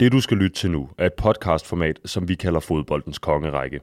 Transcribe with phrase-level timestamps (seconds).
[0.00, 3.80] Det du skal lytte til nu er et podcastformat, som vi kalder Fodboldens Kongerække.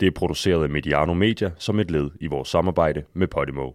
[0.00, 3.70] Det er produceret af Mediano Media som et led i vores samarbejde med Podimo.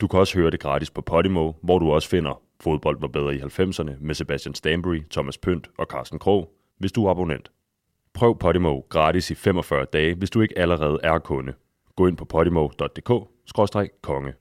[0.00, 3.34] Du kan også høre det gratis på Podimo, hvor du også finder Fodbold var bedre
[3.34, 7.50] i 90'erne med Sebastian Stanbury, Thomas Pønt og Carsten Krog, hvis du er abonnent.
[8.14, 11.52] Prøv Podimo gratis i 45 dage, hvis du ikke allerede er kunde.
[11.96, 14.32] Gå ind på podimo.dk-konge.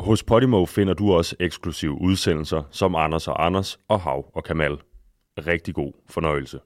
[0.00, 4.78] Hos Podimo finder du også eksklusive udsendelser som Anders og Anders og Hav og Kamal.
[5.46, 6.58] Rigtig god fornøjelse.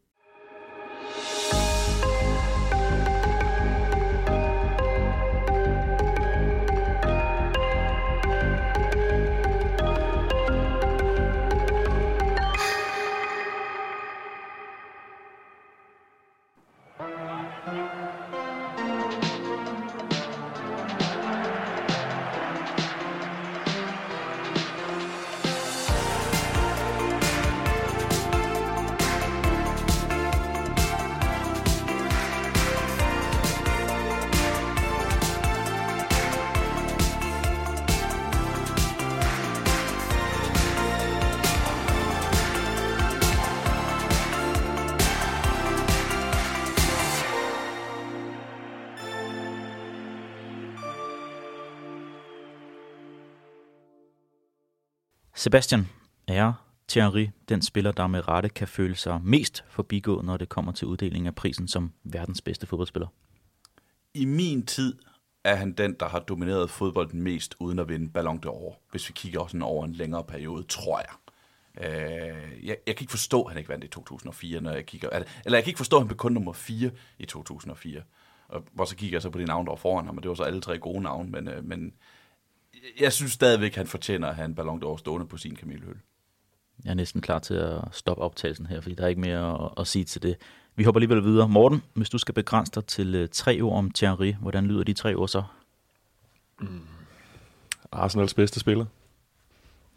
[55.42, 55.88] Sebastian,
[56.28, 56.52] er
[56.88, 60.86] Thierry den spiller, der med rette kan føle sig mest forbigået, når det kommer til
[60.86, 63.08] uddelingen af prisen som verdens bedste fodboldspiller?
[64.14, 64.98] I min tid
[65.44, 69.12] er han den, der har domineret fodbolden mest, uden at vinde Ballon d'Or, hvis vi
[69.16, 71.10] kigger sådan over en længere periode, tror jeg.
[71.84, 75.08] Øh, jeg, jeg kan ikke forstå, at han ikke vandt i 2004, når jeg kigger...
[75.08, 75.26] Eller
[75.58, 78.02] jeg kan ikke forstå, at han blev kun nummer 4 i 2004.
[78.48, 80.28] Og, hvor så kigger jeg så på de navne, der var foran ham, og det
[80.28, 81.92] var så alle tre gode navne, men, øh, men
[83.00, 85.96] jeg synes stadigvæk, at han fortjener at have en Ballon d'Or stående på sin kamilhøl.
[86.84, 89.70] Jeg er næsten klar til at stoppe optagelsen her, fordi der er ikke mere at,
[89.76, 90.36] at sige til det.
[90.76, 91.48] Vi hopper alligevel videre.
[91.48, 94.92] Morten, hvis du skal begrænse dig til uh, tre ord om Thierry, hvordan lyder de
[94.92, 95.42] tre ord så?
[96.60, 96.80] Mm.
[97.92, 98.84] Arsenals bedste spiller.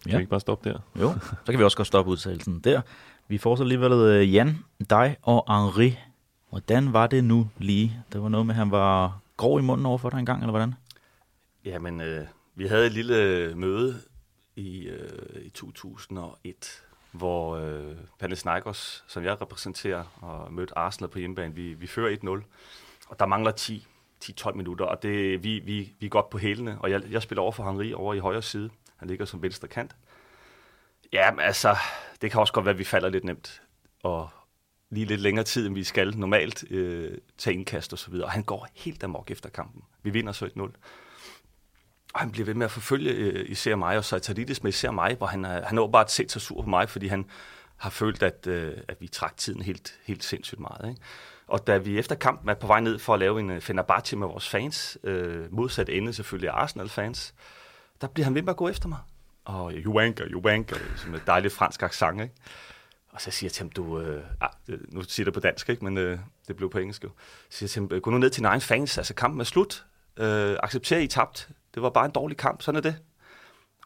[0.03, 0.18] Kan ja.
[0.18, 0.79] vi ikke bare stoppe der?
[1.00, 2.81] Jo, så kan vi også godt stoppe udtalelsen der.
[3.28, 4.57] Vi får så alligevel uh, Jan,
[4.90, 5.97] dig og Henri.
[6.50, 8.03] Hvordan var det nu lige?
[8.13, 10.51] Det var noget med, at han var grov i munden over for dig engang, eller
[10.51, 10.74] hvordan?
[11.66, 12.25] Jamen, øh,
[12.56, 14.02] vi havde et lille møde
[14.56, 21.56] i, øh, i 2001, hvor øh, Panathinaikos, som jeg repræsenterer, og mødte Arsenal på hjemmebane,
[21.56, 22.44] vi, vi fører 1-0,
[23.08, 23.88] og der mangler 10
[24.24, 27.42] 10-12 minutter, og det, vi, vi, vi er godt på hælene, og jeg, jeg spiller
[27.42, 28.70] over for Henri over i højre side.
[28.98, 29.96] Han ligger som venstre kant.
[31.14, 31.76] Ja, altså,
[32.22, 33.62] det kan også godt være, at vi falder lidt nemt,
[34.04, 34.30] og
[34.90, 38.26] lige lidt længere tid, end vi skal normalt øh, tage indkast og så videre.
[38.26, 39.84] Og han går helt amok efter kampen.
[40.04, 40.72] Vi vinder så 1-0.
[42.16, 45.16] Og han bliver ved med at forfølge øh, især mig, og Saitadidis med især mig,
[45.16, 47.26] hvor han, øh, han har bare set sig sur på mig, fordi han
[47.78, 50.90] har følt, at, øh, at vi trak tiden helt, helt sindssygt meget.
[50.90, 51.02] Ikke?
[51.48, 54.16] Og da vi efter kampen er på vej ned for at lave en uh, Fenerbahce
[54.16, 57.34] med vores fans, øh, modsat ende selvfølgelig Arsenal-fans,
[58.02, 59.00] der bliver han ved med at gå efter mig.
[59.46, 62.36] Og øh, you wanker, you wanker, som et dejligt fransk accent, ikke?
[63.09, 65.84] Og så siger jeg til ham, du, øh, ah, nu siger det på dansk, ikke?
[65.84, 67.09] men øh, det blev på engelsk jo.
[67.50, 69.46] Så siger jeg til ham, gå nu ned til din egen fans, altså kampen er
[69.46, 69.86] slut,
[70.18, 72.96] øh, accepterer I tabt, det var bare en dårlig kamp, sådan er det.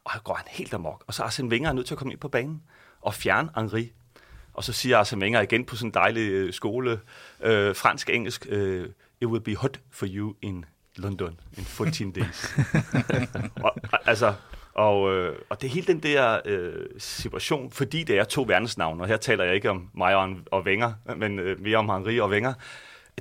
[0.04, 1.04] Og så går han helt amok.
[1.08, 2.62] Og så er Arsene Wenger nødt til at komme ind på banen
[3.02, 3.92] og fjerne Henri.
[4.54, 7.00] Og så siger Arsene Wenger igen på sådan en dejlig øh, skole,
[7.42, 8.90] øh, fransk-engelsk, øh,
[9.22, 12.58] it will be hot for you in London in 14 days.
[13.64, 13.76] og,
[14.06, 14.34] altså,
[14.74, 19.04] og, øh, og det er hele den der øh, situation, fordi det er to verdensnavne,
[19.04, 22.20] og her taler jeg ikke om mig og, og Wenger, men øh, mere om Henri
[22.20, 22.54] og Wenger,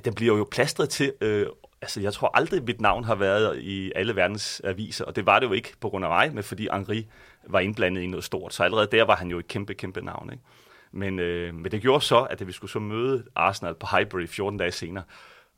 [0.05, 1.47] den bliver jo plastret til øh,
[1.81, 5.39] altså, jeg tror aldrig, mit navn har været i alle verdens aviser, og det var
[5.39, 7.07] det jo ikke på grund af mig, men fordi Henri
[7.47, 8.53] var indblandet i noget stort.
[8.53, 10.29] Så allerede der var han jo et kæmpe, kæmpe navn.
[10.31, 10.43] Ikke?
[10.91, 14.59] Men, øh, men det gjorde så, at vi skulle så møde Arsenal på Highbury 14
[14.59, 15.03] dage senere,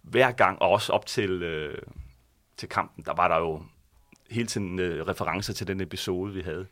[0.01, 1.77] hver gang, og også op til, øh,
[2.57, 3.63] til kampen, der var der jo
[4.29, 6.65] hele tiden øh, referencer til den episode, vi havde.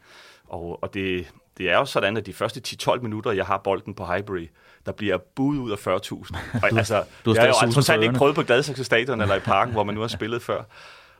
[0.45, 3.93] Og, og det, det er jo sådan, at de første 10-12 minutter, jeg har bolden
[3.93, 4.47] på Highbury,
[4.85, 6.37] der bliver budet ud af 40.000.
[6.63, 9.73] Og, altså, du jeg har jo altså ikke prøvet på Gladsaxe Stadion eller i parken,
[9.73, 10.63] hvor man nu har spillet før.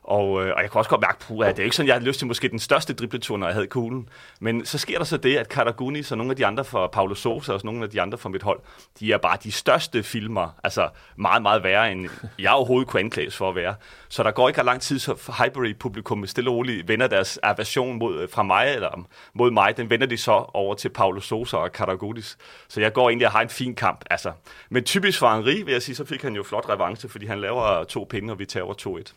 [0.03, 2.05] Og, øh, og jeg kan også godt mærke, at det er ikke sådan, jeg havde
[2.05, 4.09] lyst til måske den største dribletur, når jeg havde kuglen.
[4.39, 7.15] Men så sker der så det, at Karagunis og nogle af de andre fra Paulo
[7.15, 8.59] Sosa og nogle af de andre fra mit hold,
[8.99, 12.09] de er bare de største filmer, altså meget, meget værre, end
[12.39, 13.75] jeg overhovedet kunne anklages for at være.
[14.09, 18.21] Så der går ikke lang tid, så Highbury-publikum stille og roligt vender deres aversion mod,
[18.21, 21.71] øh, fra mig, eller mod mig, den vender de så over til Paulo Sosa og
[21.71, 22.37] Karagunis.
[22.67, 24.05] Så jeg går egentlig og har en fin kamp.
[24.09, 24.31] Altså.
[24.69, 27.41] Men typisk for Henri, vil jeg sige, så fik han jo flot revanche, fordi han
[27.41, 29.13] laver to pinde, og vi tager over 2-1.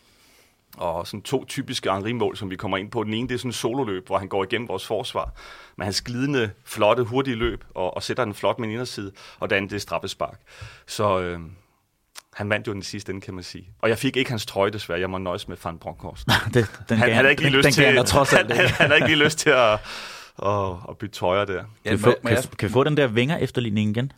[0.77, 3.05] Og sådan to typiske Henri-mål, som vi kommer ind på.
[3.05, 5.33] Den ene, det er sådan en sololøb, hvor han går igennem vores forsvar
[5.77, 9.51] med hans glidende, flotte, hurtige løb, og, og sætter den flot med en inderside, og
[9.51, 10.41] den anden, det er straffespark.
[10.87, 11.39] Så øh,
[12.35, 13.69] han vandt jo den sidste ende, kan man sige.
[13.83, 15.01] Og jeg fik ikke hans trøje, desværre.
[15.01, 16.27] Jeg må nøjes med Van Bronckhorst.
[16.55, 18.65] det, den han, han havde ikke lige den- lyst den til, trods alt han, han,
[18.67, 18.75] ikke.
[18.77, 19.73] han havde ikke lige lyst til at,
[20.43, 21.55] at, at bytte tøjer der.
[21.55, 24.13] Ja, Kan, vi få, kan, jeg, kan vi få den der vinger efterligning igen?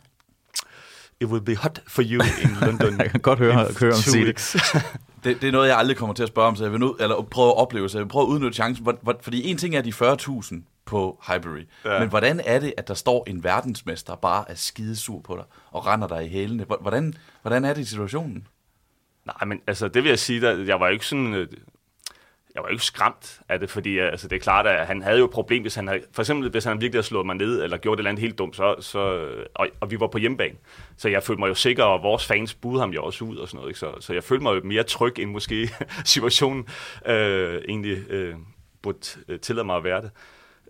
[1.21, 2.99] It will be hot for you in London.
[2.99, 4.25] Jeg kan godt høre, høre om sige det.
[4.25, 4.55] weeks.
[5.23, 6.95] det, det er noget, jeg aldrig kommer til at spørge om, så jeg vil nu,
[6.99, 8.83] eller prøve at opleve, så jeg vil prøve at udnytte chancen.
[8.83, 11.99] Hvor, hvor, fordi en ting er de 40.000 på Highbury, Ja.
[11.99, 15.85] men hvordan er det, at der står en verdensmester bare er skidesur på dig og
[15.87, 16.63] render dig i hælene?
[16.63, 18.47] Hvor- Hvordan, hvordan er det i situationen?
[19.25, 21.47] Nej, men altså, det vil jeg sige, der, jeg var jo ikke sådan...
[22.55, 25.01] Jeg var jo ikke skræmt af det, fordi øh, altså, det er klart, at han
[25.01, 27.35] havde jo et problem, hvis han havde, for eksempel hvis han virkelig havde slået mig
[27.35, 30.07] ned, eller gjort et eller andet helt dumt, så, så, øh, og, og vi var
[30.07, 30.55] på hjemmebane.
[30.97, 33.47] Så jeg følte mig jo sikker, og vores fans budede ham jo også ud og
[33.47, 33.69] sådan noget.
[33.69, 33.79] Ikke?
[33.79, 35.69] Så, så jeg følte mig jo mere tryg, end måske
[36.05, 36.67] situationen
[37.05, 38.35] øh, egentlig øh,
[38.81, 40.11] burde øh, tillade mig at være det.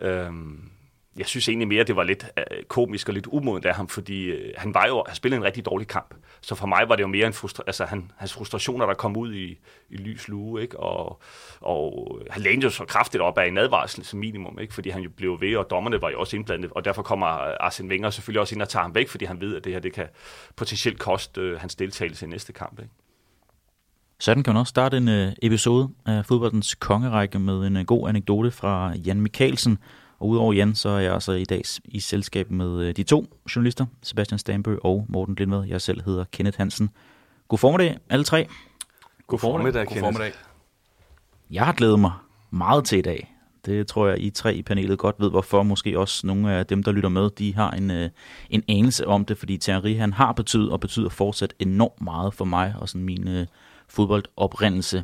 [0.02, 0.70] Øhm,
[1.18, 4.24] jeg synes egentlig mere, det var lidt øh, komisk og lidt umodent af ham, fordi
[4.24, 6.16] øh, han var jo, han spillede en rigtig dårlig kamp.
[6.42, 9.18] Så for mig var det jo mere en frustra- altså han, hans frustrationer, der kom
[9.18, 9.60] ud i,
[9.90, 10.80] i lys lue, ikke?
[10.80, 11.22] Og,
[11.62, 14.74] og øh, han lænede jo så kraftigt op af en advarsel som minimum, ikke?
[14.74, 17.54] Fordi han jo blev ved, og dommerne var jo også indblandet, og derfor kommer øh,
[17.60, 19.80] Arsene Wenger selvfølgelig også ind og tager ham væk, fordi han ved, at det her
[19.80, 20.08] det kan
[20.56, 22.92] potentielt koste øh, hans deltagelse i næste kamp, ikke?
[24.20, 28.10] Sådan kan man også starte en øh, episode af fodboldens kongerække med en øh, god
[28.10, 29.78] anekdote fra Jan Mikkelsen.
[30.20, 33.26] Og udover Jan, så er jeg altså i dag i selskab med øh, de to
[33.56, 35.66] journalister, Sebastian Stambø og Morten Lindved.
[35.68, 36.90] Jeg selv hedder Kenneth Hansen.
[37.48, 38.48] God formiddag, alle tre.
[39.28, 40.04] God formiddag, God Kenneth.
[40.04, 40.32] formiddag.
[41.52, 42.12] Jeg har glædet mig
[42.52, 43.36] meget til i dag.
[43.66, 45.64] Det tror jeg, I tre i panelet godt ved, hvorfor.
[45.64, 48.10] Måske også nogle af dem, der lytter med, de har en, øh,
[48.50, 52.46] en anelse om det, fordi Thierry han har betydet og betyder fortsat enormt meget for
[52.46, 53.48] mig og sådan min øh,
[53.88, 55.04] fodboldoprindelse.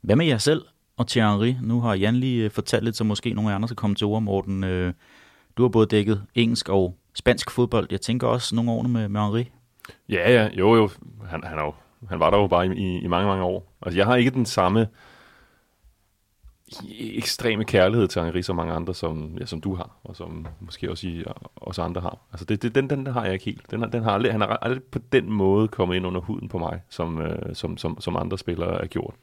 [0.00, 0.62] Hvad med jer selv
[0.96, 1.54] og Thierry?
[1.62, 4.06] Nu har Jan lige øh, fortalt lidt, så måske nogle af andre skal komme til
[4.06, 4.64] ord, Morten.
[4.64, 4.92] Øh,
[5.56, 7.86] du har både dækket engelsk og spansk fodbold.
[7.90, 9.50] Jeg tænker også nogle år med, med Henri.
[10.08, 10.90] Ja, ja, jo, jo.
[11.28, 11.74] Han, han, er jo,
[12.08, 13.72] han var der jo bare i, i, i mange, mange år.
[13.82, 14.88] Altså, jeg har ikke den samme
[16.98, 20.90] ekstreme kærlighed til Henri som mange andre, som, ja, som du har, og som måske
[20.90, 21.24] også I,
[21.56, 22.18] også andre har.
[22.32, 23.70] Altså, det, det, den, den har jeg ikke helt.
[23.70, 26.58] Den, den har aldrig, han har aldrig på den måde kommet ind under huden på
[26.58, 29.14] mig, som, øh, som, som, som andre spillere er gjort.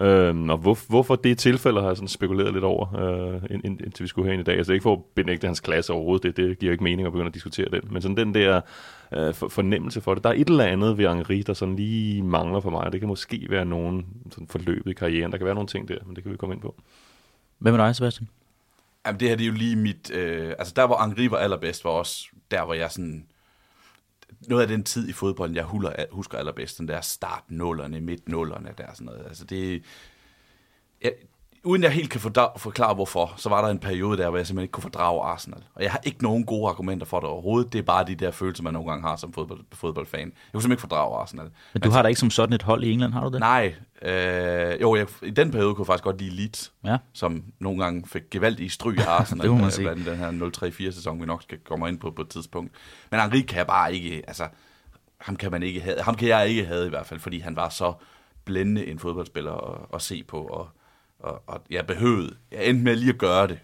[0.00, 3.64] Øhm, og hvor, hvorfor det er tilfælde, har jeg sådan spekuleret lidt over, øh, ind,
[3.64, 4.56] ind, indtil vi skulle herind i dag.
[4.56, 7.12] Altså ikke for at benægte hans klasse overhovedet, det, det giver jo ikke mening at
[7.12, 8.60] begynde at diskutere den, men sådan den der
[9.14, 10.24] øh, for, fornemmelse for det.
[10.24, 12.92] Der er et eller andet ved Henri, der sådan lige mangler for mig.
[12.92, 15.32] Det kan måske være nogen sådan forløb i karrieren.
[15.32, 16.74] Der kan være nogle ting der, men det kan vi komme ind på.
[17.58, 18.28] Hvad med dig, Sebastian?
[19.06, 20.10] Jamen, det her det er jo lige mit...
[20.14, 23.26] Øh, altså, der hvor Henri var allerbedst, var også der, hvor jeg sådan...
[24.48, 28.94] Noget af den tid i fodbolden, jeg husker, husker allerbedst, den der start-nullerne, midt-nullerne, der
[28.94, 29.26] sådan noget.
[29.26, 29.82] Altså, det...
[31.02, 31.12] Jeg,
[31.66, 32.20] uden jeg helt kan
[32.56, 35.62] forklare hvorfor, så var der en periode der, hvor jeg simpelthen ikke kunne fordrage Arsenal.
[35.74, 37.72] Og jeg har ikke nogen gode argumenter for det overhovedet.
[37.72, 40.20] Det er bare de der følelser, man nogle gange har som fodbold, fodboldfan.
[40.20, 41.50] Jeg kunne simpelthen ikke fordrage Arsenal.
[41.72, 43.40] Men du har da ikke som sådan et hold i England, har du det?
[43.40, 46.96] Nej, øh, jo, jeg, i den periode kunne jeg faktisk godt lide Leeds, Ja.
[47.12, 49.42] som nogle gange fik gevaldige stryg af Arsenal.
[49.42, 49.88] Det må man øh, sige.
[49.88, 52.72] Den her 0-3-4-sæson, vi nok skal komme ind på på et tidspunkt.
[53.10, 54.48] Men Henri kan jeg bare ikke, altså,
[55.20, 57.56] ham kan man ikke have, ham kan jeg ikke have i hvert fald, fordi han
[57.56, 57.92] var så
[58.44, 60.68] blændende en fodboldspiller at, at se på, og,
[61.18, 63.58] og, og jeg behøvede, jeg endte med lige at gøre det,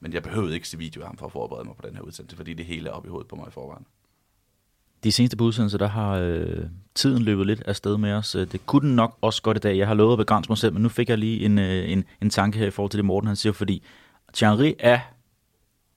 [0.00, 2.02] men jeg behøvede ikke se video af ham for at forberede mig på den her
[2.02, 3.86] udsendelse, fordi det hele er oppe i hovedet på mig i forvejen.
[5.04, 8.34] De seneste udsendelser, der har øh, tiden løbet lidt af sted med os.
[8.34, 9.78] Øh, det kunne den nok også godt i dag.
[9.78, 12.04] Jeg har lovet at begrænse mig selv, men nu fik jeg lige en, øh, en,
[12.22, 13.82] en tanke her i forhold til det, Morten han siger, fordi
[14.34, 14.98] Thierry er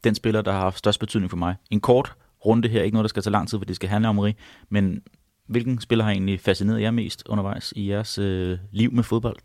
[0.03, 1.55] den spiller, der har haft størst betydning for mig.
[1.71, 4.09] En kort runde her, ikke noget, der skal tage lang tid, for det skal handle
[4.09, 4.33] om Henri,
[4.69, 5.01] men
[5.47, 9.39] hvilken spiller har egentlig fascineret jer mest undervejs i jeres øh, liv med fodbold?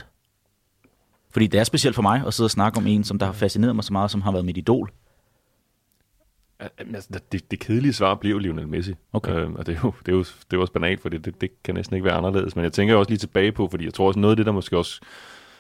[1.33, 3.33] Fordi det er specielt for mig at sidde og snakke om en, som der har
[3.33, 4.93] fascineret mig så meget, som har været mit idol.
[6.79, 8.95] Altså, det, det kedelige svar jo Lionel Messi.
[9.13, 9.33] Okay.
[9.33, 11.25] Øhm, og det er, jo, det, er jo, det er jo også banalt, for det,
[11.25, 12.57] det, det kan næsten ikke være anderledes.
[12.57, 14.53] Men jeg tænker også lige tilbage på, fordi jeg tror også noget af det, der
[14.53, 15.01] måske også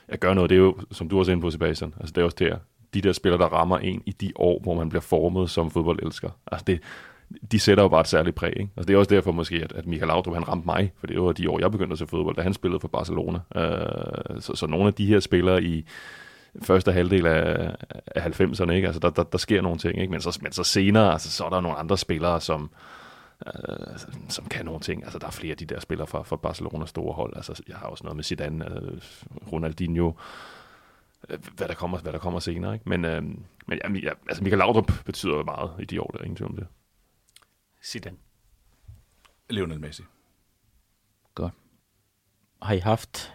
[0.08, 1.94] jeg gør noget, det er jo, som du også er inde på, Sebastian.
[2.00, 2.56] Altså det er også der,
[2.94, 6.30] de der spillere, der rammer en i de år, hvor man bliver formet som fodboldelsker.
[6.46, 6.80] Altså det,
[7.52, 8.52] de sætter jo bare et særligt præg.
[8.56, 8.70] Ikke?
[8.76, 11.20] Altså det er også derfor måske, at, at Michael Laudrup, han ramte mig, for det
[11.20, 13.38] var de år, jeg begyndte at se fodbold, da han spillede for Barcelona.
[13.56, 15.86] Øh, så, så nogle af de her spillere i
[16.62, 17.74] første halvdel af,
[18.06, 18.86] af 90'erne, ikke?
[18.86, 20.10] Altså, der, der, der sker nogle ting, ikke?
[20.10, 22.70] Men, så, men så senere, altså, så er der nogle andre spillere, som,
[23.46, 23.98] øh,
[24.28, 25.04] som kan nogle ting.
[25.04, 27.36] Altså, der er flere af de der spillere fra, fra Barcelonas store hold.
[27.36, 28.98] Altså, jeg har også noget med Zidane, øh,
[29.52, 30.12] Ronaldinho,
[31.28, 32.88] øh, hvad der kommer, hvad der kommer senere, ikke?
[32.88, 33.22] Men, øh,
[33.66, 36.36] men ja, ja, altså, Michael Laudrup betyder jo meget i de år, der er ingen
[36.36, 36.66] tvivl om det.
[37.84, 38.16] Zidane.
[39.50, 40.02] Lionel Messi.
[42.62, 43.32] Har I haft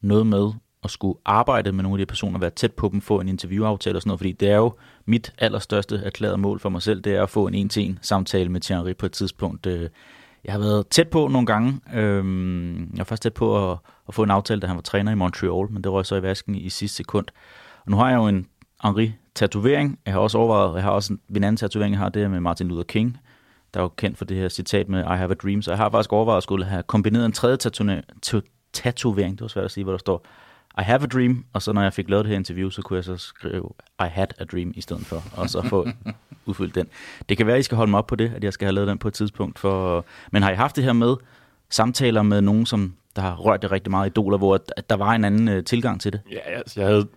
[0.00, 0.52] noget med
[0.84, 3.98] at skulle arbejde med nogle af de personer, være tæt på dem, få en interviewaftale
[3.98, 7.14] og sådan noget, fordi det er jo mit allerstørste erklærede mål for mig selv, det
[7.14, 9.66] er at få en en-til-en samtale med Thierry på et tidspunkt.
[9.66, 9.90] Øh,
[10.44, 11.80] jeg har været tæt på nogle gange.
[11.94, 13.78] Øhm, jeg var først tæt på at,
[14.08, 16.22] at få en aftale, da han var træner i Montreal, men det røg så i
[16.22, 17.26] vasken i sidste sekund.
[17.84, 18.46] Og nu har jeg jo en
[18.84, 19.98] Henri-tatovering.
[20.06, 22.40] Jeg har også overvejet, jeg har også en, en anden tatovering, jeg har, det med
[22.40, 23.18] Martin Luther King,
[23.74, 25.78] der er jo kendt for det her citat med I have a dream, så jeg
[25.78, 27.56] har faktisk overvejet at skulle have kombineret en tredje
[28.72, 30.26] tatovering, det var svært at sige, hvor der står
[30.78, 32.96] I have a dream, og så når jeg fik lavet det her interview, så kunne
[32.96, 33.68] jeg så skrive
[34.00, 35.88] I had a dream i stedet for, og så få
[36.46, 36.86] udfyldt den.
[37.28, 38.74] Det kan være, at I skal holde mig op på det, at jeg skal have
[38.74, 39.58] lavet den på et tidspunkt.
[39.58, 41.16] For, men har I haft det her med
[41.70, 44.58] samtaler med nogen, som der har rørt det rigtig meget i Doler, hvor
[44.90, 46.20] der var en anden uh, tilgang til det?
[46.30, 47.08] Ja, altså, jeg havde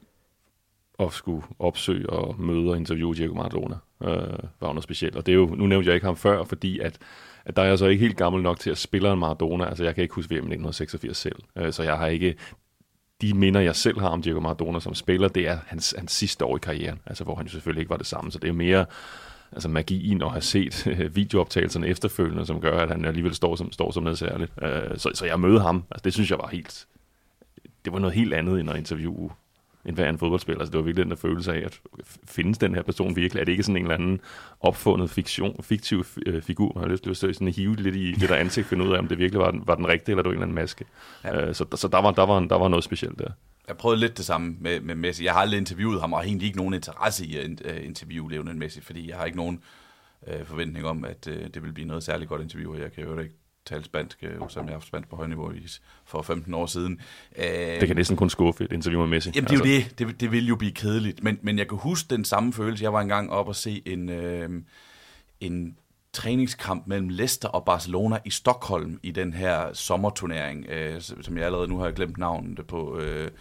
[0.99, 3.75] at skulle opsøge og møde og interviewe Diego Maradona.
[4.03, 5.15] Øh, var noget specielt.
[5.15, 6.97] Og det er jo, nu nævnte jeg ikke ham før, fordi at,
[7.45, 9.65] at der er jeg så ikke helt gammel nok til at spille en Maradona.
[9.65, 11.35] Altså jeg kan ikke huske VM 1986 selv.
[11.55, 12.35] Øh, så jeg har ikke
[13.21, 16.45] de minder, jeg selv har om Diego Maradona som spiller, det er hans, hans sidste
[16.45, 18.31] år i karrieren, altså hvor han jo selvfølgelig ikke var det samme.
[18.31, 18.85] Så det er mere
[19.51, 23.71] altså magien at have set øh, videooptagelserne efterfølgende, som gør, at han alligevel står som,
[23.71, 24.51] står som noget særligt.
[24.61, 25.83] Øh, så, så jeg mødte ham.
[25.91, 26.87] Altså, det synes jeg var helt...
[27.85, 29.29] Det var noget helt andet end at interviewe
[29.88, 30.60] end hver en fodboldspiller.
[30.60, 31.82] Altså, det var virkelig den der følelse af, at
[32.27, 33.41] findes den her person virkelig?
[33.41, 34.20] Er det ikke sådan en eller anden
[34.60, 36.72] opfundet fiktion, fiktiv øh, figur?
[36.75, 39.00] Man har lyst til at sådan hive lidt i det der ansigt, finde ud af,
[39.00, 40.86] om det virkelig var den, var den rigtige, eller det var en eller anden maske.
[41.24, 41.48] Ja.
[41.48, 43.29] Øh, så så der, var, der, var, der var noget specielt der.
[43.67, 45.25] Jeg prøvede lidt det samme med, med Messi.
[45.25, 48.32] Jeg har aldrig interviewet ham, og har egentlig ikke nogen interesse i at uh, interviewe
[48.32, 49.62] Lionel Messi, fordi jeg har ikke nogen
[50.22, 53.03] uh, forventning om, at uh, det vil blive noget særligt godt interview, og jeg kan
[53.03, 53.36] jo ikke
[53.67, 55.67] tale spansk, øh, som jeg har haft spansk på højniveau i,
[56.05, 57.01] for 15 år siden.
[57.36, 59.31] det kan næsten kun skuffe et interview med Messi.
[59.36, 59.95] Jamen det er jo altså.
[59.97, 60.07] det.
[60.07, 60.21] det.
[60.21, 61.24] Det vil jo blive kedeligt.
[61.24, 62.83] Men, men jeg kan huske den samme følelse.
[62.83, 64.50] Jeg var engang op og se en, øh,
[65.39, 65.77] en
[66.13, 71.67] træningskamp mellem Leicester og Barcelona i Stockholm i den her sommerturnering, øh, som jeg allerede
[71.67, 73.00] nu har glemt navnet på.
[73.00, 73.31] Øh,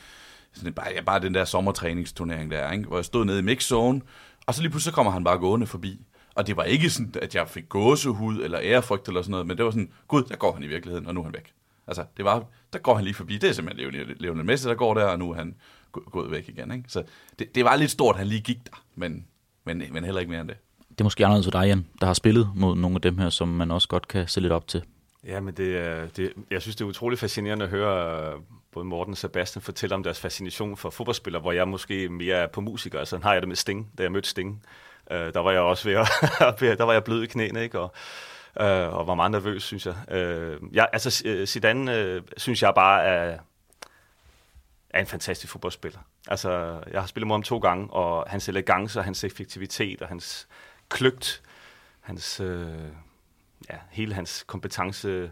[0.52, 2.84] sådan, bare, ja, bare den der sommertræningsturnering der, ikke?
[2.84, 4.00] hvor jeg stod nede i mixzone,
[4.46, 6.06] og så lige pludselig kommer han bare gående forbi.
[6.36, 9.56] Og det var ikke sådan, at jeg fik gåsehud eller ærefrygt eller sådan noget, men
[9.56, 11.52] det var sådan, gud, der går han i virkeligheden, og nu er han væk.
[11.86, 13.38] Altså, det var, der går han lige forbi.
[13.38, 15.54] Det er simpelthen Lionel Messi, der går der, og nu er han
[15.92, 16.72] gået væk igen.
[16.72, 16.84] Ikke?
[16.88, 17.02] Så
[17.38, 19.26] det, det var lidt stort, at han lige gik der, men,
[19.64, 20.56] men, men heller ikke mere end det.
[20.88, 23.30] Det er måske anderledes for dig, Jan, der har spillet mod nogle af dem her,
[23.30, 24.82] som man også godt kan se lidt op til.
[25.24, 28.32] Ja, men det, det, jeg synes, det er utroligt fascinerende at høre
[28.72, 32.46] både Morten og Sebastian fortælle om deres fascination for fodboldspillere, hvor jeg måske mere er
[32.46, 33.00] på musikere.
[33.00, 34.62] Altså, har jeg det med Sting, da jeg mødte Sting.
[35.10, 37.80] Øh, der var jeg også ved at, der var jeg blød i knæene, ikke?
[37.80, 37.92] Og,
[38.60, 39.94] øh, og var meget nervøs, synes jeg.
[40.10, 43.38] Øh, ja, altså, øh, Zidane øh, synes jeg bare er,
[44.90, 45.98] er en fantastisk fodboldspiller.
[46.28, 50.08] Altså, jeg har spillet mod ham to gange, og hans elegance og hans effektivitet og
[50.08, 50.48] hans
[50.88, 51.42] kløgt,
[52.00, 52.68] hans, øh,
[53.70, 55.30] ja, hele hans kompetence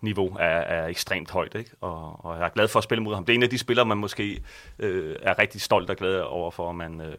[0.00, 1.70] niveau er, er ekstremt højt, ikke?
[1.80, 3.24] Og, og jeg er glad for at spille mod ham.
[3.24, 4.42] Det er en af de spillere, man måske
[4.78, 7.18] øh, er rigtig stolt og glad over for, at man, øh,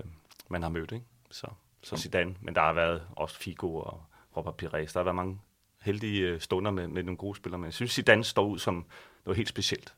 [0.50, 1.06] man har mødt, ikke?
[1.32, 1.48] Så
[1.84, 4.04] så Zidane, men der har været også Figo og
[4.38, 4.94] Robert Pires.
[4.94, 5.40] Der har været mange
[5.82, 8.86] heldige øh, stunder med, med nogle gode spillere, men jeg synes, Zidane står ud som
[9.26, 9.94] noget helt specielt.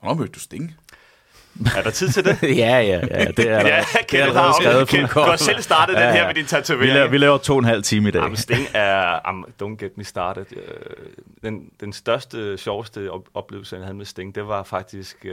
[0.00, 0.76] Hvornår mødte du Sting?
[1.76, 2.42] Er der tid til det?
[2.42, 3.24] ja, ja, ja.
[3.24, 6.14] Det er der, ja, det er der skrevet Ken, Du har selv startet ja, den
[6.14, 6.92] her med din tatovering.
[6.92, 8.22] Vi laver, vi laver to og en halv time i dag.
[8.22, 9.20] Jamen, Sting er...
[9.28, 10.46] Um, don't get me started.
[10.52, 10.62] Uh,
[11.42, 15.16] den, den største, sjoveste oplevelse, jeg havde med Sting, det var faktisk...
[15.24, 15.30] Uh,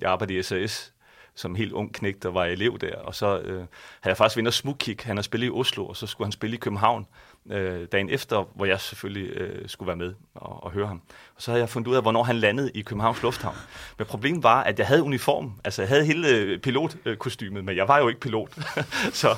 [0.00, 0.92] jeg arbejdede i SAS
[1.38, 2.96] som helt ung knægt, der var elev der.
[2.96, 3.68] Og så øh, havde
[4.04, 5.02] jeg faktisk vendt smukkik.
[5.02, 7.06] Han har spillet i Oslo, og så skulle han spille i København
[7.50, 11.00] øh, dagen efter, hvor jeg selvfølgelig øh, skulle være med og, og høre ham.
[11.36, 13.56] Og så havde jeg fundet ud af, hvornår han landede i Københavns Lufthavn.
[13.98, 15.52] Men problemet var, at jeg havde uniform.
[15.64, 18.50] Altså, jeg havde hele pilotkostymet, men jeg var jo ikke pilot.
[19.12, 19.28] så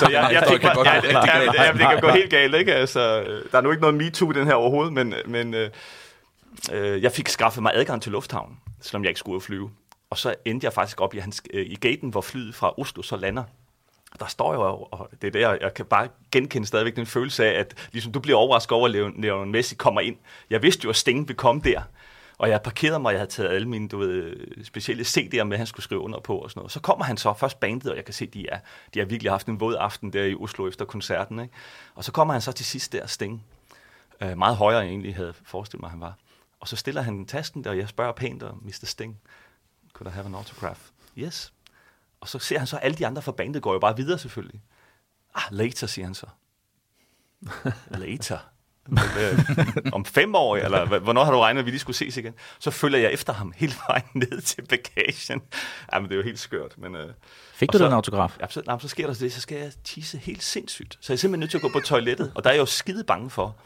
[0.00, 2.74] så jeg, jeg fik mig, ja, det, det, det kan gå helt galt, ikke?
[2.74, 3.20] Altså,
[3.52, 5.70] der er nu ikke noget MeToo i den her overhovedet, men, men øh,
[6.72, 9.70] øh, jeg fik skaffet mig adgang til lufthavnen, selvom jeg ikke skulle flyve.
[10.10, 13.02] Og så endte jeg faktisk op i, hans, øh, i gaten, hvor flyet fra Oslo
[13.02, 13.44] så lander.
[14.18, 17.60] Der står jo, og det er der, jeg kan bare genkende stadigvæk den følelse af,
[17.60, 20.16] at ligesom, du bliver overrasket over, at Lionel Messi kommer ind.
[20.50, 21.82] Jeg vidste jo, at Sting ville komme der.
[22.38, 25.66] Og jeg parkerede mig, jeg havde taget alle mine du ved, specielle CD'er med, han
[25.66, 26.72] skulle skrive under på og sådan noget.
[26.72, 28.58] Så kommer han så først bandet, og jeg kan se, at de, er,
[28.94, 31.40] de har virkelig haft en våd aften der i Oslo efter koncerten.
[31.40, 31.54] Ikke?
[31.94, 33.44] Og så kommer han så til sidst der, Sting.
[34.20, 36.14] Øh, meget højere, end jeg egentlig havde forestillet mig, han var.
[36.60, 38.84] Og så stiller han tasken der, og jeg spørger pænt om Mr.
[38.84, 39.20] Sting.
[39.92, 40.80] Could I have an autograph?
[41.18, 41.52] Yes.
[42.20, 44.62] Og så ser han så, alle de andre fra bandet går jo bare videre selvfølgelig.
[45.34, 46.26] Ah, later, siger han så.
[48.04, 48.38] later?
[49.92, 52.34] om fem år, eller hvornår har du regnet, at vi lige skulle ses igen?
[52.58, 55.42] Så følger jeg efter ham hele vejen ned til bagagen.
[55.92, 56.78] Jamen, det er jo helt skørt.
[56.78, 57.00] Men, uh,
[57.54, 58.36] Fik du så, den autograf?
[58.40, 60.98] Ja, så, nej, så sker der det, så skal jeg tisse helt sindssygt.
[61.00, 62.66] Så jeg er simpelthen nødt til at gå på toilettet, og der er jeg jo
[62.66, 63.56] skide bange for,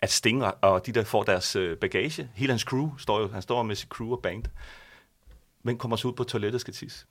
[0.00, 3.42] at Sting og de, der får deres øh, bagage, hele hans crew, står jo, han
[3.42, 4.44] står med sit crew og band,
[5.62, 7.06] Hvem kommer så ud på toilettet og skal tisse?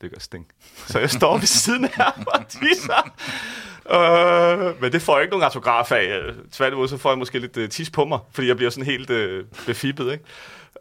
[0.00, 0.46] Det gør stink.
[0.86, 3.14] Så jeg står ved siden af ham og tisser.
[3.90, 6.20] Øh, men det får jeg ikke nogen autograf af.
[6.52, 9.10] Tværtimod, så får jeg måske lidt øh, tis på mig, fordi jeg bliver sådan helt
[9.10, 10.12] øh, befippet.
[10.12, 10.24] Ikke?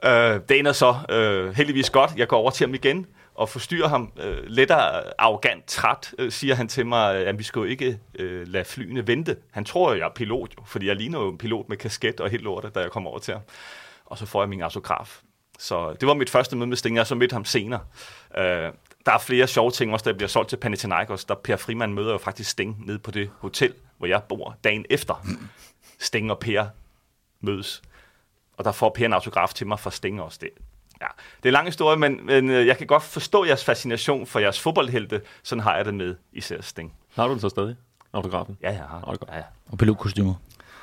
[0.06, 2.12] Øh, det ender så øh, heldigvis godt.
[2.18, 3.06] Jeg går over til ham igen
[3.36, 4.72] og forstyrrer ham øh, lidt
[5.18, 9.08] arrogant træt, øh, siger han til mig, at vi skal jo ikke øh, lade flyene
[9.08, 9.38] vente.
[9.52, 12.30] Han tror, jeg er pilot jo, fordi jeg ligner jo en pilot med kasket og
[12.30, 13.44] helt lortet, da jeg kommer over til ham.
[14.06, 15.20] Og så får jeg min autograf.
[15.62, 17.80] Så det var mit første møde med Sting, og så mødte ham senere.
[18.30, 18.44] Uh,
[19.06, 21.26] der er flere sjove ting også, der bliver solgt til Panathinaikos.
[21.26, 24.86] Der Per Frimand møder jo faktisk Sting nede på det hotel, hvor jeg bor dagen
[24.90, 25.26] efter.
[26.00, 26.66] Sting og Per
[27.42, 27.82] mødes.
[28.58, 30.38] Og der får Per en autograf til mig fra Sting også.
[30.42, 30.50] Det,
[31.02, 34.28] ja, det er en lang historie, men, men øh, jeg kan godt forstå jeres fascination
[34.28, 35.22] for jeres fodboldhelte.
[35.44, 36.94] Sådan har jeg det med især Sting.
[37.16, 37.76] Har du den så stadig,
[38.14, 38.58] autografen?
[38.62, 39.04] Ja, jeg har.
[39.08, 39.44] Oh, ja, ja.
[39.72, 40.34] Og pilotkostymer.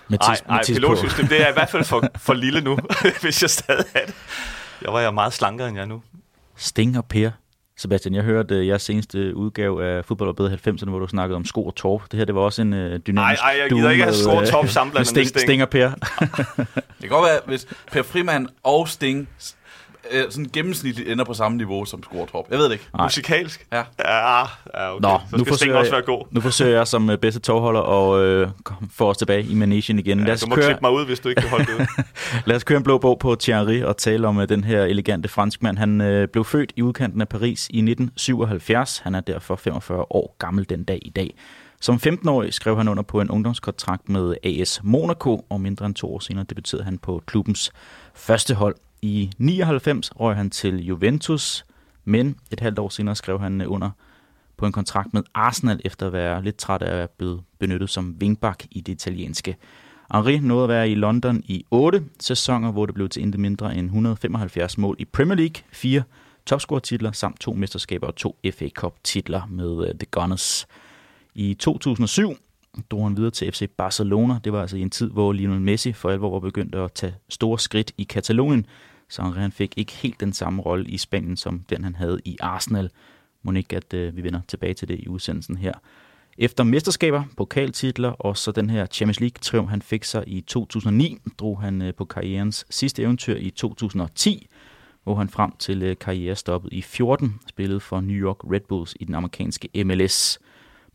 [0.08, 2.78] Nej, nej pilotsystem, det er i hvert fald for, for lille nu,
[3.22, 4.14] hvis jeg stadig er det.
[4.82, 6.02] Jeg var jeg meget slankere, end jeg er nu.
[6.56, 7.30] Sting og Per.
[7.76, 11.36] Sebastian, jeg hørte uh, jeres seneste udgave af Fodbold og Bedre 90'erne, hvor du snakkede
[11.36, 12.02] om sko og torp.
[12.10, 14.30] Det her, det var også en uh, dynamisk Nej, ej, jeg gider ikke have sko
[14.30, 15.40] og øh, torp med sammenblandet med Sting, Sting.
[15.40, 15.90] Sting og Per.
[17.00, 19.28] Det kan godt være, hvis Per Frimand og Sting
[20.12, 22.44] øh, sådan gennemsnitligt ender på samme niveau som Skortorp.
[22.50, 22.88] Jeg ved det ikke.
[22.96, 23.06] Nej.
[23.06, 23.66] Musikalsk?
[23.72, 23.82] Ja.
[23.98, 25.02] Ja, ja okay.
[25.02, 26.24] Nå, så nu forsøger, også være god.
[26.30, 28.48] nu forsøger jeg som øh, bedste tovholder og øh,
[28.92, 30.18] få os tilbage i managen igen.
[30.18, 31.74] Lad Ja, os, du må køre, klippe mig ud, hvis du ikke kan holde det
[31.74, 32.02] ud.
[32.46, 35.28] lad os køre en blå bog på Thierry og tale om øh, den her elegante
[35.28, 35.78] franskmand.
[35.78, 38.98] Han øh, blev født i udkanten af Paris i 1977.
[38.98, 41.34] Han er derfor 45 år gammel den dag i dag.
[41.80, 46.14] Som 15-årig skrev han under på en ungdomskontrakt med AS Monaco, og mindre end to
[46.14, 47.72] år senere debuterede han på klubbens
[48.14, 48.76] første hold.
[49.02, 51.64] I 99 røg han til Juventus,
[52.04, 53.90] men et halvt år senere skrev han under
[54.56, 57.90] på en kontrakt med Arsenal, efter at være lidt træt af at være blevet benyttet
[57.90, 59.56] som wingback i det italienske.
[60.12, 63.76] Henri nåede at være i London i 8 sæsoner, hvor det blev til intet mindre
[63.76, 66.02] end 175 mål i Premier League, fire
[66.46, 70.66] topscore-titler samt to mesterskaber og to FA Cup-titler med øh, The Gunners.
[71.34, 72.36] I 2007
[72.90, 74.38] drog han videre til FC Barcelona.
[74.44, 77.14] Det var altså i en tid, hvor Lionel Messi for alvor var begyndt at tage
[77.28, 78.66] store skridt i Katalonien,
[79.08, 82.36] så han fik ikke helt den samme rolle i Spanien, som den han havde i
[82.40, 82.90] Arsenal.
[83.42, 85.72] Må ikke, at øh, vi vender tilbage til det i udsendelsen her.
[86.38, 91.60] Efter mesterskaber, pokaltitler og så den her Champions League-triumf, han fik sig i 2009, drog
[91.60, 94.48] han øh, på karrierens sidste eventyr i 2010,
[95.04, 99.04] hvor han frem til øh, karrierestoppet i 14 spillede for New York Red Bulls i
[99.04, 100.38] den amerikanske MLS.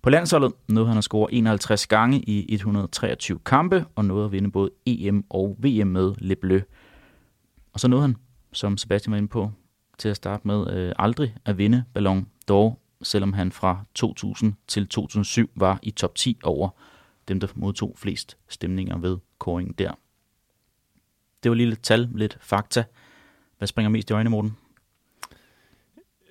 [0.03, 4.51] På landsholdet nåede han at score 51 gange i 123 kampe, og nåede at vinde
[4.51, 6.59] både EM og VM med Le Bleu.
[7.73, 8.15] Og så nåede han,
[8.51, 9.51] som Sebastian var inde på,
[9.97, 14.87] til at starte med øh, aldrig at vinde Ballon d'Or, selvom han fra 2000 til
[14.87, 16.69] 2007 var i top 10 over
[17.27, 19.91] dem, der modtog flest stemninger ved kåringen der.
[21.43, 22.83] Det var lige lidt tal, lidt fakta.
[23.57, 24.57] Hvad springer mest i øjnene, Morten?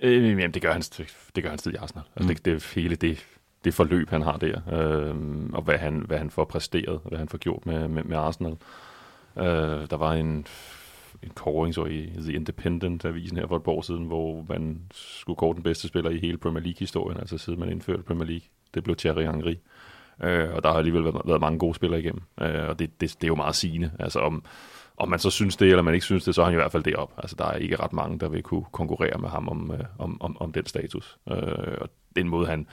[0.03, 0.83] Øh, jamen, det gør han,
[1.35, 2.05] det gør han tid i Arsenal.
[2.17, 2.35] Altså, Mm.
[2.35, 3.27] det, det er hele det,
[3.65, 5.17] det forløb, han har der, øh,
[5.53, 8.57] og hvad han, hvad han får præsteret, hvad han får gjort med, med, med Arsenal.
[9.39, 10.47] Øh, der var en,
[11.23, 15.37] en kåring så i The Independent-avisen her for et par år siden, hvor man skulle
[15.37, 18.47] kåre den bedste spiller i hele Premier League-historien, altså siden man indførte Premier League.
[18.75, 19.55] Det blev Thierry Henry.
[20.23, 23.17] Øh, og der har alligevel været, været mange gode spillere igennem, øh, og det, det,
[23.21, 23.91] det er jo meget sigende.
[23.99, 24.45] Altså om,
[24.97, 26.73] om man så synes det, eller man ikke synes det, så er han i hvert
[26.73, 27.15] fald deroppe.
[27.19, 30.23] Altså, der er ikke ret mange, der vil kunne konkurrere med ham om, øh, om,
[30.23, 31.19] om, om den status.
[31.31, 32.67] Øh, og den måde, han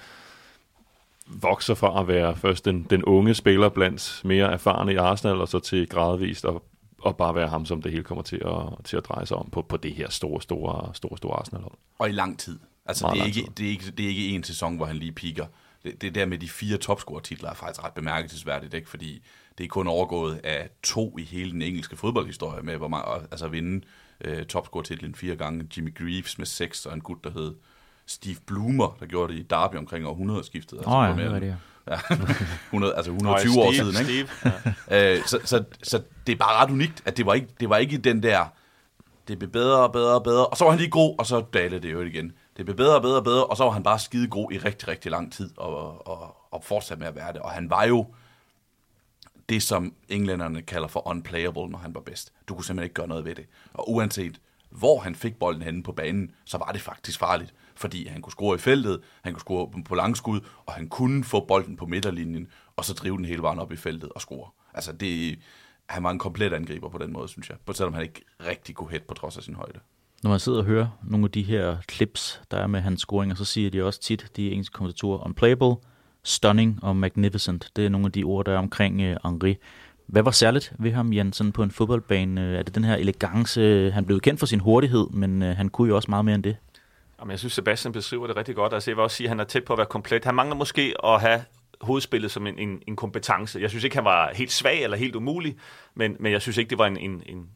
[1.29, 5.47] vokser fra at være først den, den unge spiller blandt mere erfarne i Arsenal, og
[5.47, 6.53] så til gradvist at,
[7.05, 9.49] at bare være ham, som det hele kommer til at, til at dreje sig om
[9.51, 11.77] på, på det her store, store, store, store Arsenal-hold.
[11.99, 12.59] Og i lang tid.
[12.85, 14.95] Altså, Meget det er, ikke, det, er ikke, det er ikke en sæson, hvor han
[14.95, 15.45] lige piker.
[15.83, 18.89] Det, det der med de fire topscore-titler er faktisk ret bemærkelsesværdigt, ikke?
[18.89, 19.23] fordi
[19.57, 23.45] det er kun overgået af to i hele den engelske fodboldhistorie med hvor man, altså
[23.45, 23.85] at vinde
[24.21, 25.67] øh, topscore-titlen fire gange.
[25.77, 27.55] Jimmy Greaves med seks, og en gut, der hed
[28.10, 30.78] Steve Bloomer, der gjorde det i Derby omkring århundredeskiftet.
[30.78, 32.15] Altså, oh, ja, for mere det var det Ja,
[32.65, 34.32] 100, altså 120 år Steve, siden, ikke?
[34.34, 34.54] Steve.
[35.17, 37.78] Øh, så, så, så det er bare ret unikt, at det var ikke, det var
[37.78, 38.45] ikke den der,
[39.28, 41.43] det blev bedre og bedre og bedre, og så var han lige god, og så
[41.54, 42.32] dalede det jo igen.
[42.58, 44.58] Det blev bedre og bedre og bedre, og så var han bare skide god i
[44.58, 47.41] rigtig, rigtig lang tid, og, og, og fortsat med at være det.
[47.41, 48.06] Og han var jo
[49.50, 52.34] det, som englænderne kalder for unplayable, når han var bedst.
[52.48, 53.45] Du kunne simpelthen ikke gøre noget ved det.
[53.74, 57.54] Og uanset hvor han fik bolden henne på banen, så var det faktisk farligt.
[57.79, 61.45] Fordi han kunne score i feltet, han kunne score på langskud, og han kunne få
[61.45, 64.49] bolden på midterlinjen, og så drive den hele vejen op i feltet og score.
[64.73, 65.39] Altså, det,
[65.89, 67.57] han var en komplet angriber på den måde, synes jeg.
[67.65, 69.79] På selvom han ikke rigtig kunne hætte på trods af sin højde.
[70.23, 73.35] Når man sidder og hører nogle af de her clips, der er med hans scoringer,
[73.35, 75.75] så siger de også tit, de engelske kommentatorer, unplayable,
[76.23, 77.71] stunning og magnificent.
[77.75, 79.55] Det er nogle af de ord, der er omkring uh, Henri.
[80.07, 82.41] Hvad var særligt ved ham, Jan, sådan på en fodboldbane?
[82.41, 83.91] Øh, er det den her elegance?
[83.91, 86.43] Han blev kendt for sin hurtighed, men øh, han kunne jo også meget mere end
[86.43, 86.55] det.
[87.19, 88.73] Jamen, jeg synes, Sebastian beskriver det rigtig godt.
[88.73, 90.25] Altså, jeg vil også sige, at han er tæt på at være komplet.
[90.25, 91.43] Han mangler måske at have
[91.82, 93.60] hovedspillet som en, en, en kompetence.
[93.60, 95.58] Jeg synes ikke, han var helt svag eller helt umulig,
[95.95, 97.49] men, men jeg synes ikke, det var en, en, en,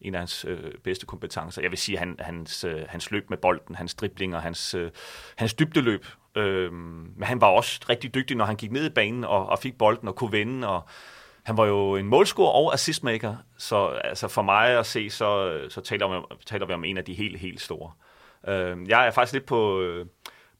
[0.00, 1.62] en af hans øh, bedste kompetencer.
[1.62, 4.90] Jeg vil sige, han, hans, øh, hans løb med bolden, hans driblinger, hans, øh,
[5.36, 6.06] hans dybdeløb.
[6.36, 9.58] Øh, men han var også rigtig dygtig, når han gik ned i banen og, og
[9.58, 10.68] fik bolden og kunne vende.
[10.68, 10.82] Og
[11.42, 15.80] han var jo en målscorer og assistmaker, så altså for mig at se, så, så
[15.80, 17.92] taler, vi, om- taler vi om en af de helt, helt store.
[17.96, 18.09] Øh,
[18.48, 19.80] Øh, jeg er faktisk lidt på...
[19.80, 20.06] Øh,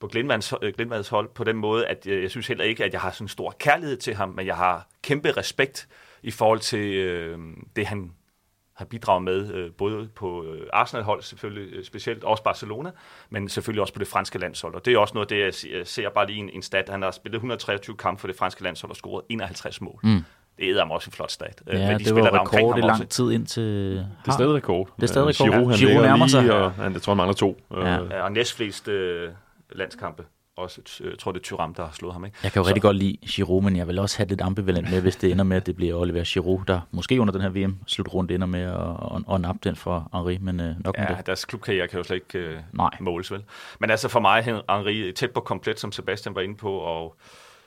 [0.01, 3.01] på Glenvads, øh, hold på den måde, at jeg, jeg synes heller ikke, at jeg
[3.01, 5.89] har sådan en stor kærlighed til ham, men jeg har kæmpe respekt
[6.23, 7.39] i forhold til øh,
[7.77, 8.13] det, han
[8.81, 12.91] har bidraget med, øh, både på øh, Arsenal-hold selvfølgelig, øh, specielt også Barcelona,
[13.31, 14.75] men selvfølgelig også på det franske landshold.
[14.75, 16.89] Og det er også noget af det, jeg jeg ser bare lige en, en stat.
[16.89, 20.01] Han har spillet 123 kampe for det franske landshold og scoret 51 mål.
[20.03, 20.25] Mm.
[20.61, 21.63] Det er også en flot stat.
[21.67, 23.63] Øh, Ja, med de det var rekord i lang tid indtil...
[23.63, 24.89] Det er stadig rekord.
[24.97, 25.49] Det er stadig Øh, rekord.
[25.51, 26.53] Giroud, han ligger nærmer sig.
[26.53, 27.61] Og, han, jeg tror, han mangler to.
[27.71, 28.01] Ja.
[28.03, 29.29] Øh, Ja, og næstflest øh,
[29.73, 30.23] landskampe.
[30.57, 32.25] Også, jeg tror, det er Thuram, der har slået ham.
[32.25, 32.37] Ikke?
[32.43, 35.01] Jeg kan jo rigtig godt lide Giroud, men jeg vil også have lidt ambivalent med,
[35.01, 38.35] hvis det ender med, at det bliver Oliver Giroud, der måske under den her VM-slutrunde
[38.35, 41.27] ender med at, at, at nappe den for Henri, men øh, nok med Ja, det.
[41.27, 42.91] deres klubkarriere kan jo slet ikke øh, Nej.
[43.01, 43.43] måles, vel?
[43.79, 47.17] Men altså for mig, Henri tæt på komplet, som Sebastian var inde på, og,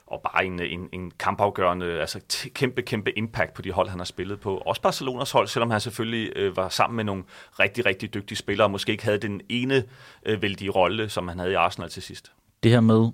[0.08, 4.00] og bare en, en, en kampafgørende, altså t- kæmpe, kæmpe impact på de hold, han
[4.00, 4.58] har spillet på.
[4.58, 7.24] Også Barcelonas hold, selvom han selvfølgelig øh, var sammen med nogle
[7.60, 9.84] rigtig, rigtig dygtige spillere, og måske ikke havde den ene
[10.26, 12.32] øh, vældige rolle, som han havde i Arsenal til sidst.
[12.64, 13.12] Det her med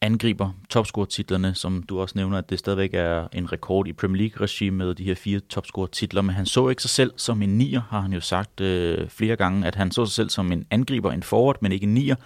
[0.00, 4.70] angriber topscore-titlerne, som du også nævner, at det stadigvæk er en rekord i Premier League-regi
[4.70, 8.00] med de her fire topscore-titler, men han så ikke sig selv som en nier, har
[8.00, 11.22] han jo sagt øh, flere gange, at han så sig selv som en angriber, en
[11.22, 12.16] forward, men ikke en nier,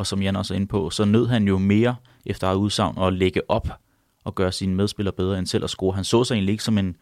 [0.00, 2.98] og som Jan også er inde på, så nød han jo mere efter eget udsagn
[2.98, 3.68] at lægge op
[4.24, 5.94] og gøre sine medspillere bedre end selv at score.
[5.94, 6.96] Han så sig egentlig ikke som en,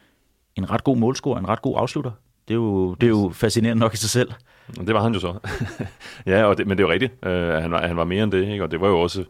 [0.56, 2.10] en ret god målscorer, en ret god afslutter.
[2.48, 4.32] Det er jo, det er jo fascinerende nok i sig selv.
[4.86, 5.38] Det var han jo så.
[6.32, 7.12] ja, og det, men det er jo rigtigt.
[7.26, 7.32] Uh,
[7.62, 8.64] han, var, han var mere end det, ikke?
[8.64, 9.24] og det var jo også,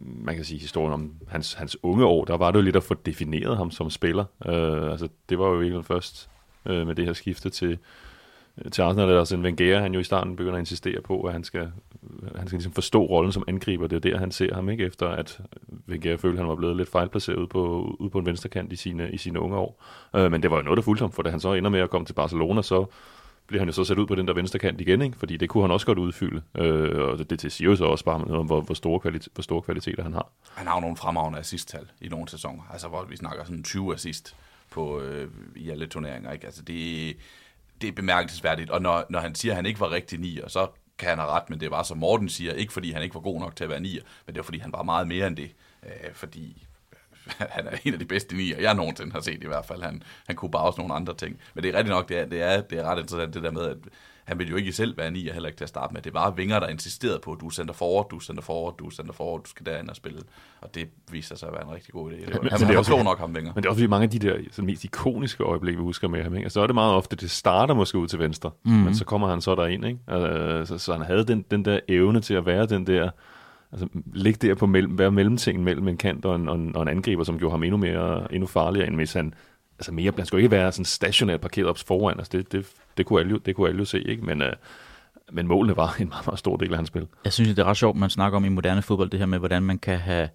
[0.00, 2.82] man kan sige, historien om hans, hans unge år, der var det jo lidt at
[2.82, 4.24] få defineret ham som spiller.
[4.46, 6.30] Uh, altså, det var jo egentlig først
[6.70, 7.78] uh, med det her skifte til,
[8.72, 11.44] til Arsenal, eller Arsene Wenger, han jo i starten begynder at insistere på, at han
[11.44, 11.72] skal,
[12.36, 13.86] han skal ligesom forstå rollen som angriber.
[13.86, 14.84] Det er der, han ser ham, ikke?
[14.84, 15.40] Efter at
[16.04, 18.76] jeg følte, han var blevet lidt fejlplaceret ude på, ude på en venstre kant i
[18.76, 19.84] sine, i sine unge år.
[20.16, 21.80] Øh, men det var jo noget, der fulgte ham, for da han så ender med
[21.80, 22.86] at komme til Barcelona, så
[23.46, 25.18] bliver han jo så sat ud på den der venstre kant igen, ikke?
[25.18, 26.42] fordi det kunne han også godt udfylde.
[26.54, 29.28] Øh, og det, det siger jo så også bare noget om, hvor, hvor, store kvalit-
[29.34, 30.28] hvor store kvaliteter han har.
[30.54, 32.62] Han har jo nogle fremragende assisttal i nogle sæsoner.
[32.72, 34.36] Altså, hvor vi snakker sådan 20 assist
[34.70, 36.32] på, øh, i alle turneringer.
[36.32, 36.46] Ikke?
[36.46, 37.16] Altså, det,
[37.80, 38.70] det er bemærkelsesværdigt.
[38.70, 40.66] Og når, når han siger, at han ikke var rigtig nier, så
[41.00, 43.20] kan han have ret, men det var som Morten siger, ikke fordi han ikke var
[43.20, 45.36] god nok til at være nier, men det var fordi han var meget mere end
[45.36, 45.50] det.
[45.82, 46.66] Øh, fordi
[47.56, 49.82] han er en af de bedste nier, jeg nogensinde har set i hvert fald.
[49.82, 51.40] Han, han kunne bare også nogle andre ting.
[51.54, 53.50] Men det er rigtigt nok, det er, det er, det er ret interessant det der
[53.50, 53.76] med, at
[54.30, 56.02] han ville jo ikke selv være nier, heller ikke til at starte med.
[56.02, 59.12] Det var Vinger, der insisterede på, at du sender forward, du sender forward, du sender
[59.12, 60.18] forward, du skal derind og spille.
[60.60, 62.14] Og det viser sig at være en rigtig god idé.
[62.26, 63.52] Det var, men han det er var også- klog nok, ham Vinger.
[63.54, 66.08] Men det er også fordi mange af de der sådan, mest ikoniske øjeblikke, vi husker
[66.08, 66.34] med ham.
[66.36, 66.50] Ikke?
[66.50, 68.70] Så er det meget ofte, det starter måske ud til venstre, mm.
[68.72, 69.84] men så kommer han så derind.
[69.84, 69.98] Ikke?
[70.10, 73.10] Øh, så, så han havde den, den der evne til at være den der,
[73.72, 76.82] altså ligge der på mellem, være mellemtingen mellem en kant og en, og, en, og
[76.82, 79.34] en angriber, som gjorde ham endnu mere, endnu farligere, end hvis han,
[79.80, 82.66] altså mere, han skulle ikke være sådan stationært parkeret op foran, altså det, det,
[82.96, 84.24] det, kunne alle jo, det kunne alle jo se, ikke?
[84.24, 84.52] Men, øh,
[85.32, 87.06] men målene var en meget, meget stor del af hans spil.
[87.24, 89.38] Jeg synes, det er ret sjovt, man snakker om i moderne fodbold, det her med,
[89.38, 90.28] hvordan man kan have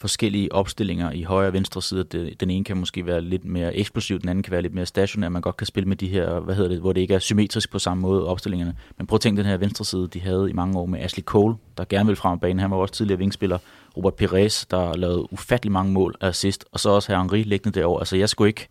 [0.00, 2.04] forskellige opstillinger i højre og venstre side.
[2.40, 5.28] Den ene kan måske være lidt mere eksplosiv, den anden kan være lidt mere stationær.
[5.28, 7.70] Man godt kan spille med de her, hvad hedder det, hvor det ikke er symmetrisk
[7.72, 8.74] på samme måde, opstillingerne.
[8.96, 11.24] Men prøv at tænke den her venstre side, de havde i mange år med Ashley
[11.24, 12.58] Cole, der gerne ville frem af banen.
[12.58, 13.58] Han var også tidligere vingspiller.
[13.98, 16.64] Robert Pires, der lavede ufattelig mange mål af assist.
[16.72, 18.00] Og så også her Henri liggende derovre.
[18.00, 18.68] Altså, jeg skulle ikke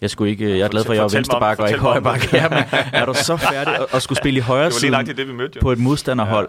[0.00, 2.32] jeg, skulle ikke, jeg er glad for, at jeg om- venstreback og ikke højreback.
[2.32, 2.58] Ja, men
[2.92, 5.60] er du så færdig at, at skulle spille i højre side det, vi mødte jo.
[5.60, 6.48] på et modstanderhold?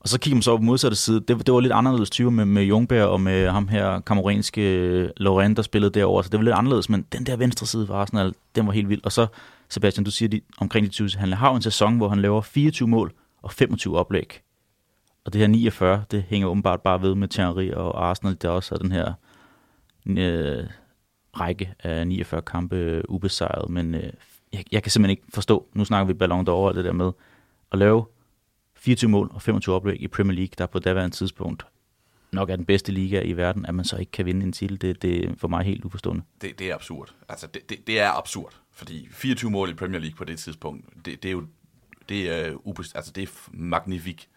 [0.00, 1.20] Og så kigger man så på modsatte side.
[1.20, 5.56] Det, det var lidt anderledes typer med, med Jungberg og med ham her kameranske Laurent,
[5.56, 6.24] der spillede derovre.
[6.24, 8.88] Så det var lidt anderledes, men den der venstre side for Arsenal, den var helt
[8.88, 9.00] vild.
[9.04, 9.26] Og så,
[9.68, 12.40] Sebastian, du siger de, omkring de 20, han har jo en sæson, hvor han laver
[12.40, 13.12] 24 mål
[13.42, 14.40] og 25 oplæg.
[15.28, 18.74] Og det her 49, det hænger åbenbart bare ved med Thierry og Arsenal, der også
[18.74, 19.12] er den her
[20.06, 20.66] øh,
[21.40, 23.70] række af 49 kampe øh, ubesejret.
[23.70, 24.12] Men øh,
[24.52, 27.12] jeg, jeg kan simpelthen ikke forstå, nu snakker vi Ballon d'Or og det der med,
[27.72, 28.04] at lave
[28.76, 31.66] 24 mål og 25 oplæg i Premier League, der på daværende tidspunkt
[32.32, 34.80] nok er den bedste liga i verden, at man så ikke kan vinde en titel,
[34.80, 36.22] det, det er for mig helt uforstående.
[36.40, 37.14] Det, det er absurd.
[37.28, 38.52] Altså, det, det, det er absurd.
[38.72, 41.44] Fordi 24 mål i Premier League på det tidspunkt, det, det er jo
[42.08, 44.28] det er, øh, ubest, altså, det er f- magnifik.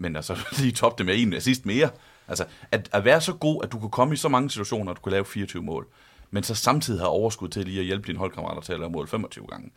[0.00, 1.90] Men altså, lige top det med en assist mere.
[2.28, 4.96] Altså, at, at være så god, at du kunne komme i så mange situationer, at
[4.96, 5.86] du kunne lave 24 mål.
[6.30, 9.08] men så samtidig har overskud til lige at hjælpe dine holdkammerater til at lave mål
[9.08, 9.70] 25 gange.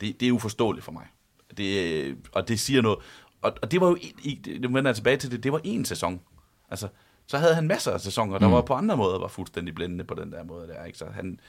[0.00, 1.06] Det, det er uforståeligt for mig.
[1.56, 2.98] Det, og det siger noget.
[3.42, 3.98] Og, og det var jo,
[4.44, 6.20] det vender jeg tilbage til det, det var en sæson.
[6.70, 6.88] Altså,
[7.26, 8.52] så havde han masser af sæsoner, der mm.
[8.52, 10.98] var på andre måder var fuldstændig blændende på den der måde der, ikke?
[10.98, 11.40] Så han,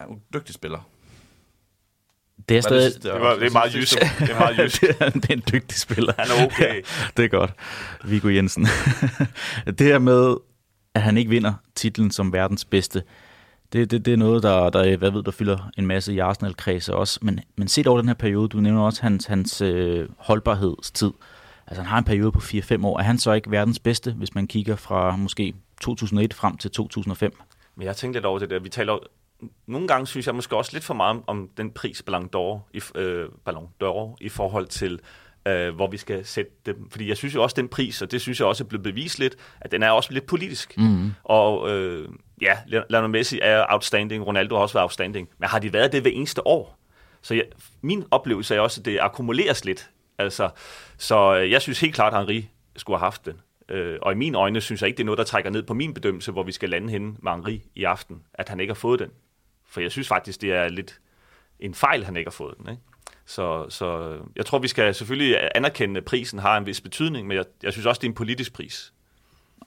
[0.00, 0.88] han er en dygtig spiller.
[2.48, 3.02] Det er stadig...
[3.02, 4.00] Det, var, det er meget jysk.
[4.00, 4.80] Det er meget jysk.
[4.82, 6.12] det, er, det er en dygtig spiller.
[6.18, 6.82] Han er okay.
[7.16, 7.52] det er godt.
[8.04, 8.66] Viggo Jensen.
[9.78, 10.36] det her med,
[10.94, 13.02] at han ikke vinder titlen som verdens bedste,
[13.72, 16.94] det, det, det er noget, der, der, hvad ved, der fylder en masse i Arsenal-kredse
[16.94, 17.18] også.
[17.22, 21.10] Men, men set over den her periode, du nævner også hans, hans øh, holdbarhedstid.
[21.66, 22.98] Altså han har en periode på 4-5 år.
[22.98, 27.38] Er han så ikke verdens bedste, hvis man kigger fra måske 2001 frem til 2005?
[27.76, 28.58] Men jeg tænkte lidt over det der.
[28.58, 28.98] Vi taler
[29.66, 32.70] nogle gange synes jeg måske også lidt for meget om, om den pris Ballon d'Or
[32.72, 35.00] i, øh, Ballon d'Or i forhold til
[35.48, 36.90] øh, hvor vi skal sætte dem.
[36.90, 39.18] Fordi jeg synes jo også, den pris, og det synes jeg også er blevet bevist
[39.18, 40.78] lidt, at den er også lidt politisk.
[40.78, 41.12] Mm.
[41.24, 42.08] Og øh,
[42.40, 42.58] ja,
[42.90, 46.10] Lionel Messi er outstanding, Ronaldo har også været outstanding, men har de været det hver
[46.10, 46.78] eneste år?
[47.22, 47.44] Så jeg,
[47.80, 49.90] min oplevelse er også, at det akkumuleres lidt.
[50.18, 50.50] Altså,
[50.98, 53.40] så øh, jeg synes helt klart, at Henri skulle have haft den.
[53.68, 55.74] Øh, og i mine øjne synes jeg ikke, det er noget, der trækker ned på
[55.74, 58.78] min bedømmelse, hvor vi skal lande henne med Henri i aften, at han ikke har
[58.78, 59.08] fået den.
[59.72, 61.00] For jeg synes faktisk, det er lidt
[61.60, 62.70] en fejl, han ikke har fået den.
[62.70, 62.82] Ikke?
[63.26, 67.36] Så, så jeg tror, vi skal selvfølgelig anerkende, at prisen har en vis betydning, men
[67.36, 68.92] jeg, jeg synes også, det er en politisk pris.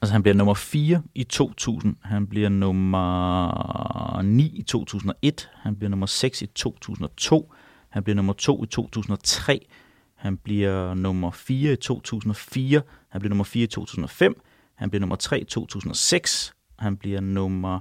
[0.02, 5.90] Altså han bliver nummer 4 i 2000, han bliver nummer 9 i 2001, han bliver
[5.90, 7.52] nummer 6 i 2002,
[7.88, 9.66] han bliver nummer 2 i 2003,
[10.14, 14.40] han bliver nummer 4 i 2004, han bliver nummer 4 i 2005,
[14.74, 17.80] han bliver nummer 3 i 2006, han bliver nummer...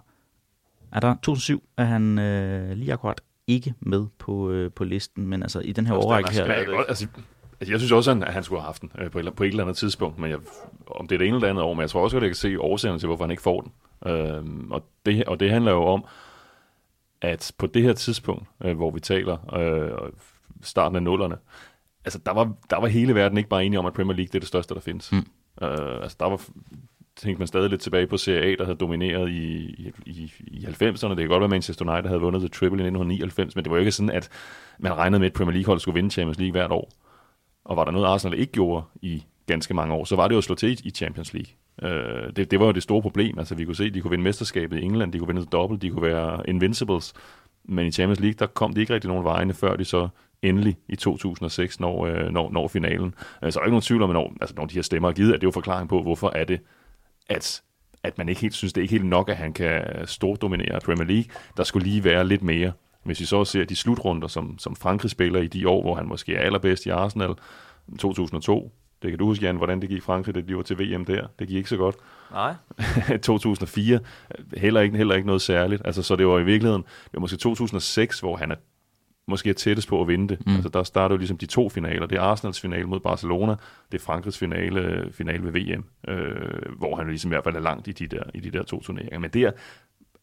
[0.96, 5.42] Er der 2007 er han øh, lige akkurat ikke med på, øh, på listen, men
[5.42, 6.54] altså i den her årrække her...
[6.54, 7.08] Jeg, godt, altså,
[7.60, 9.48] altså, jeg synes også, at han skulle have haft den øh, på, et, på et
[9.48, 10.40] eller andet tidspunkt, men jeg,
[10.88, 12.36] om det er det ene eller andet år, men jeg tror også, at jeg kan
[12.36, 13.72] se årsagen til, hvorfor han ikke får den.
[14.12, 16.06] Øh, og, det, og det handler jo om,
[17.22, 20.12] at på det her tidspunkt, øh, hvor vi taler øh,
[20.62, 21.38] starten af nullerne,
[22.06, 24.36] altså der var, der var hele verden ikke bare enige om, at Premier League det
[24.36, 25.12] er det største, der findes.
[25.12, 25.18] Mm.
[25.62, 26.42] Øh, altså der var
[27.18, 29.66] tænkte man stadig lidt tilbage på Serie A, der havde domineret i,
[30.06, 31.10] i, i 90'erne.
[31.10, 33.72] Det kan godt være, at Manchester United havde vundet The Triple i 1999, men det
[33.72, 34.30] var jo ikke sådan, at
[34.80, 36.92] man regnede med, at Premier League-hold skulle vinde Champions League hvert år.
[37.66, 40.38] Og var der noget, Arsenal ikke gjorde i ganske mange år, så var det jo
[40.38, 41.54] at slå til i Champions League.
[41.82, 43.40] Øh, det, det var jo det store problem.
[43.40, 45.82] Altså, vi kunne se, at de kunne vinde mesterskabet i England, de kunne vinde dobbelt,
[45.82, 47.14] de kunne være invincibles.
[47.64, 50.08] Men i Champions League, der kom de ikke rigtig nogen vejene, før de så
[50.42, 53.16] endelig i 2006 når, øh, når, når finalen.
[53.44, 55.14] Øh, så er der ikke nogen tvivl om, når, altså, når de her stemmer er
[55.14, 56.60] givet, at det er jo forklaring på, hvorfor er det,
[57.30, 57.62] at,
[58.04, 61.06] at man ikke helt synes, det er ikke helt nok, at han kan stordominere Premier
[61.06, 61.26] League.
[61.58, 62.72] Der skulle lige være lidt mere.
[63.04, 66.08] Hvis vi så ser de slutrunder, som, som Frankrig spiller i de år, hvor han
[66.08, 67.34] måske er allerbedst i Arsenal,
[68.00, 71.06] 2002, det kan du huske, Jan, hvordan det gik Frankrig, da de var til VM
[71.06, 71.28] der.
[71.40, 71.96] Det gik ikke så godt.
[72.32, 72.54] Nej.
[73.24, 74.00] 2004,
[74.58, 75.82] heller ikke, heller ikke noget særligt.
[75.86, 78.56] Altså, så det var i virkeligheden, det var måske 2006, hvor han er
[79.28, 80.48] måske er tættest på at vinde det.
[80.48, 80.54] Mm.
[80.54, 82.06] Altså, der starter jo ligesom de to finaler.
[82.06, 83.56] Det er Arsenals finale mod Barcelona,
[83.92, 87.60] det er Frankrigs finale, finale ved VM, øh, hvor han ligesom i hvert fald er
[87.60, 89.20] langt i de der, i de der to turneringer.
[89.20, 89.52] Men der,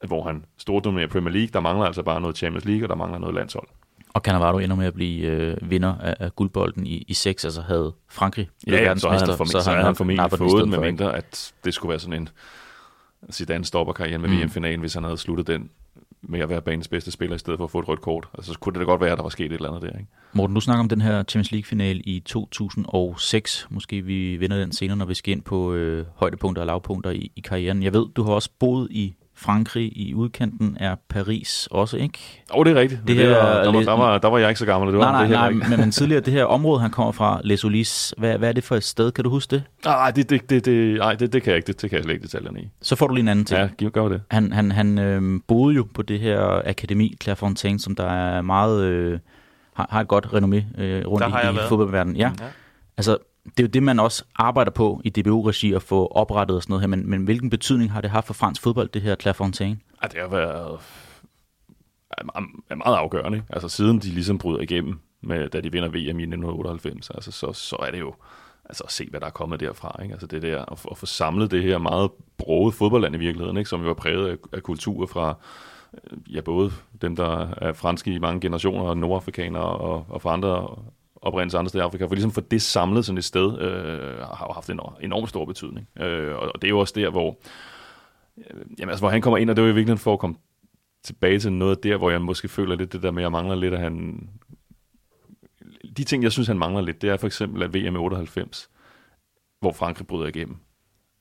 [0.06, 3.18] hvor han stordominerer Premier League, der mangler altså bare noget Champions League, og der mangler
[3.18, 3.68] noget landshold.
[4.14, 7.62] Og Cannavaro ender med at blive øh, vinder af, af guldbolden i, i seks, altså
[7.62, 11.16] havde Frankrig blevet ja, så, han formentlig, så, han, han formentlig fået den, med mindre
[11.16, 12.28] at det skulle være sådan en
[13.30, 14.40] Zidane stopper karrieren med mm.
[14.40, 15.70] VM-finalen, hvis han havde sluttet den
[16.22, 18.28] med at være banens bedste spiller, i stedet for at få et rødt kort.
[18.34, 19.98] Altså, så kunne det da godt være, at der var sket et eller andet der.
[19.98, 20.10] Ikke?
[20.32, 23.66] Morten, du snakker om den her Champions League-final i 2006.
[23.70, 27.32] Måske vi vinder den senere, når vi skal ind på øh, højdepunkter og lavpunkter i,
[27.36, 27.82] i karrieren.
[27.82, 32.18] Jeg ved, du har også boet i Frankrig i udkanten er Paris også, ikke?
[32.50, 33.00] Åh, oh, det er rigtigt.
[33.00, 34.92] Det, det her, der, var, der, var, der var jeg ikke så gammel.
[34.92, 37.40] Det var, nej, nej, det nej, men, men tidligere, det her område, han kommer fra,
[37.44, 39.12] Les Ulis, hvad, hvad er det for et sted?
[39.12, 39.62] Kan du huske det?
[39.84, 41.66] Nej, det, det, det, det, nej, det, det kan jeg ikke.
[41.66, 42.68] Det, det kan jeg slet ikke detaljerne i.
[42.82, 43.60] Så får du lige en anden ting.
[43.60, 44.22] Ja, giv, gør det.
[44.30, 48.84] Han, han, han øh, boede jo på det her akademi, Clairefontaine, som der er meget...
[48.84, 49.18] Øh,
[49.74, 52.16] har, har et godt renommé øh, rundt i, i fodboldverdenen.
[52.16, 52.30] Ja.
[52.40, 52.46] ja.
[52.96, 56.62] Altså, det er jo det, man også arbejder på i DBU-regi at få oprettet og
[56.62, 59.16] sådan noget her, men, men hvilken betydning har det haft for fransk fodbold, det her
[59.16, 59.78] Clairefontaine?
[60.02, 60.80] Ja, det har været
[62.70, 63.38] er meget afgørende.
[63.38, 63.48] Ikke?
[63.50, 67.52] Altså siden de ligesom bryder igennem, med, da de vinder VM i 1998, altså, så,
[67.52, 68.14] så er det jo
[68.64, 70.02] altså, at se, hvad der er kommet derfra.
[70.02, 70.12] Ikke?
[70.12, 73.70] Altså det der, at, at få samlet det her meget broede fodboldland i virkeligheden, ikke?
[73.70, 75.34] som jo var præget af, af kultur fra
[76.30, 80.78] ja, både dem, der er franske i mange generationer, og nordafrikanere og, og fra andre
[81.22, 84.46] oprindelse andre steder i Afrika, for ligesom for det samlet sådan et sted, øh, har
[84.48, 85.88] jo haft en enorm stor betydning.
[86.00, 87.38] Øh, og det er jo også der, hvor,
[88.38, 90.18] øh, jamen, altså, hvor han kommer ind, og det er jo i virkeligheden for at
[90.18, 90.36] komme
[91.04, 93.54] tilbage til noget der, hvor jeg måske føler lidt det der med, at jeg mangler
[93.54, 94.28] lidt, at han...
[95.96, 98.70] De ting, jeg synes, han mangler lidt, det er for eksempel, at VM 98,
[99.60, 100.56] hvor Frankrig bryder igennem.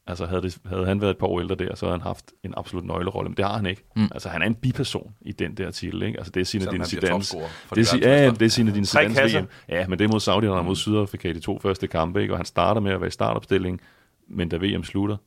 [0.07, 2.31] Altså havde, det, havde han været et par år ældre der, så havde han haft
[2.43, 3.83] en absolut nøglerolle, men det har han ikke.
[3.95, 4.03] Mm.
[4.11, 6.17] Altså han er en biperson i den der titel, ikke?
[6.17, 7.37] Altså det er Zinedine Zidane's...
[7.75, 9.47] Det er, ja, det er Zinedine Zidane's VM.
[9.69, 12.33] Ja, men det er mod Saudi, og mod Sydafrika i de to første kampe, ikke?
[12.33, 13.81] Og han starter med at være i startopstilling,
[14.27, 15.17] men da VM slutter,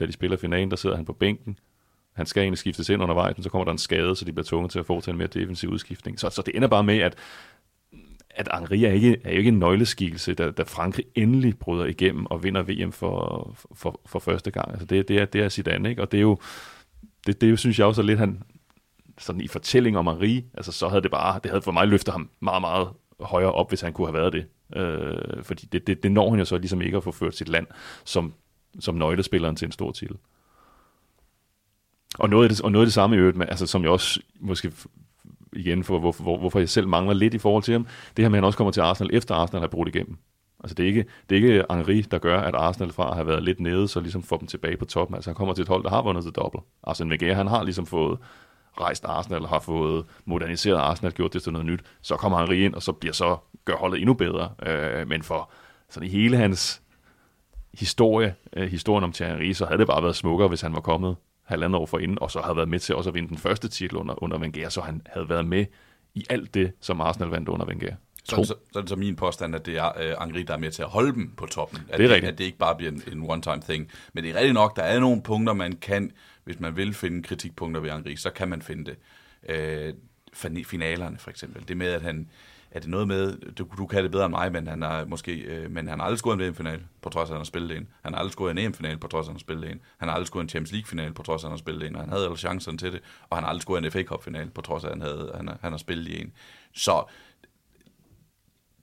[0.00, 1.58] da de spiller finalen, der sidder han på bænken.
[2.14, 4.44] Han skal egentlig skiftes ind undervejs, men så kommer der en skade, så de bliver
[4.44, 6.20] tvunget til at foretage en mere defensiv udskiftning.
[6.20, 7.14] Så, så det ender bare med, at
[8.30, 12.42] at Henri er ikke, er ikke en nøgleskikkelse, da, da Frankrig endelig bryder igennem og
[12.44, 14.70] vinder VM for, for, for første gang.
[14.70, 16.02] Altså det, det, er, det er Zidane, ikke?
[16.02, 16.38] Og det er jo,
[17.26, 18.42] det, det synes jeg også er lidt, han,
[19.18, 22.14] sådan i fortælling om Henri, altså så havde det bare, det havde for mig løftet
[22.14, 22.88] ham meget, meget
[23.20, 24.46] højere op, hvis han kunne have været det.
[24.76, 27.48] Øh, fordi det, det, det når han jo så ligesom ikke at få ført sit
[27.48, 27.66] land
[28.04, 28.34] som,
[28.80, 30.16] som nøglespilleren til en stor titel.
[32.18, 33.90] Og noget af det, og noget af det samme i øvrigt, med, altså, som jeg
[33.90, 34.72] også måske
[35.52, 37.86] igen for, hvor, hvor, hvorfor jeg selv mangler lidt i forhold til ham,
[38.16, 40.16] det her med, at han også kommer til Arsenal, efter Arsenal har brudt igennem.
[40.64, 43.42] Altså det er ikke, det er ikke Henri, der gør, at Arsenal fra har været
[43.42, 45.14] lidt nede, så ligesom får dem tilbage på toppen.
[45.14, 46.64] Altså han kommer til et hold, der har vundet det dobbelt.
[46.86, 48.18] Altså Wenger, han har ligesom fået
[48.80, 51.80] rejst Arsenal, har fået moderniseret Arsenal, gjort det til noget nyt.
[52.02, 54.50] Så kommer Henri ind, og så bliver så gør holdet endnu bedre.
[54.66, 55.50] Øh, men for
[55.90, 56.82] sådan i hele hans
[57.74, 61.16] historie, øh, historien om Thierry, så havde det bare været smukkere, hvis han var kommet
[61.50, 63.96] halvandet år forinden, og så havde været med til også at vinde den første titel
[63.96, 65.66] under, under Wenger, så han havde været med
[66.14, 67.94] i alt det, som Arsenal vandt under Wenger.
[68.24, 70.58] Så, så, så er det så min påstand, at det er uh, Angri, der er
[70.58, 71.80] med til at holde dem på toppen.
[71.88, 72.32] At det er rigtigt.
[72.32, 73.90] At det ikke bare bliver en, en one-time thing.
[74.12, 76.12] Men det er rigtigt nok, der er nogle punkter, man kan,
[76.44, 79.94] hvis man vil finde kritikpunkter ved Angri, så kan man finde det.
[79.94, 81.68] Uh, finalerne for eksempel.
[81.68, 82.28] Det med, at han
[82.70, 85.32] er det noget med, du, du kan det bedre end mig, men han har måske,
[85.32, 87.76] øh, men han har aldrig scoret en VM-final, på trods af, at han har spillet
[87.76, 87.88] en.
[88.02, 89.80] Han har aldrig scoret en EM-final, på trods af, at han har spillet en.
[89.98, 91.94] Han har aldrig scoret en Champions League-final, på trods af, at han har spillet en.
[91.96, 94.50] Og han havde alle chancerne til det, og han har aldrig scoret en FA Cup-final,
[94.50, 96.32] på trods af, at han, havde, han, han har spillet i en.
[96.74, 97.04] Så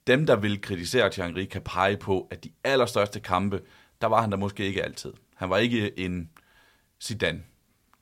[0.08, 3.62] dem, der vil kritisere Thierry, kan pege på, at de allerstørste kampe,
[4.02, 5.14] der var han der måske ikke altid.
[5.36, 6.30] Han var ikke en
[7.02, 7.42] Zidane,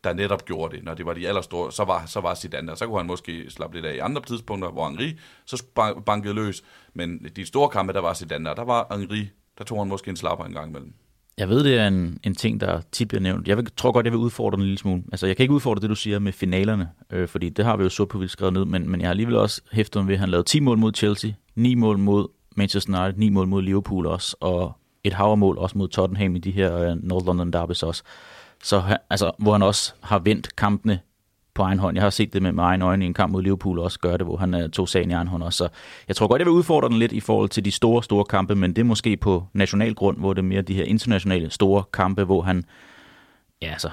[0.06, 2.76] der netop gjorde det, når det var de allerstore, så var, så var Zidane der.
[2.76, 5.64] Så kunne han måske slappe lidt af i andre tidspunkter, hvor Henri så
[6.06, 6.64] bankede løs.
[6.94, 10.10] Men de store kampe, der var Zidane der, der var Henri, der tog han måske
[10.10, 10.94] en slapper en gang imellem.
[11.38, 13.48] Jeg ved, det er en, en ting, der tit bliver nævnt.
[13.48, 15.04] Jeg vil, tror godt, jeg vil udfordre den en lille smule.
[15.12, 17.84] Altså, jeg kan ikke udfordre det, du siger med finalerne, øh, fordi det har vi
[17.84, 20.20] jo så på, vi skrevet ned, men, men jeg har alligevel også hæftet ved, at
[20.20, 24.06] han lavede 10 mål mod Chelsea, 9 mål mod Manchester United, 9 mål mod Liverpool
[24.06, 28.04] også, og et havermål også mod Tottenham i de her øh, North London derbys også
[28.66, 31.00] så altså, hvor han også har vendt kampene
[31.54, 31.96] på egen hånd.
[31.96, 34.26] Jeg har set det med egen øjne i en kamp mod Liverpool også gøre det,
[34.26, 35.58] hvor han uh, tog sagen i egen hånd også.
[35.58, 35.70] Så
[36.08, 38.56] jeg tror godt, jeg vil udfordre den lidt i forhold til de store, store kampe,
[38.56, 41.84] men det er måske på national grund, hvor det er mere de her internationale store
[41.94, 42.66] kampe, hvor han,
[43.62, 43.90] ja altså,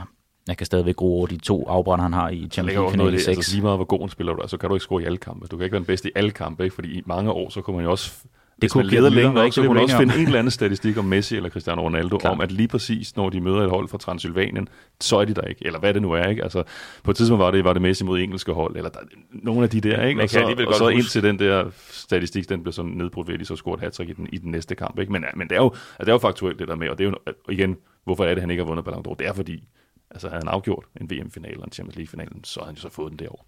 [0.49, 3.29] jeg kan stadigvæk gro over de to afbrænder, han har i Champions League finale 6.
[3.29, 5.05] Altså lige meget, hvor god en spiller du er, så kan du ikke score i
[5.05, 5.47] alle kampe.
[5.47, 6.75] Du kan ikke være den bedste i alle kampe, ikke?
[6.75, 8.15] fordi i mange år, så kunne man jo også
[8.63, 11.37] det kunne lede længere, så kunne man også finde en eller anden statistik om Messi
[11.37, 12.31] eller Cristiano Ronaldo, Klar.
[12.31, 14.69] om at lige præcis, når de møder et hold fra Transylvanien,
[15.01, 16.43] så er de der ikke, eller hvad det nu er, ikke?
[16.43, 16.63] Altså,
[17.03, 19.71] på et tidspunkt var det, var det Messi mod engelske hold, eller der, nogle af
[19.71, 20.23] de der, ikke?
[20.23, 23.45] Og så, og så indtil den der statistik, den blev sådan nedbrudt ved, at de
[23.45, 25.13] så scoret hat i den, i den næste kamp, ikke?
[25.13, 27.07] Men, men det, er jo, altså, det er jo faktuelt det der med, og det
[27.07, 29.15] er jo, igen, hvorfor er det, han ikke har vundet Ballon d'Or?
[29.15, 29.69] Det er fordi,
[30.11, 32.89] altså havde han afgjort en VM-final og en Champions League-finalen, så har han jo så
[32.89, 33.45] fået den derovre.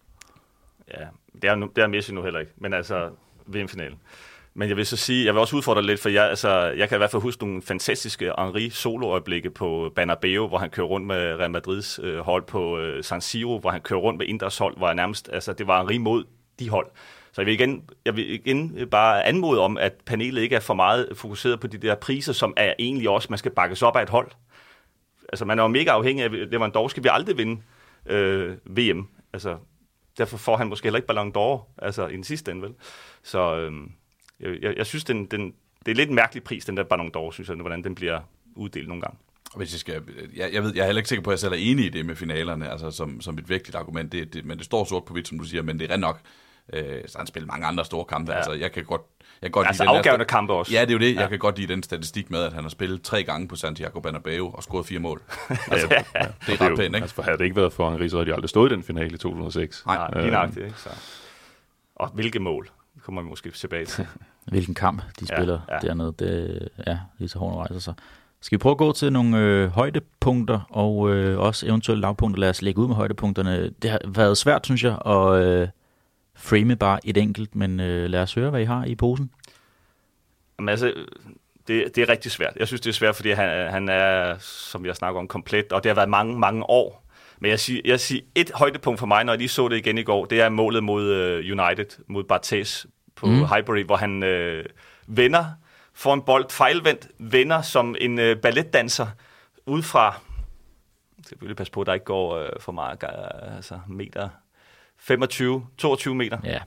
[0.98, 1.06] Ja,
[1.42, 3.10] det er, nu, det er Messi nu heller ikke, men altså
[3.46, 3.98] VM-finalen.
[4.56, 6.96] Men jeg vil så sige, jeg vil også udfordre lidt, for jeg, altså, jeg kan
[6.96, 11.16] i hvert fald huske nogle fantastiske Henri soloøjeblikke på Banabeo, hvor han kører rundt med
[11.16, 14.76] Real Madrids øh, hold på øh, San Siro, hvor han kører rundt med Inders hold,
[14.76, 16.24] hvor jeg nærmest, altså, det var Henri mod
[16.58, 16.86] de hold.
[17.32, 20.74] Så jeg vil, igen, jeg vil igen bare anmode om, at panelet ikke er for
[20.74, 24.02] meget fokuseret på de der priser, som er egentlig også, man skal bakkes op af
[24.02, 24.30] et hold.
[25.28, 27.62] Altså man er jo mega afhængig af, Lewandowski vil aldrig vinde
[28.06, 29.08] øh, VM.
[29.32, 29.56] Altså,
[30.18, 32.74] derfor får han måske heller ikke Ballon d'Or, altså i den sidste ende, vel?
[33.22, 33.72] Så, øh,
[34.44, 35.54] jeg, jeg, jeg synes, den, den,
[35.86, 38.20] det er lidt en mærkelig pris, den der Ballon d'Or, synes jeg, hvordan den bliver
[38.54, 39.18] uddelt nogle gange.
[39.56, 40.02] Hvis jeg, skal,
[40.36, 41.88] jeg, jeg, ved, jeg er heller ikke sikker på, at jeg selv er enig i
[41.88, 45.04] det med finalerne, altså som, som et vigtigt argument, det, det, men det står sort
[45.04, 46.20] på hvidt, som du siger, men det er ret nok,
[46.72, 48.36] øh, så han spiller mange andre store kampe, ja.
[48.36, 49.02] altså jeg kan godt,
[49.42, 50.72] jeg kan godt altså lide afgørende den kampe også.
[50.72, 51.20] Ja, det er jo det, ja.
[51.20, 54.00] jeg kan godt lide den statistik med, at han har spillet tre gange på Santiago
[54.00, 55.22] Bernabeu og scoret fire mål.
[55.70, 56.26] altså, ja.
[56.46, 56.96] Det er ret pænt, ikke?
[56.96, 59.14] Altså, havde det ikke været for Henri, så havde de aldrig stået i den finale
[59.14, 59.86] i 2006.
[59.86, 60.78] Nej, Nej lige nok det, ikke?
[60.78, 60.88] Så.
[61.94, 62.68] Og hvilke mål?
[62.94, 64.06] Det kommer vi måske tilbage til.
[64.46, 65.78] hvilken kamp de spiller ja, ja.
[65.88, 66.14] dernede.
[66.18, 67.94] Det, ja, lige så hårdt rejser sig.
[68.40, 72.40] Skal vi prøve at gå til nogle øh, højdepunkter og øh, også eventuelle lavpunkter?
[72.40, 73.70] Lad os lægge ud med højdepunkterne.
[73.82, 75.68] Det har været svært, synes jeg, at øh,
[76.34, 79.30] frame bare et enkelt, men øh, lad os høre, hvad I har i posen.
[80.58, 80.92] Jamen altså,
[81.66, 82.52] det, det er rigtig svært.
[82.56, 85.82] Jeg synes, det er svært, fordi han, han er, som jeg snakker om, komplet, og
[85.82, 87.04] det har været mange, mange år.
[87.40, 89.98] Men jeg siger, jeg siger et højdepunkt for mig, når jeg lige så det igen
[89.98, 92.86] i går, det er målet mod uh, United, mod Barthez
[93.16, 93.44] på mm.
[93.44, 94.64] Highbury, hvor han øh,
[95.06, 95.44] vender,
[95.94, 99.06] får en bold fejlvendt, vender som en øh, balletdanser,
[99.66, 100.20] udefra,
[101.12, 103.04] skal selvfølgelig passe på, at der ikke går øh, for meget,
[103.56, 104.28] altså meter,
[104.98, 106.38] 25, 22 meter.
[106.44, 106.58] Ja.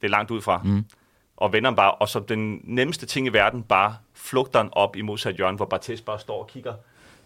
[0.00, 0.62] Det er langt udefra.
[0.64, 0.84] Mm.
[1.36, 5.02] Og vender bare, og som den nemmeste ting i verden, bare flugter den op i
[5.02, 6.74] modsat hjørne, hvor Bartes bare står og kigger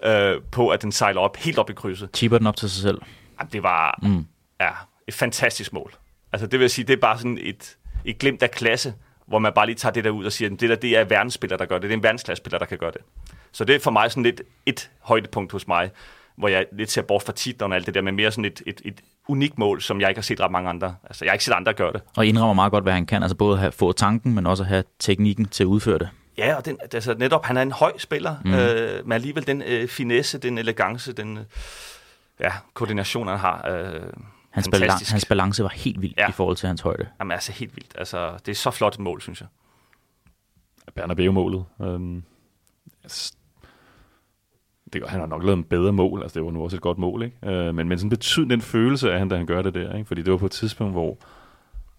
[0.04, 2.10] øh, på, at den sejler op, helt op i krydset.
[2.16, 3.02] Chipper den op til sig selv.
[3.38, 4.26] Jamen, det var mm.
[4.60, 4.70] ja,
[5.06, 5.94] et fantastisk mål.
[6.32, 8.94] Altså det vil sige, det er bare sådan et, et glimt af klasse,
[9.26, 11.04] hvor man bare lige tager det der ud og siger, at det der det er
[11.04, 11.82] verdensspiller, der gør det.
[11.82, 13.00] Det er en verdensklassespiller, der kan gøre det.
[13.52, 15.90] Så det er for mig sådan lidt et højdepunkt hos mig,
[16.36, 18.62] hvor jeg lidt ser bort fra titlerne og alt det der, men mere sådan et,
[18.66, 20.94] et, et unikt mål, som jeg ikke har set ret mange andre.
[21.04, 22.00] Altså, jeg har ikke set andre gøre det.
[22.16, 23.22] Og indrammer meget godt, hvad han kan.
[23.22, 26.08] Altså både have, få tanken, men også have teknikken til at udføre det.
[26.38, 28.54] Ja, og den, altså netop, han er en høj spiller, mm.
[28.54, 31.44] øh, men alligevel den øh, finesse, den elegance, den øh,
[32.40, 33.68] ja, koordination, han har.
[33.70, 34.00] Øh,
[34.50, 36.28] Hans, balan- hans balance var helt vild ja.
[36.28, 37.08] i forhold til hans højde.
[37.18, 37.94] Jamen altså helt vildt.
[37.98, 39.48] Altså, det er så flot et mål, synes jeg.
[40.94, 41.64] Bernabeu-målet.
[41.82, 42.22] Øhm,
[43.02, 43.32] altså,
[44.92, 46.98] det, han har nok lavet en bedre mål, altså det var nu også et godt
[46.98, 47.36] mål, ikke?
[47.46, 50.06] Øh, men, men sådan betyder den følelse af han, da han gør det der, ikke?
[50.08, 51.18] fordi det var på et tidspunkt, hvor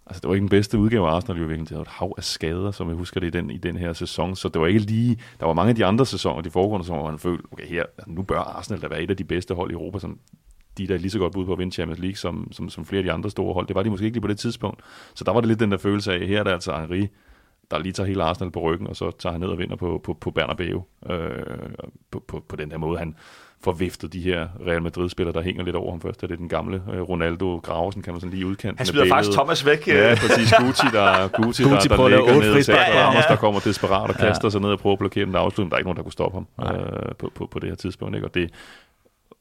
[0.06, 1.60] altså det var ikke den bedste udgave af Arsenal, virkelig.
[1.60, 3.94] Det havde et hav af skader, som jeg husker det i den, i den her
[3.94, 6.86] sæson, så det var ikke lige, der var mange af de andre sæsoner, de foregående
[6.86, 9.24] sæsoner, hvor han følte, okay her, altså, nu bør Arsenal da være et af de
[9.24, 10.20] bedste hold i Europa, som
[10.80, 12.86] de der er lige så godt bud på at vinde Champions League, som, som, som
[12.86, 13.68] flere af de andre store hold.
[13.68, 14.82] Det var de måske ikke lige på det tidspunkt.
[15.16, 17.08] Så der var det lidt den der følelse af, her er det altså Henri,
[17.72, 20.02] der lige tager hele Arsenal på ryggen, og så tager han ned og vinder på,
[20.04, 20.84] på, på Bernabeu.
[21.10, 21.30] Øh,
[22.12, 23.16] på, på, på den her måde, han
[23.64, 26.22] får viftet de her Real Madrid-spillere, der hænger lidt over ham først.
[26.22, 28.74] Det er den gamle øh, Ronaldo Gravesen, kan man sådan lige udkende.
[28.78, 29.88] Han smider faktisk Thomas væk.
[29.88, 30.54] Ja, præcis.
[30.60, 33.22] Gucci, der, Gucci, Gucci der, der, der ligger ned og ja, ja, ja.
[33.30, 34.50] der kommer desperat og kaster ja.
[34.50, 35.72] sig ned og prøver at blokere den afslutning.
[35.72, 38.16] Der er ikke nogen, der kunne stoppe ham øh, på, på, på det her tidspunkt.
[38.16, 38.28] Ikke?
[38.28, 38.50] Og det,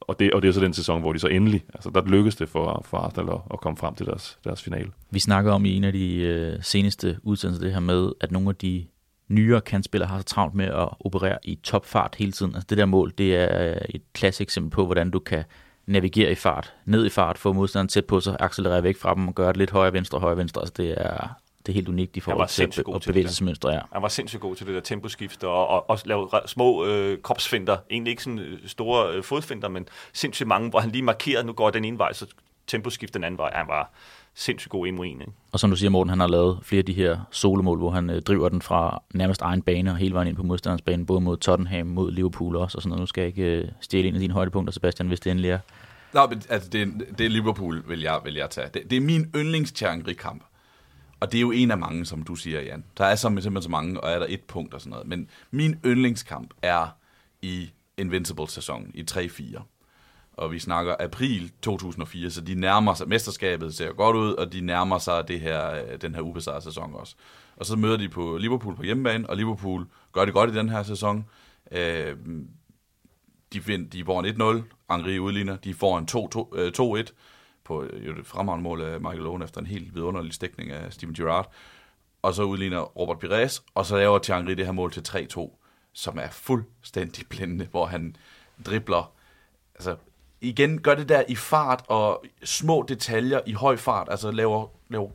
[0.01, 2.35] og det, og det er så den sæson, hvor de så endelig, altså der lykkedes
[2.35, 4.91] det for, for Arsenal at, at komme frem til deres, deres finale.
[5.11, 8.49] Vi snakker om i en af de øh, seneste udsendelser det her med, at nogle
[8.49, 8.85] af de
[9.27, 12.55] nyere kantspillere har så travlt med at operere i topfart hele tiden.
[12.55, 15.43] Altså det der mål, det er øh, et klassisk eksempel på, hvordan du kan
[15.85, 19.27] navigere i fart, ned i fart, få modstanderen tæt på sig, accelerere væk fra dem
[19.27, 20.61] og gøre det lidt højre, venstre, højre, venstre.
[20.61, 21.27] Altså det er,
[21.69, 22.63] det er helt unikt i forhold til
[22.95, 23.71] at bevægelsesmønstre.
[23.71, 23.79] Ja.
[23.93, 27.77] Han var sindssygt god til det der temposkift og, og også lave små øh, kropsfinder.
[27.91, 31.53] Egentlig ikke sådan øh, store øh, fodfinder, men sindssygt mange, hvor han lige markerede, nu
[31.53, 32.25] går den ene vej, så
[32.67, 33.51] temposkift den anden vej.
[33.53, 33.91] Han var
[34.33, 35.21] sindssygt god i Morin.
[35.21, 35.33] Ikke?
[35.51, 38.09] Og som du siger, Morten, han har lavet flere af de her solomål, hvor han
[38.09, 41.21] øh, driver den fra nærmest egen bane og hele vejen ind på modstanders bane, både
[41.21, 43.01] mod Tottenham, mod Liverpool også, og sådan noget.
[43.01, 45.59] Nu skal jeg ikke øh, stjæle en af dine højdepunkter, Sebastian, hvis det endelig er.
[46.13, 48.67] Nå, men altså, det, er, det er Liverpool, vil jeg, vil jeg tage.
[48.73, 49.83] Det, det er min yndlings
[50.19, 50.43] kamp
[51.19, 52.83] og det er jo en af mange, som du siger, Jan.
[52.97, 55.07] Der er simpelthen så mange, og er der et punkt og sådan noget.
[55.07, 56.87] Men min yndlingskamp er
[57.41, 59.61] i Invincible-sæsonen, i 3-4.
[60.33, 64.61] Og vi snakker april 2004, så de nærmer sig, mesterskabet ser godt ud, og de
[64.61, 67.15] nærmer sig det her, øh, den her ubesejrede sæson også.
[67.55, 70.69] Og så møder de på Liverpool på hjemmebane, og Liverpool gør det godt i den
[70.69, 71.25] her sæson.
[71.71, 72.15] Øh,
[73.53, 77.05] de, find, de får en 1-0, Angri udligner, de får en 2-1, øh,
[77.69, 81.13] på jo det fremragende mål af Michael Owen efter en helt vidunderlig stikning af Steven
[81.13, 81.51] Gerrard.
[82.21, 85.57] Og så udligner Robert Pires, og så laver Thierry det her mål til 3-2,
[85.93, 88.15] som er fuldstændig blændende, hvor han
[88.65, 89.11] dribler.
[89.75, 89.95] Altså,
[90.41, 95.09] igen, gør det der i fart og små detaljer i høj fart, altså laver, laver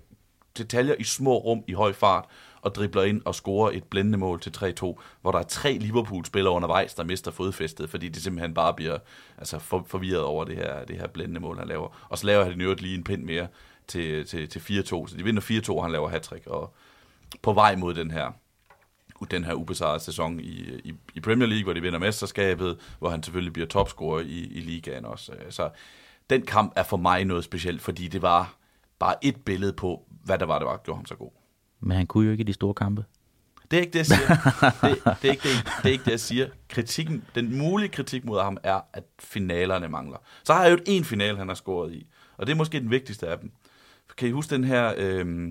[0.59, 2.24] detaljer i små rum i høj fart,
[2.64, 6.54] og dribler ind og scorer et blændende mål til 3-2, hvor der er tre Liverpool-spillere
[6.54, 8.98] undervejs, der mister fodfæstet, fordi de simpelthen bare bliver
[9.38, 12.06] altså, for, forvirret over det her, det her blændende mål, han laver.
[12.08, 13.46] Og så laver han i øvrigt lige en pind mere
[13.88, 15.42] til, til, til 4-2, så de vinder
[15.78, 16.74] 4-2, han laver hat og
[17.42, 18.32] på vej mod den her
[19.30, 23.22] den her ubesejrede sæson i, i, i Premier League, hvor de vinder mesterskabet, hvor han
[23.22, 25.32] selvfølgelig bliver topscorer i, i ligaen også.
[25.50, 25.70] Så
[26.30, 28.54] den kamp er for mig noget specielt, fordi det var
[28.98, 31.30] bare et billede på, hvad der var, der var, gjorde ham så god.
[31.85, 33.05] Men han kunne jo ikke i de store kampe.
[33.70, 34.28] Det er ikke det, jeg siger.
[34.89, 36.47] det, det, er ikke det, det er ikke det, jeg siger.
[36.68, 40.18] Kritikken, den mulige kritik mod ham er, at finalerne mangler.
[40.45, 42.07] Så har jeg jo en finale, han har scoret i.
[42.37, 43.51] Og det er måske den vigtigste af dem.
[44.16, 45.49] Kan I huske den her øh,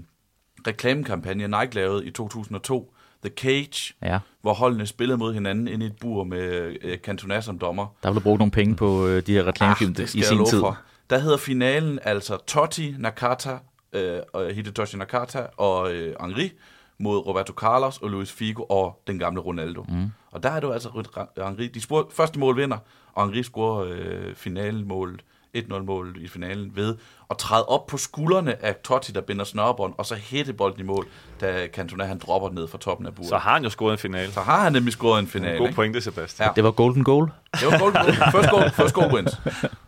[0.68, 4.20] reklamekampagne, Nike lavede i 2002, The Cage, ja.
[4.42, 7.88] hvor holdene spillede mod hinanden ind i et bur med øh, Cantona som dommer.
[8.04, 10.60] Der blev brugt nogle penge på øh, de her reklamefilm ah, i sin tid.
[10.60, 10.78] For.
[11.10, 13.58] Der hedder finalen altså Totti, Nakata
[13.94, 16.52] øh, Hidetoshi Nakata og øh, Henri
[16.98, 19.86] mod Roberto Carlos og Luis Figo og den gamle Ronaldo.
[19.90, 20.12] Mm.
[20.32, 20.90] Og der er det jo altså
[21.38, 22.78] Henri, de spor, første mål vinder,
[23.14, 25.24] og Henri scorer øh, finalemålet
[25.58, 26.96] 1-0-mål i finalen ved
[27.30, 30.84] at træde op på skuldrene af Totti, der binder snørbånd, og så hætte bolden i
[30.84, 31.08] mål,
[31.42, 33.30] da Cantona han dropper ned fra toppen af buret.
[33.30, 34.32] Så har han jo scoret en finale.
[34.32, 35.58] Så har han nemlig scoret en finale.
[35.58, 36.48] God pointe, Sebastian.
[36.48, 36.54] Ja.
[36.56, 37.32] Det var golden goal.
[37.54, 38.32] Det var golden goal.
[38.32, 39.38] First goal, first goal wins.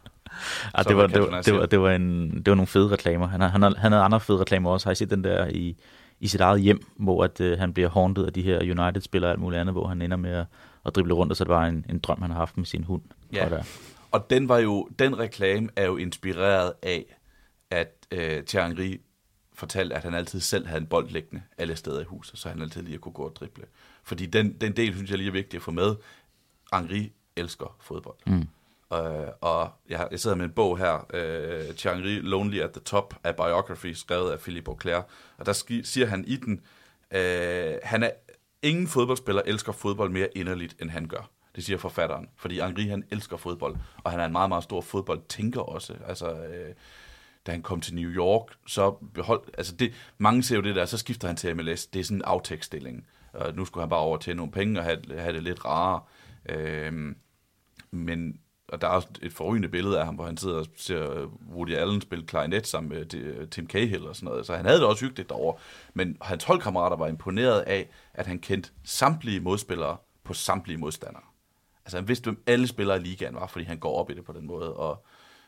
[0.78, 3.28] Ja, det, var, det, var, det, var, det, var en, det var nogle fede reklamer.
[3.28, 4.88] Han, han, han havde andre fede reklamer også.
[4.88, 5.76] Har I set den der i,
[6.20, 9.32] i sit eget hjem, hvor at, øh, han bliver haunted af de her United-spillere og
[9.32, 10.46] alt muligt andet, hvor han ender med at,
[10.86, 12.84] at drible rundt, og så det var en, en drøm, han har haft med sin
[12.84, 13.02] hund.
[13.34, 13.46] Ja.
[13.46, 13.64] Og der.
[14.12, 17.18] Og den var jo, den reklame er jo inspireret af,
[17.72, 19.00] at øh, Thierry
[19.54, 22.62] fortalte, at han altid selv havde en bold liggende alle steder i huset, så han
[22.62, 23.64] altid lige kunne gå og drible.
[24.04, 25.96] Fordi den, den del, synes jeg lige er vigtig at få med.
[26.74, 28.16] Henry elsker fodbold.
[28.28, 28.48] Mm.
[28.94, 33.16] Øh, og jeg, jeg sidder med en bog her, øh, Thierry Lonely at the Top,
[33.24, 35.02] af Biography, skrevet af Philippe Auclair.
[35.38, 36.62] Og der ski, siger han i den,
[37.12, 38.10] øh, han er,
[38.66, 41.30] ingen fodboldspiller elsker fodbold mere inderligt, end han gør.
[41.56, 44.82] Det siger forfatteren, fordi Henri han elsker fodbold, og han er en meget, meget stor
[44.82, 45.94] fodboldtænker også.
[46.08, 46.74] Altså, øh,
[47.46, 50.86] da han kom til New York, så behold, altså det, mange ser jo det der,
[50.86, 53.08] så skifter han til MLS, det er sådan en aftægtsstilling.
[53.34, 56.02] Og nu skulle han bare over til nogle penge og have, have det lidt rarere.
[56.50, 57.18] Øhm,
[57.92, 61.30] men og der er også et forrygende billede af ham, hvor han sidder og ser
[61.54, 64.46] Woody Allen spille klarinet sammen med øh, Tim Cahill og sådan noget.
[64.46, 65.58] Så han havde det også hyggeligt derovre.
[65.94, 71.24] Men hans holdkammerater var imponeret af, at han kendte samtlige modspillere på samtlige modstandere.
[71.86, 74.26] Altså han vidste, hvem alle spillere i ligaen var, fordi han går op i det
[74.26, 74.74] på den måde.
[74.74, 75.06] Og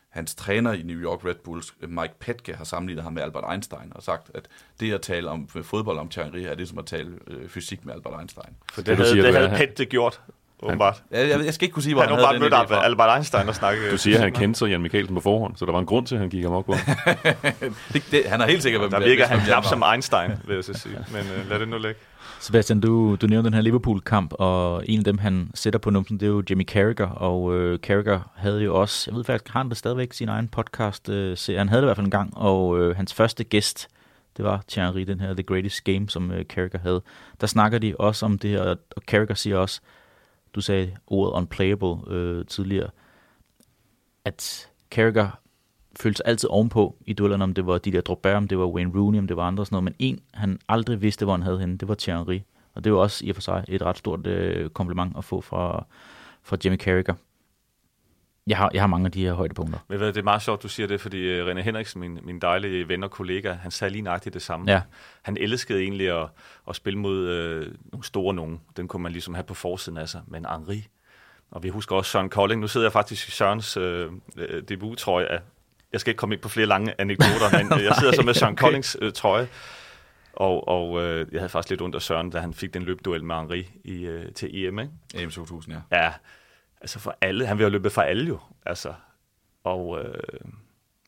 [0.09, 3.91] hans træner i New York Red Bulls, Mike Petke, har sammenlignet ham med Albert Einstein
[3.95, 4.47] og sagt, at
[4.79, 7.85] det at tale om fodbold om Thierry Henry er det som at tale øh, fysik
[7.85, 8.55] med Albert Einstein.
[8.73, 10.21] For det, Det, havde, siger, det er, havde han- Pet det gjort,
[10.63, 11.03] åbenbart.
[11.11, 12.73] Jeg, jeg, jeg skal ikke kunne sige, hvor Han han, havde bare den mødt idé
[12.73, 12.85] fra.
[12.85, 13.91] Albert, Einstein og snakket.
[13.91, 16.07] Du siger, at han kendte så Jan Mikkelsen på forhånd, så der var en grund
[16.07, 16.95] til, at han gik amok på ham.
[17.93, 20.63] det, det, han har helt sikkert været Der virker han knap som Einstein, vil jeg
[20.63, 20.97] så sige.
[21.11, 21.95] Men uh, lad det nu ligge.
[22.39, 26.19] Sebastian, du, du nævnte den her Liverpool-kamp, og en af dem, han sætter på numsen,
[26.19, 29.59] det er jo Jimmy Carragher, og øh, Carragher havde jo også, jeg ved faktisk, har
[29.59, 32.11] han det stadigvæk sin egen podcast øh, serie, han havde det i hvert fald en
[32.11, 33.87] gang, og øh, hans første gæst,
[34.37, 37.01] det var Thierry den her The Greatest Game, som øh, Carragher havde.
[37.41, 39.81] Der snakker de også om det her, og Carragher siger også,
[40.57, 42.89] du sagde ordet unplayable øh, tidligere,
[44.25, 45.39] at Carragher
[45.99, 48.65] følte sig altid ovenpå i duellerne, om det var de der Drogba, om det var
[48.65, 51.33] Wayne Rooney, om det var andre og sådan noget, men en, han aldrig vidste, hvor
[51.33, 52.39] han havde henne, det var Thierry
[52.73, 55.41] Og det var også i og for sig et ret stort øh, kompliment at få
[55.41, 55.85] fra,
[56.43, 57.13] fra Jimmy Carragher.
[58.47, 59.79] Jeg har, jeg har mange af de her højdepunkter.
[59.87, 62.39] Men ved det er meget sjovt, du siger det, fordi uh, René Henriksen, min, min
[62.39, 64.71] dejlige ven og kollega, han sagde lige nøjagtigt det samme.
[64.71, 64.81] Ja.
[65.21, 66.29] Han elskede egentlig at,
[66.69, 68.61] at spille mod øh, nogle store nogen.
[68.77, 70.21] Den kunne man ligesom have på forsiden af sig.
[70.27, 70.87] Men Henri,
[71.51, 72.61] og vi husker også Søren Kolding.
[72.61, 75.39] Nu sidder jeg faktisk i Sørens øh, øh, debut-trøje af,
[75.93, 78.33] jeg skal ikke komme ind på flere lange anekdoter, men øh, jeg sidder så med
[78.33, 78.61] Søren okay.
[78.61, 79.47] Koldings øh, trøje.
[80.33, 83.23] Og, og øh, jeg havde faktisk lidt ondt af Søren, da han fik den løbduel
[83.23, 84.91] med Henri i, øh, til EM, ikke?
[85.15, 86.03] EM 2000, ja.
[86.03, 86.13] Ja,
[86.81, 87.45] altså for alle.
[87.45, 88.39] Han vil jo løbe for alle jo.
[88.65, 88.93] Altså,
[89.63, 90.21] og, øh,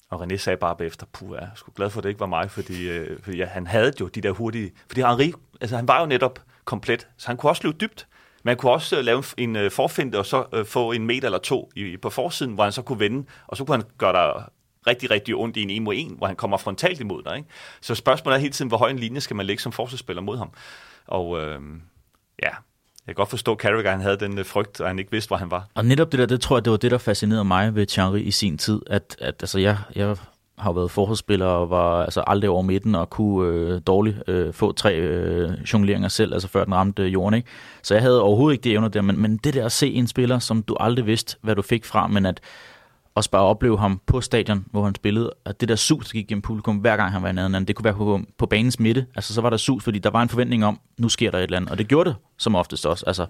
[0.09, 2.26] og René sagde bare bagefter, puh, jeg er sgu glad for, at det ikke var
[2.26, 4.72] mig, fordi, øh, fordi ja, han havde jo de der hurtige...
[4.88, 8.07] Fordi Henri, altså han var jo netop komplet, så han kunne også løbe dybt.
[8.43, 11.28] Men han kunne også øh, lave en, øh, forfinte og så øh, få en meter
[11.28, 14.13] eller to i, på forsiden, hvor han så kunne vende, og så kunne han gøre
[14.13, 14.43] dig
[14.88, 17.38] rigtig, rigtig ondt i en 1 mod 1, hvor han kommer frontalt imod dig.
[17.38, 17.49] Ikke?
[17.82, 20.38] Så spørgsmålet er hele tiden, hvor høj en linje skal man lægge som forsvarsspiller mod
[20.38, 20.51] ham.
[21.07, 21.61] Og øh,
[22.43, 22.49] ja,
[23.10, 25.28] jeg kan godt forstå, at Carragher han havde den øh, frygt, og han ikke vidste,
[25.28, 25.68] hvor han var.
[25.76, 28.20] Og netop det der, det tror jeg, det var det, der fascinerede mig ved Thierry
[28.20, 30.16] i sin tid, at, at altså, jeg, jeg
[30.57, 34.72] har været forholdsspiller og var altså aldrig over midten og kunne øh, dårligt øh, få
[34.72, 37.34] tre øh, jongleringer selv, altså før den ramte øh, jorden.
[37.34, 37.47] Ikke?
[37.84, 40.07] Så jeg havde overhovedet ikke det evner der, men, men det der at se en
[40.07, 42.39] spiller, som du aldrig vidste, hvad du fik fra, men at
[43.20, 46.28] også bare opleve ham på stadion, hvor han spillede, at det der sus, der gik
[46.28, 49.05] gennem publikum, hver gang han var i nærheden, det kunne være på, på banens midte,
[49.15, 51.43] altså så var der sus, fordi der var en forventning om, nu sker der et
[51.43, 53.26] eller andet, og det gjorde det som oftest også, altså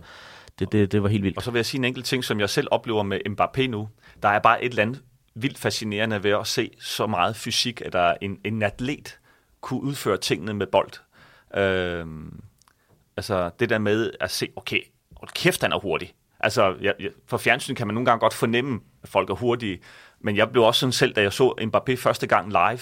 [0.60, 1.38] det, det, det var helt vildt.
[1.38, 3.90] Og så vil jeg sige en enkelt ting, som jeg selv oplever med Mbappé nu.
[4.24, 5.02] Der er bare et eller andet
[5.36, 9.20] vildt fascinerende ved at se så meget fysik, at der en, en atlet
[9.62, 10.92] kunne udføre tingene med bold.
[11.58, 12.42] Øhm,
[13.18, 14.82] altså det der med at se, okay,
[15.16, 16.14] hold kæft, han er hurtig.
[16.40, 19.80] Altså, jeg, jeg, for fjernsyn kan man nogle gange godt fornemme, at folk er hurtige,
[20.22, 22.80] men jeg blev også sådan selv, da jeg så Mbappé første gang live,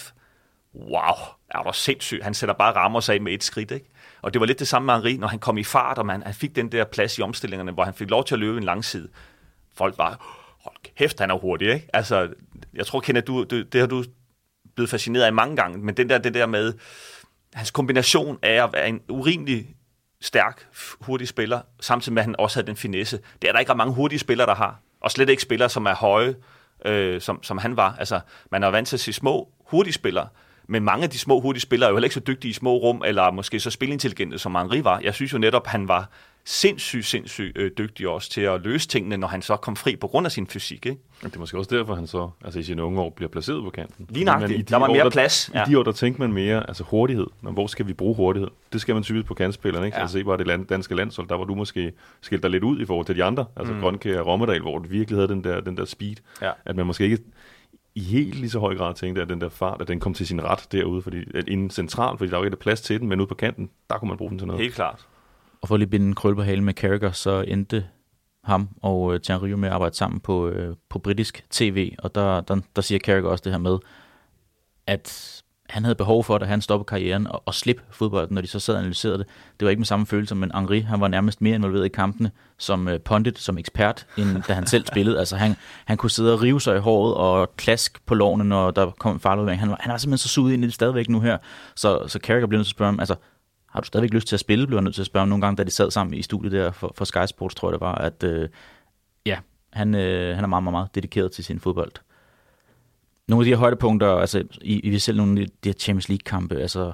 [0.76, 1.16] wow,
[1.49, 2.20] er du sindssyg.
[2.24, 3.89] Han sætter bare rammer sig af med et skridt, ikke?
[4.22, 6.24] Og det var lidt det samme med Henri, når han kom i fart, og man,
[6.24, 8.64] han fik den der plads i omstillingerne, hvor han fik lov til at løbe en
[8.64, 9.10] lang side.
[9.76, 10.18] Folk var,
[10.64, 11.88] hold kæft, han er hurtig, ikke?
[11.93, 12.30] Altså,
[12.74, 14.03] jeg tror, Kenneth, du, det, det har du
[14.76, 16.74] blevet fascineret af mange gange, men den der, det der med,
[17.53, 19.76] hans kombination af at være en urimelig
[20.22, 20.68] stærk,
[21.01, 23.20] hurtig spiller, samtidig med, at han også havde den finesse.
[23.41, 24.80] Det er der ikke ret mange hurtige spillere, der har.
[25.01, 26.36] Og slet ikke spillere, som er høje,
[26.86, 27.95] øh, som, som han var.
[27.99, 28.20] Altså,
[28.51, 30.28] man er vant til at se små, hurtige spillere,
[30.68, 32.78] men mange af de små, hurtige spillere er jo heller ikke så dygtige i små
[32.78, 34.99] rum, eller måske så spilintelligente, som Henri var.
[34.99, 36.09] Jeg synes jo netop, han var
[36.50, 40.08] sindssygt, sindssygt øh, dygtig også til at løse tingene, når han så kom fri på
[40.08, 40.86] grund af sin fysik.
[40.86, 41.02] Ikke?
[41.24, 43.70] Det er måske også derfor, han så altså i sine unge år bliver placeret på
[43.70, 44.06] kanten.
[44.10, 44.70] Lige nøjagtigt.
[44.70, 45.50] de Der var år, mere plads.
[45.50, 47.28] I de år, der tænkte man mere, altså hurtighed.
[47.41, 48.50] Men hvor skal vi bruge hurtighed?
[48.74, 49.95] Det skal man typisk på kantspillerne, ikke?
[49.95, 50.00] Ja.
[50.00, 50.04] Ja.
[50.04, 51.91] Altså se bare det land, danske landshold, der var du måske
[52.22, 53.45] skilt dig lidt ud i forhold til de andre.
[53.56, 53.80] Altså mm.
[53.80, 56.16] Grønke og Rommedal, hvor du virkelig havde den der, den der speed.
[56.41, 56.52] Ja.
[56.66, 57.18] At man måske ikke
[57.95, 60.28] i helt lige så høj grad tænkte, at den der fart, at den kom til
[60.28, 63.20] sin ret derude, fordi at inden central, fordi der var ikke plads til den, men
[63.20, 64.62] ude på kanten, der kunne man bruge den til noget.
[64.62, 65.08] Helt klart.
[65.62, 67.86] Og for at lige binde en krøl på halen med Carragher, så endte
[68.43, 72.41] ham og øh, Thierry med at arbejde sammen på, øh, på britisk tv, og der,
[72.41, 73.78] der, der siger Carragher også det her med,
[74.88, 75.34] at
[75.70, 78.60] han havde behov for, at han stoppede karrieren og, og slippe fodbolden, når de så
[78.60, 79.28] sad og analyserede det.
[79.60, 82.32] Det var ikke med samme følelse, men Henri, han var nærmest mere involveret i kampene
[82.58, 85.20] som øh, pundit, som ekspert, end da han selv spillede.
[85.20, 85.55] Altså han,
[85.86, 89.14] han kunne sidde og rive sig i håret og klask på lovene, når der kom
[89.14, 91.38] en farlig han, var, han var simpelthen så suget ind i det stadigvæk nu her.
[91.76, 93.16] Så, så Carragher blev nødt til at spørge ham, altså,
[93.70, 95.41] har du stadigvæk lyst til at spille, blev jeg nødt til at spørge ham nogle
[95.41, 97.82] gange, da de sad sammen i studiet der for, for Sky Sports, tror jeg det
[97.82, 98.49] var, at øh,
[99.26, 99.38] ja,
[99.74, 101.91] han, øh, han er meget, meget, meget dedikeret til sin fodbold.
[103.28, 106.09] Nogle af de her højdepunkter, altså I, I vil selv nogle af de her Champions
[106.09, 106.93] League-kampe, altså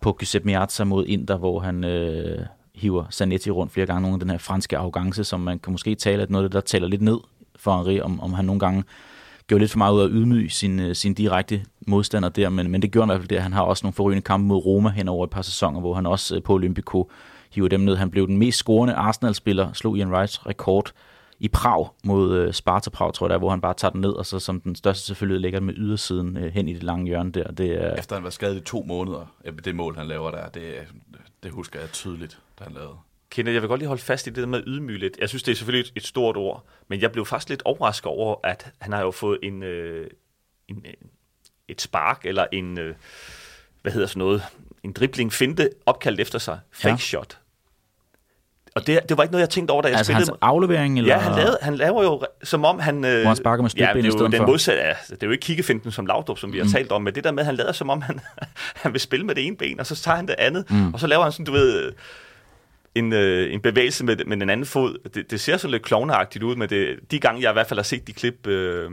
[0.00, 4.20] på Giuseppe Miazza mod Inter, hvor han øh, hiver Zanetti rundt flere gange, nogle af
[4.20, 6.88] den her franske arrogance, som man kan måske tale, at noget af det, der taler
[6.88, 7.18] lidt ned
[7.56, 8.84] for Henri, om, om han nogle gange
[9.48, 12.70] gjorde lidt for meget ud af at ydmyge sin, øh, sin direkte modstander der, men,
[12.70, 13.42] men det gjorde han i hvert fald det.
[13.42, 16.06] Han har også nogle forrygende kampe mod Roma hen over et par sæsoner, hvor han
[16.06, 17.10] også øh, på Olympico
[17.50, 17.96] hiver dem ned.
[17.96, 20.92] Han blev den mest scorende Arsenal-spiller, slog Ian Wrights rekord
[21.40, 24.10] i Prag mod øh, Sparta Prag, tror jeg der, hvor han bare tager den ned,
[24.10, 27.32] og så som den største selvfølgelig ligger med ydersiden øh, hen i det lange hjørne
[27.32, 27.52] der.
[27.52, 29.34] Det er, Efter han var skadet i to måneder,
[29.64, 30.62] det mål, han laver der, det,
[31.42, 32.94] det husker jeg tydeligt, da han lavede.
[33.30, 35.18] Kenneth, jeg vil godt lige holde fast i det der med ydmyge lidt.
[35.20, 38.06] Jeg synes, det er selvfølgelig et, et stort ord, men jeg blev faktisk lidt overrasket
[38.06, 40.10] over, at han har jo fået en, øh,
[40.68, 40.92] en, øh,
[41.68, 42.94] et spark, eller en, øh,
[43.82, 44.42] hvad hedder sådan noget,
[44.82, 46.58] en dribling finte opkaldt efter sig.
[46.72, 46.96] Fake ja.
[46.96, 47.38] shot.
[48.74, 50.30] Og det, det var ikke noget, jeg tænkte over, da jeg altså spillede.
[50.30, 50.98] hans aflevering?
[50.98, 51.14] Eller?
[51.14, 52.98] Ja, han, lavede, han laver jo, som om han...
[52.98, 55.42] Hvor han sparker med ja, det er jo den modsatte, ja, det er jo ikke
[55.42, 56.70] kiggefinten som Laudrup, som vi har mm.
[56.70, 58.20] talt om, men det der med, at han lader som om, han,
[58.82, 60.94] han vil spille med det ene ben, og så tager han det andet, mm.
[60.94, 61.92] og så laver han sådan, du ved,
[62.98, 65.10] en, øh, en bevægelse med, med den anden fod.
[65.14, 67.78] Det, det ser så lidt klovneagtigt ud, men det, de gange, jeg i hvert fald
[67.78, 68.90] har set de klip, øh,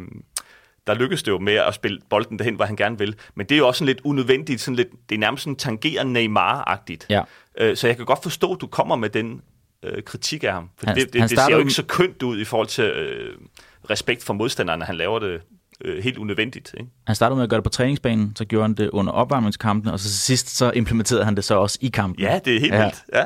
[0.88, 3.16] der lykkes det jo med at spille bolden derhen, hvor han gerne vil.
[3.36, 6.14] Men det er jo også sådan lidt unødvendigt, sådan lidt, det er nærmest sådan tangerende
[6.14, 7.06] Neymar-agtigt.
[7.10, 7.22] Ja.
[7.58, 9.42] Øh, så jeg kan godt forstå, at du kommer med den
[9.84, 10.70] øh, kritik af ham.
[10.78, 12.84] For Han- det, det, han det ser jo ikke så kønt ud i forhold til
[12.84, 13.34] øh,
[13.90, 14.86] respekt for modstanderne.
[14.86, 15.42] Han laver det
[15.82, 16.76] øh, helt unødvendigt.
[16.78, 16.90] Ikke?
[17.08, 20.00] Han startede med at gøre det på træningsbanen, så gjorde han det under opvarmningskampen, og
[20.00, 22.24] så sidst så implementerede han det så også i kampen.
[22.24, 22.84] Ja, det er helt ja.
[22.84, 23.04] vildt.
[23.14, 23.24] Ja.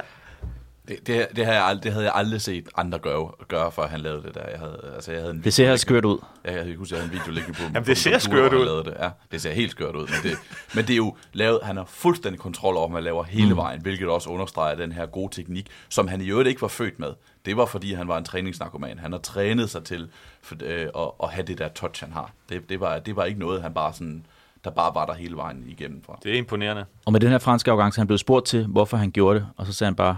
[0.89, 3.87] Det, det, det, har jeg ald- det havde jeg aldrig set andre gøre, gøre før
[3.87, 4.49] han lavede det der.
[4.51, 6.17] Jeg havde, altså, jeg havde en Det ser helt skørt ud.
[6.45, 8.49] Ja, jeg kan huske, jeg havde en video liggende på Jamen, på det ser computer,
[8.49, 8.65] skørt ud.
[8.65, 8.95] lavede Det.
[8.99, 10.01] Ja, det ser helt skørt ud.
[10.07, 10.37] Men det,
[10.75, 13.81] men det er jo lavet, han har fuldstændig kontrol over, hvad han laver hele vejen,
[13.81, 17.09] hvilket også understreger den her gode teknik, som han i øvrigt ikke var født med.
[17.45, 18.99] Det var, fordi han var en træningsnarkoman.
[18.99, 20.09] Han har trænet sig til
[20.41, 22.31] for, øh, at, at have det der touch, han har.
[22.49, 24.25] Det, det, var, det var ikke noget, han bare sådan,
[24.63, 26.19] der bare var der hele vejen igennem fra.
[26.23, 26.85] Det er imponerende.
[27.05, 29.65] Og med den her franske arrogance, han blev spurgt til, hvorfor han gjorde det, og
[29.65, 30.17] så sagde han bare,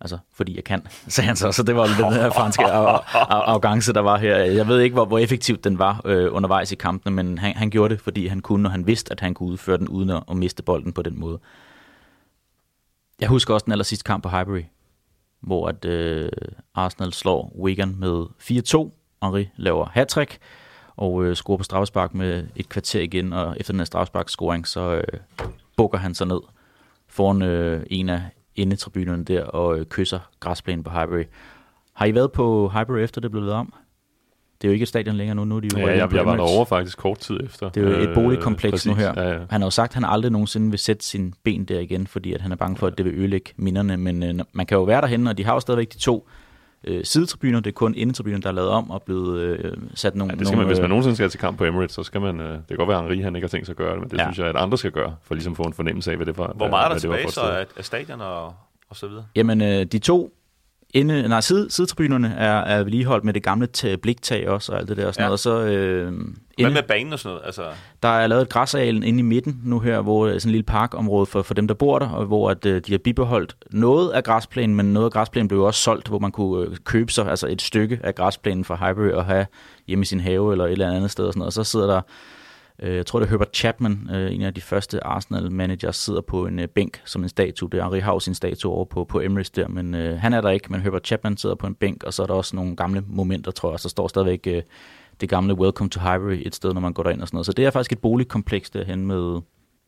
[0.00, 1.52] altså, fordi jeg kan, sagde han så.
[1.52, 4.36] Så det var den her franske arrogance, der var her.
[4.36, 7.70] Jeg ved ikke, hvor, hvor effektivt den var øh, undervejs i kampene, men han, han
[7.70, 10.22] gjorde det, fordi han kunne, og han vidste, at han kunne udføre den, uden at,
[10.30, 11.38] at miste bolden på den måde.
[13.20, 14.62] Jeg husker også den aller sidste kamp på Highbury,
[15.40, 16.30] hvor at, øh,
[16.74, 18.90] Arsenal slår Wigan med 4-2.
[19.22, 20.38] Henri laver hat
[20.96, 24.80] og øh, scorer på straffespark med et kvarter igen, og efter den her straffespark-scoring, så
[24.80, 25.20] øh,
[25.76, 26.40] bukker han sig ned
[27.08, 28.22] foran øh, en af
[28.60, 31.24] indetribunerne der og øh, kysser græsplænen på Highbury.
[31.94, 33.72] Har I været på Highbury efter det blev lavet om?
[34.62, 36.26] Det er jo ikke et stadion længere nu, nu er de jo Ja, jeg, jeg
[36.26, 37.68] var derovre faktisk kort tid efter.
[37.68, 39.06] Det er jo et Øh, boligkompleks nu præcis.
[39.06, 39.22] her.
[39.22, 39.38] Ja, ja.
[39.50, 42.32] Han har jo sagt, at han aldrig nogensinde vil sætte sin ben der igen, fordi
[42.32, 43.96] at han er bange for, at det vil ødelægge minderne.
[43.96, 46.28] Men øh, man kan jo være derhen, og de har jo stadigvæk de to
[46.84, 47.60] øh, sidetribuner.
[47.60, 50.32] Det er kun indetribunen, der er lavet om og blevet øh, sat nogle...
[50.34, 52.02] Ja, det skal nogle man, hvis man øh, nogensinde skal til kamp på Emirates, så
[52.02, 53.76] skal man, øh, det kan godt være, at Henri han ikke har tænkt sig at
[53.76, 54.24] gøre det, men det Ja.
[54.24, 56.38] synes jeg, at andre skal gøre, for ligesom at få en fornemmelse af, hvad det
[56.38, 56.52] var.
[56.56, 58.46] Hvor meget er der hvad det var tilbage så af stadion og,
[58.90, 59.24] og så videre?
[59.36, 60.32] Jamen, øh, de to
[60.94, 63.68] inde, nej, side, sidetribunerne er, er vedligeholdt med det gamle
[64.02, 65.26] bliktag også, og alt det der og sådan Ja.
[65.26, 65.32] noget.
[65.32, 66.12] Og så øh, Hvad
[66.58, 67.46] inde, med banen og sådan noget?
[67.46, 67.62] Altså,
[68.02, 70.64] der er lavet et græsareal inde i midten nu her, hvor øh, sådan en lille
[70.64, 74.10] parkområde for, for dem, der bor der, og hvor at, øh, de har bibeholdt noget
[74.10, 77.28] af græsplænen, men noget af græsplænen blev også solgt, hvor man kunne øh, købe sig
[77.28, 79.46] altså et stykke af græsplænen fra Highbury og have
[79.86, 81.46] hjemme i sin have eller et eller andet sted og sådan noget.
[81.48, 82.00] Og så sidder der
[82.82, 86.58] Jeg tror, det er Herbert Chapman, øh, en af de første Arsenal-managers, sidder på en
[86.58, 87.68] øh, bænk som en statue.
[87.72, 90.40] Det er Henri jo sin statue over på, på Emirates der, men øh, han er
[90.40, 90.72] der ikke.
[90.72, 93.50] Men Herbert Chapman sidder på en bænk, og så er der også nogle gamle momenter,
[93.50, 93.80] tror jeg.
[93.80, 94.62] Så står stadigvæk øh,
[95.20, 97.46] det gamle Welcome to Highbury et sted, når man går derind og sådan noget.
[97.46, 99.40] Så det er faktisk et boligkompleks derhen med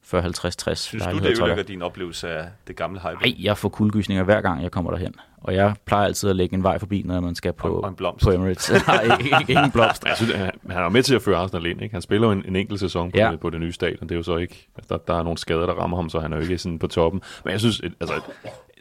[0.04, 3.20] 40, 50, 60 synes du, det ødelægger din oplevelse af det gamle hype?
[3.22, 5.14] Nej, jeg får kuldegysninger hver gang, jeg kommer derhen.
[5.44, 8.16] Og jeg plejer altid at lægge en vej forbi, når man skal på, Og- og
[8.24, 8.72] på Emirates.
[8.86, 9.02] Nej,
[9.48, 10.04] ikke, blomst.
[10.04, 11.82] Jeg synes, han, han er med til at føre Arsenal ind.
[11.82, 11.92] Ikke?
[11.94, 13.30] Han spiller jo en, en enkelt sæson på, Ja.
[13.30, 13.36] ja.
[13.36, 14.00] på det nye stadion.
[14.02, 16.20] Det er jo så ikke, altså, der, der er nogle skader, der rammer ham, så
[16.20, 17.22] han er jo ikke sådan på toppen.
[17.44, 18.22] Men jeg synes, et, altså, et,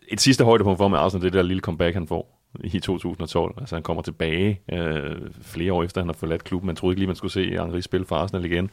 [0.07, 2.37] et sidste højdepunkt for med Arsenal, det er det der lille comeback, han får.
[2.63, 3.53] i 2012.
[3.59, 6.65] Altså han kommer tilbage øh, flere år efter, han har forladt klubben.
[6.67, 8.69] Man troede ikke lige, man skulle se Henri spille for Arsenal igen.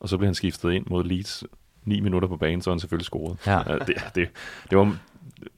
[0.00, 1.44] Og så blev han skiftet ind mod Leeds
[1.84, 3.36] ni minutter på banen, så han selvfølgelig scoret.
[3.46, 3.58] Ja.
[3.86, 4.28] det, det,
[4.70, 4.96] det, var,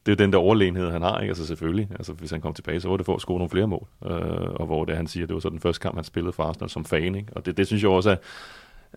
[0.07, 1.31] det er den der overlegenhed, han har, ikke?
[1.31, 1.89] Altså selvfølgelig.
[1.91, 3.87] Altså, hvis han kom tilbage, så var det for at score nogle flere mål.
[4.07, 4.11] Øh,
[4.55, 6.71] og hvor det, han siger, det var så den første kamp, han spillede for Arsenal
[6.71, 7.15] som fan.
[7.15, 7.29] Ikke?
[7.33, 8.17] Og det, det synes jeg også er,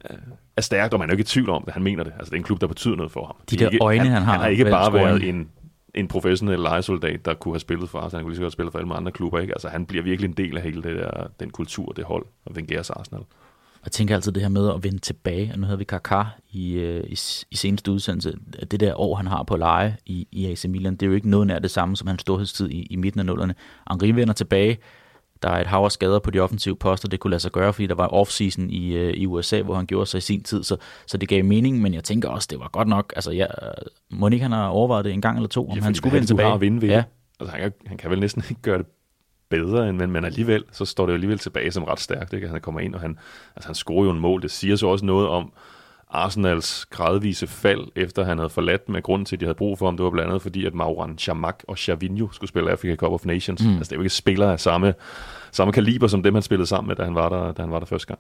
[0.10, 0.18] øh,
[0.58, 1.74] er stærkt, og man er jo ikke i tvivl om det.
[1.74, 2.14] Han mener det.
[2.18, 3.36] Altså, det er en klub, der betyder noget for ham.
[3.50, 5.50] De er der ikke, øjne, han har Han har ikke bare været en,
[5.94, 8.20] en professionel lejesoldat, der kunne have spillet for Arsenal.
[8.20, 9.40] Han kunne lige så godt spille for alle andre klubber.
[9.40, 9.54] Ikke?
[9.54, 12.52] Altså, han bliver virkelig en del af hele det der, den kultur, det hold, og
[12.58, 13.24] Wenger's Arsenal.
[13.84, 15.50] Jeg tænker altid det her med at vende tilbage.
[15.54, 17.20] Og nu havde vi Kaká i, øh, i,
[17.52, 18.34] i seneste udsendelse.
[18.72, 21.30] Det der år, han har på leje i, i AC Milan, det er jo ikke
[21.30, 23.56] noget nær det samme som hans storhedstid i, i midten af nullerne.
[23.92, 24.78] Henri vender tilbage.
[25.42, 27.08] Der er et hav af skader på de offensive poster.
[27.10, 29.86] Det kunne lade sig gøre, fordi der var off-season i, øh, i USA, hvor han
[29.86, 30.64] gjorde sig i sin tid.
[30.64, 30.78] Så,
[31.08, 33.14] så det gav mening, men jeg tænker også, det var godt nok.
[33.16, 33.46] Altså, ja,
[34.12, 36.28] må ikke han har overvejet det en gang eller to, om Ja, han skulle vende
[36.28, 36.48] tilbage?
[36.48, 37.04] har at vinde ved ja.
[37.40, 38.86] Altså, han, kan, han kan vel næsten ikke gøre det
[39.54, 42.34] bedre, end, men, men alligevel, så står det jo alligevel tilbage som ret stærkt.
[42.34, 42.48] Ikke?
[42.48, 43.18] Han kommer ind, og han,
[43.56, 44.42] altså, han scorer jo en mål.
[44.42, 45.54] Det siger så også noget om
[46.10, 49.86] Arsenals gradvise fald, efter han havde forladt med grunden til, at de havde brug for
[49.86, 49.98] ham.
[49.98, 53.26] Det var blandt andet fordi, at Mauran Chamak og Chavinho skulle spille Africa Cup of
[53.26, 53.64] Nations.
[53.64, 53.78] Mm.
[53.78, 54.94] Altså, det er jo ikke spillere af samme,
[55.52, 57.80] samme kaliber, som dem, han spillede sammen med, da han var der, da han var
[57.80, 58.20] der første gang.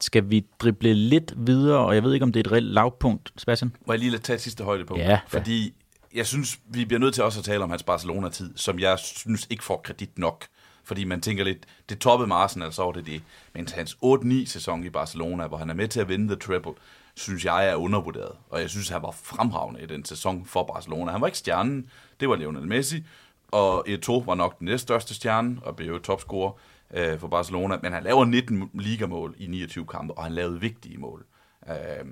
[0.00, 3.32] Skal vi drible lidt videre, og jeg ved ikke, om det er et reelt lavpunkt,
[3.36, 3.72] Sebastian?
[3.86, 5.02] Må jeg lige tage et sidste højdepunkt?
[5.02, 5.20] Ja.
[5.28, 5.74] Fordi
[6.16, 9.46] jeg synes, vi bliver nødt til også at tale om hans Barcelona-tid, som jeg synes
[9.50, 10.46] ikke får kredit nok.
[10.84, 13.22] Fordi man tænker lidt, det toppede med Arsenal, så var det det.
[13.52, 16.72] Men hans 8-9-sæson i Barcelona, hvor han er med til at vinde the treble,
[17.14, 18.32] synes jeg er undervurderet.
[18.50, 21.12] Og jeg synes, han var fremragende i den sæson for Barcelona.
[21.12, 21.90] Han var ikke stjernen,
[22.20, 23.04] det var Lionel Messi.
[23.48, 26.52] Og Eto'o var nok den næststørste stjerne, og blev jo topscorer
[26.94, 27.78] øh, for Barcelona.
[27.82, 31.26] Men han laver 19 ligamål i 29 kampe, og han lavede vigtige mål.
[31.68, 32.06] Øh,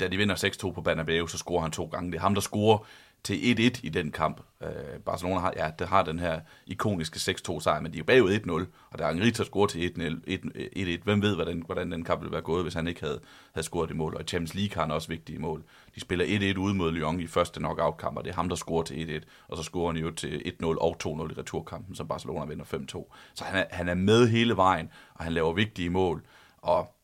[0.00, 2.12] da de vinder 6-2 på Bernabeu, så scorer han to gange.
[2.12, 2.78] Det er ham, der scorer
[3.24, 4.40] til 1-1 i den kamp.
[4.62, 8.04] Øh, Barcelona har, ja, det har den her ikoniske 6-2 sejr, men de er jo
[8.04, 8.52] bagud 1-0,
[8.90, 10.98] og der er Henri, der scorer til 1-1.
[10.98, 11.04] 1-1.
[11.04, 13.20] Hvem ved, hvordan, hvordan den kamp ville være gået, hvis han ikke havde,
[13.54, 14.14] havde scoret det mål.
[14.14, 15.64] Og i Champions League har han også vigtige mål.
[15.94, 18.82] De spiller 1-1 ude mod Lyon i første knockout-kamp, og det er ham, der scorer
[18.82, 19.28] til 1-1.
[19.48, 23.14] Og så scorer han jo til 1-0 og 2-0 i returkampen, som Barcelona vinder 5-2.
[23.34, 26.24] Så han er, han er med hele vejen, og han laver vigtige mål.
[26.58, 26.94] Og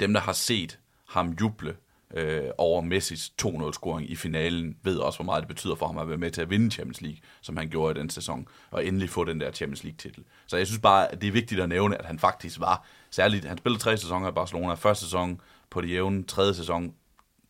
[0.00, 1.76] dem, der har set ham juble
[2.14, 6.08] øh, over Messis 2-0-scoring i finalen, ved også, hvor meget det betyder for ham at
[6.08, 9.10] være med til at vinde Champions League, som han gjorde i den sæson, og endelig
[9.10, 10.24] få den der Champions League-titel.
[10.46, 13.44] Så jeg synes bare, at det er vigtigt at nævne, at han faktisk var, særligt,
[13.44, 15.40] han spillede tre sæsoner i Barcelona, første sæson
[15.70, 16.94] på det jævne, tredje sæson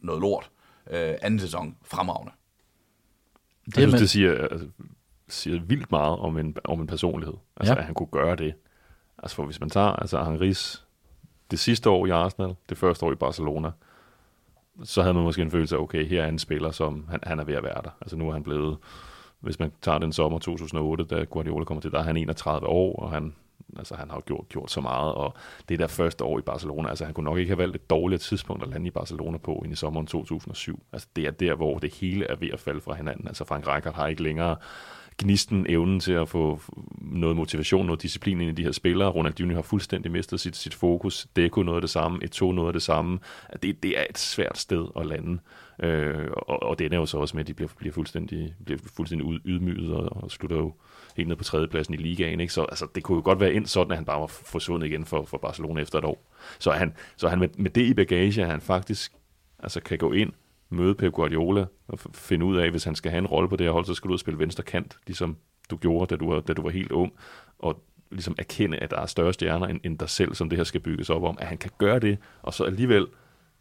[0.00, 0.50] noget lort,
[0.90, 2.32] øh, anden sæson fremragende.
[3.66, 4.68] Det Jeg synes, det siger, altså,
[5.28, 7.34] siger vildt meget om en, om en personlighed.
[7.56, 7.78] Altså, ja.
[7.78, 8.54] at han kunne gøre det.
[9.18, 10.84] Altså, for hvis man tager altså, Henris
[11.50, 13.70] det sidste år i Arsenal, det første år i Barcelona,
[14.84, 17.40] så havde man måske en følelse af, okay, her er en spiller, som han, han
[17.40, 17.90] er ved at være der.
[18.00, 18.78] Altså nu er han blevet,
[19.40, 22.96] hvis man tager den sommer 2008, da Guardiola kommer til, der er han 31 år,
[22.96, 23.34] og han,
[23.78, 25.34] altså, han har jo gjort, gjort så meget, og
[25.68, 28.20] det der første år i Barcelona, altså han kunne nok ikke have valgt et dårligere
[28.20, 30.82] tidspunkt at lande i Barcelona på end i sommeren 2007.
[30.92, 33.28] Altså det er der, hvor det hele er ved at falde fra hinanden.
[33.28, 34.56] Altså Frank Rijkaard har ikke længere
[35.22, 36.60] gnisten, evnen til at få
[36.98, 39.08] noget motivation, noget disciplin ind i de her spillere.
[39.08, 41.26] Ronaldinho har fuldstændig mistet sit, sit fokus.
[41.36, 43.18] Deco noget af det samme, Eto'o noget af det samme.
[43.62, 45.38] Det, det er et svært sted at lande.
[45.82, 48.80] Øh, og, og det er jo så også med, at de bliver, bliver fuldstændig, bliver
[48.96, 50.74] fuldstændig ud- ydmyget og, og slutter jo
[51.16, 52.40] helt ned på tredjepladsen i ligaen.
[52.40, 52.52] Ikke?
[52.52, 55.04] Så altså, det kunne jo godt være ind sådan, at han bare var forsvundet igen
[55.04, 56.32] for, for Barcelona efter et år.
[56.58, 59.12] Så han, så han med, med det i bagage, at han faktisk
[59.58, 60.32] altså, kan gå ind,
[60.70, 63.56] møde Pep Guardiola og f- finde ud af, hvis han skal have en rolle på
[63.56, 65.36] det her hold, så skal du ud og spille venstre kant, ligesom
[65.70, 67.12] du gjorde, da du var, da du var helt ung,
[67.58, 70.64] og ligesom erkende, at der er større stjerner end, end dig selv, som det her
[70.64, 73.06] skal bygges op om, at han kan gøre det, og så alligevel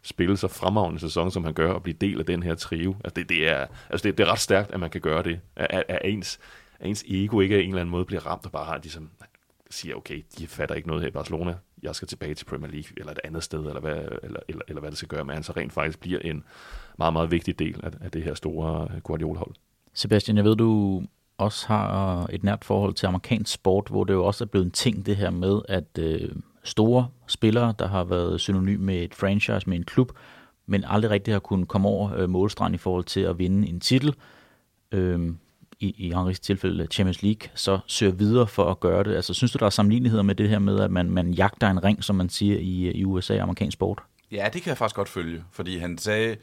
[0.02, 2.96] spille så fremragende sæson, som han gør, og blive del af den her trio.
[3.04, 5.40] Altså det, det, er, altså det, det er ret stærkt, at man kan gøre det.
[5.56, 6.38] At, at, at, ens,
[6.80, 9.10] at ens ego ikke af en eller anden måde bliver ramt, og bare har ligesom,
[9.70, 12.90] siger, okay, de fatter ikke noget her i Barcelona, jeg skal tilbage til Premier League,
[12.96, 15.42] eller et andet sted, eller hvad, eller, eller, eller hvad det skal gøre, men han
[15.42, 16.44] så rent faktisk bliver en
[17.00, 19.54] meget, meget vigtig del af, af det her store øh, Guardiola-hold.
[19.94, 21.02] Sebastian, jeg ved, du
[21.38, 24.70] også har et nært forhold til amerikansk sport, hvor det jo også er blevet en
[24.70, 26.30] ting, det her med, at øh,
[26.64, 30.12] store spillere, der har været synonym med et franchise, med en klub,
[30.66, 33.80] men aldrig rigtig har kunnet komme over øh, målstregen i forhold til at vinde en
[33.80, 34.14] titel,
[34.92, 35.34] øh,
[35.80, 39.14] i, i Henriks tilfælde Champions League, så søger videre for at gøre det.
[39.14, 41.84] Altså, synes du, der er sammenligneligheder med det her med, at man, man jagter en
[41.84, 43.98] ring, som man siger i, i USA og amerikansk sport?
[44.32, 46.36] Ja, det kan jeg faktisk godt følge, fordi han sagde,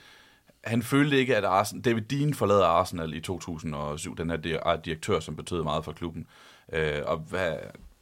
[0.67, 5.35] han følte ikke, at Arsenal, David Dean forlader Arsenal i 2007, den her direktør, som
[5.35, 6.27] betød meget for klubben.
[6.73, 7.53] Øh, og hvad,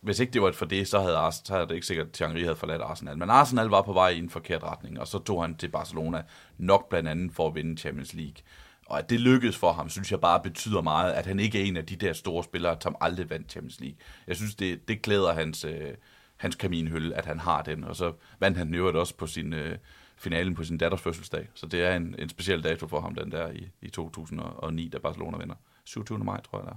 [0.01, 2.13] hvis ikke det var for det, så havde, Arsenal, så havde det ikke sikkert, at
[2.13, 3.18] Thierry havde forladt Arsenal.
[3.18, 6.24] Men Arsenal var på vej i en forkert retning, og så tog han til Barcelona
[6.57, 8.36] nok blandt andet for at vinde Champions League.
[8.86, 11.66] Og at det lykkedes for ham, synes jeg bare betyder meget, at han ikke er
[11.66, 13.97] en af de der store spillere, som aldrig vandt Champions League.
[14.28, 15.93] Jeg synes, det, det klæder hans, øh,
[16.38, 17.84] hans kaminhylde, at han har den.
[17.84, 19.78] Og så vandt han den øvrigt også på sin, øh,
[20.18, 21.47] finalen på sin datters fødselsdag.
[21.53, 24.97] Så det er en, en speciel dato for ham, den der i, i 2009, da
[24.97, 25.55] Barcelona vinder.
[25.84, 26.20] 27.
[26.20, 26.76] maj, tror jeg, der.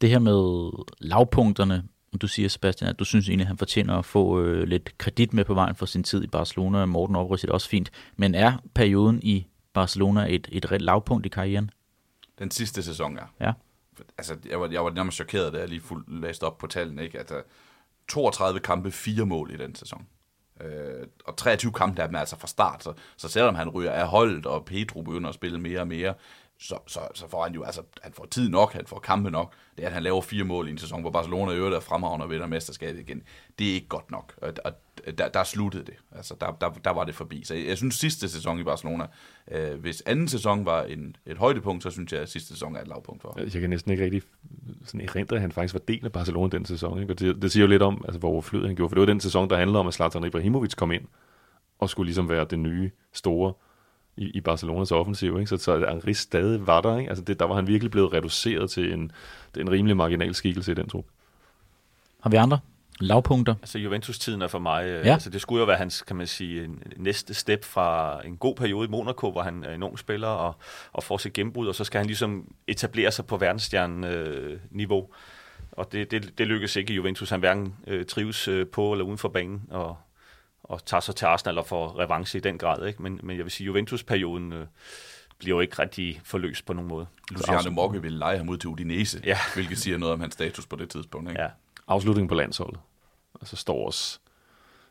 [0.00, 1.84] Det her med lavpunkterne,
[2.20, 5.32] du siger, Sebastian, at du synes egentlig, at han fortjener at få øh, lidt kredit
[5.32, 6.86] med på vejen for sin tid i Barcelona.
[6.86, 7.90] Morten oprydser det også fint.
[8.16, 11.70] Men er perioden i Barcelona et, et ret lavpunkt i karrieren?
[12.38, 13.46] Den sidste sæson, ja.
[13.46, 13.52] Ja.
[14.18, 17.02] Altså, jeg var, jeg var nærmest chokeret, da jeg lige fuldt læste op på tallene,
[17.02, 17.18] ikke?
[17.18, 17.36] At, uh,
[18.08, 20.06] 32 kampe, fire mål i den sæson.
[20.60, 24.06] Øh, og 23 kampe der er altså fra start, så, så selvom han ryger af
[24.06, 26.14] holdet, og Pedro begynder at spille mere og mere,
[26.60, 29.54] så, så, så får han jo, altså, han får tid nok, han får kampe nok.
[29.76, 31.80] Det er, at han laver fire mål i en sæson, hvor Barcelona i øvrigt er
[31.80, 33.22] fremragende og vinder mesterskabet igen,
[33.58, 34.34] det er ikke godt nok.
[34.36, 34.72] Og, og
[35.18, 35.94] der, der sluttede det.
[36.12, 37.44] Altså, der, der, der var det forbi.
[37.44, 39.06] Så jeg, jeg synes, sidste sæson i Barcelona,
[39.50, 42.80] øh, hvis anden sæson var en, et højdepunkt, så synes jeg, at sidste sæson er
[42.80, 44.22] et lavpunkt for altså, Jeg kan næsten ikke rigtig
[44.88, 47.00] sådan erindrer, at han faktisk var del af Barcelona den sæson.
[47.00, 47.12] Ikke?
[47.12, 48.90] Og det, det siger jo lidt om, altså, hvor flyd han gjorde.
[48.90, 51.04] For det var den sæson, der handlede om, at Zlatan Ibrahimovic kom ind
[51.78, 53.52] og skulle ligesom være det nye store
[54.16, 55.38] i, i Barcelonas offensiv.
[55.38, 55.46] Ikke?
[55.46, 56.98] Så, så Henri stadig var der.
[56.98, 57.08] Ikke?
[57.08, 59.12] Altså det, der var han virkelig blevet reduceret til en,
[59.58, 61.04] en rimelig marginal skikkelse i den trup.
[62.20, 62.58] Har vi andre
[63.00, 63.54] lavpunkter?
[63.62, 64.96] Altså Juventus-tiden er for mig, Ja.
[65.06, 65.12] ja.
[65.12, 68.86] altså det skulle jo være hans, kan man sige, næste step fra en god periode
[68.86, 70.54] i Monaco, hvor han er en ung spiller og,
[70.92, 75.08] og får sit gennembrud, og så skal han ligesom etablere sig på verdensstjerne-niveau.
[75.72, 77.30] Og det, det, det lykkes ikke i Juventus.
[77.30, 79.96] Han hverken øh, trives øh, på eller uden for banen, og,
[80.62, 82.86] og tager sig til Arsenal og får revanche i den grad.
[82.86, 83.02] Ikke?
[83.02, 84.66] Men, men jeg vil sige, Juventus-perioden øh,
[85.38, 87.06] bliver jo ikke rigtig forløst på nogen måde.
[87.30, 89.38] Luciano Mocke ville lege ham ud til Udinese, Ja.
[89.54, 91.30] hvilket siger noget om hans status på det tidspunkt.
[91.30, 91.42] Ikke?
[91.42, 91.48] Ja.
[91.88, 92.80] Afslutningen på landsholdet.
[93.40, 94.20] Og så står os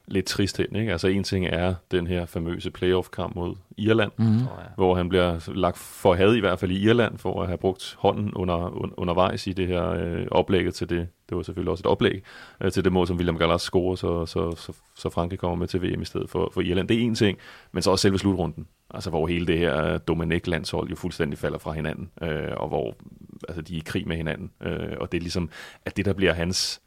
[0.09, 0.75] lidt trist hen.
[0.75, 0.91] Ikke?
[0.91, 4.37] Altså en ting er den her famøse playoff-kamp mod Irland, Mm.
[4.37, 4.43] Ja.
[4.75, 7.95] hvor han bliver lagt for had i hvert fald i Irland, for at have brugt
[7.99, 11.07] hånden under, un, undervejs i det her øh, oplægget til det.
[11.29, 12.23] Det var selvfølgelig også et oplæg
[12.61, 15.67] øh, til det mål, som William Gallas scorer, så, så, så, så Frankrig kommer med
[15.67, 16.87] til VM i stedet for, for Irland.
[16.87, 17.37] Det er en ting,
[17.71, 18.67] men så også selve slutrunden.
[18.93, 22.95] Altså hvor hele det her Dominic-landshold jo fuldstændig falder fra hinanden, øh, og hvor
[23.47, 24.51] altså, de er i krig med hinanden.
[24.63, 25.49] Øh, og det er ligesom,
[25.85, 26.81] at det der bliver hans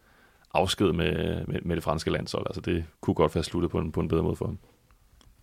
[0.54, 3.92] afsked med, med, med det franske landshold, altså det kunne godt være sluttet på en,
[3.92, 4.58] på en bedre måde for ham.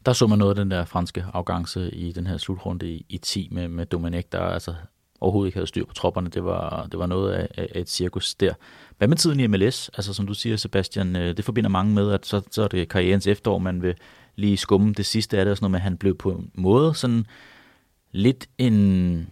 [0.06, 3.18] Der så man noget af den der franske afgangse i den her slutrunde i, i
[3.18, 4.76] 10 med, med Dominic, der altså
[5.20, 6.30] overhovedet ikke havde styr på tropperne.
[6.30, 8.54] Det var, det var noget af, af et cirkus der.
[8.98, 9.90] Hvad med tiden i MLS?
[9.90, 12.90] Altså som du siger, Sebastian, øh, det forbinder mange med, at så, så er det
[12.90, 13.96] karrierens efterår, man vil
[14.36, 16.96] lige skumme det sidste af det, og sådan noget, men han blev på en måde
[16.96, 17.26] sådan
[18.12, 19.28] lidt en,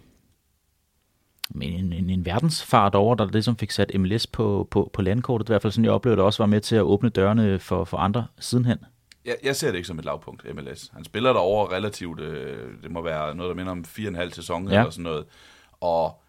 [1.62, 5.50] en, en, en verdensfart over, der ligesom fik sat MLS på, på, på landkortet.
[5.50, 7.84] I hvert fald sådan, jeg oplevede det også var med til at åbne dørene for,
[7.84, 8.78] for andre sidenhen.
[9.26, 10.92] Jeg, jeg ser det ikke som et lavpunkt, MLS.
[10.94, 14.10] Han spiller der over relativt, øh, det må være noget, der minder om fire og
[14.10, 14.80] en halv sæson Ja.
[14.80, 15.26] eller sådan noget,
[15.82, 16.22] og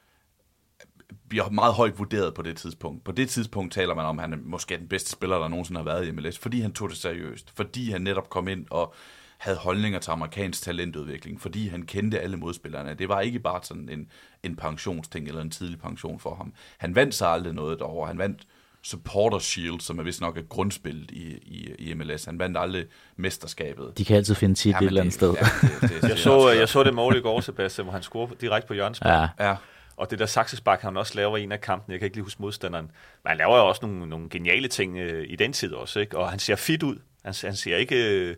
[1.28, 3.04] bliver meget højt vurderet på det tidspunkt.
[3.04, 5.78] På det tidspunkt taler man om, at han er måske den bedste spiller, der nogensinde
[5.78, 8.94] har været i MLS, fordi han tog det seriøst, fordi han netop kom ind og
[9.38, 12.94] havde holdninger til amerikansk talentudvikling, fordi han kendte alle modspillerne.
[12.94, 14.08] Det var ikke bare sådan en,
[14.42, 16.52] en pensionsting eller en tidlig pension for ham.
[16.78, 18.06] Han vandt sig aldrig noget derovre.
[18.08, 18.42] Han vandt
[18.82, 22.24] Supporter Shield, som er vist nok et grundspil i, i, i MLS.
[22.24, 22.84] Han vandt aldrig
[23.16, 23.98] mesterskabet.
[23.98, 25.34] De kan altid finde tit et men eller andet det- sted.
[25.34, 28.02] Ja, det, det, det, Jeg så, jeg så det mål i går, Sebastian, hvor han
[28.02, 29.30] scorer direkte på hjørnespark.
[29.38, 29.56] Ja, Ja,
[29.96, 32.24] Og det der saksespark, han også laver i en af kampene, jeg kan ikke lige
[32.24, 32.84] huske modstanderen,
[33.24, 36.18] men han laver jo også nogle, nogle geniale ting øh, i den tid også, ikke?
[36.18, 36.96] og han ser fit ud.
[37.24, 38.36] Han, han ser ikke øh,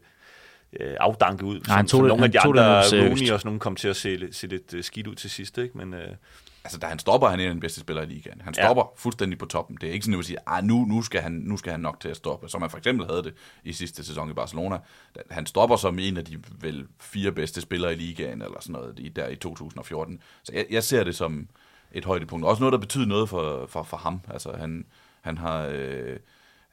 [0.80, 2.78] øh, afdanket ud, Nej, han tog som det- nogle af de andre.
[2.78, 5.58] Rooney og sådan nogle, kom til at se, se lidt øh, skidt ud til sidst.
[5.58, 5.78] Ikke?
[5.78, 6.08] Men øh,
[6.64, 8.40] altså da han stopper, han er en af de bedste spillere i ligaen.
[8.40, 9.02] Han stopper ja.
[9.02, 9.78] fuldstændig på toppen.
[9.80, 11.80] Det er ikke sådan, at man siger, ah, nu, nu, skal han, nu skal han
[11.80, 14.78] nok til at stoppe, som han for eksempel havde det i sidste sæson i Barcelona.
[15.30, 18.94] Han stopper som en af de vel fire bedste spillere i ligaen, eller sådan noget,
[18.98, 20.20] i, der i 2014.
[20.42, 21.48] Så jeg, jeg ser det som
[21.92, 22.46] et højdepunkt.
[22.46, 24.20] Også noget, der betyder noget for, for, for ham.
[24.30, 24.84] Altså han,
[25.20, 26.16] han har øh,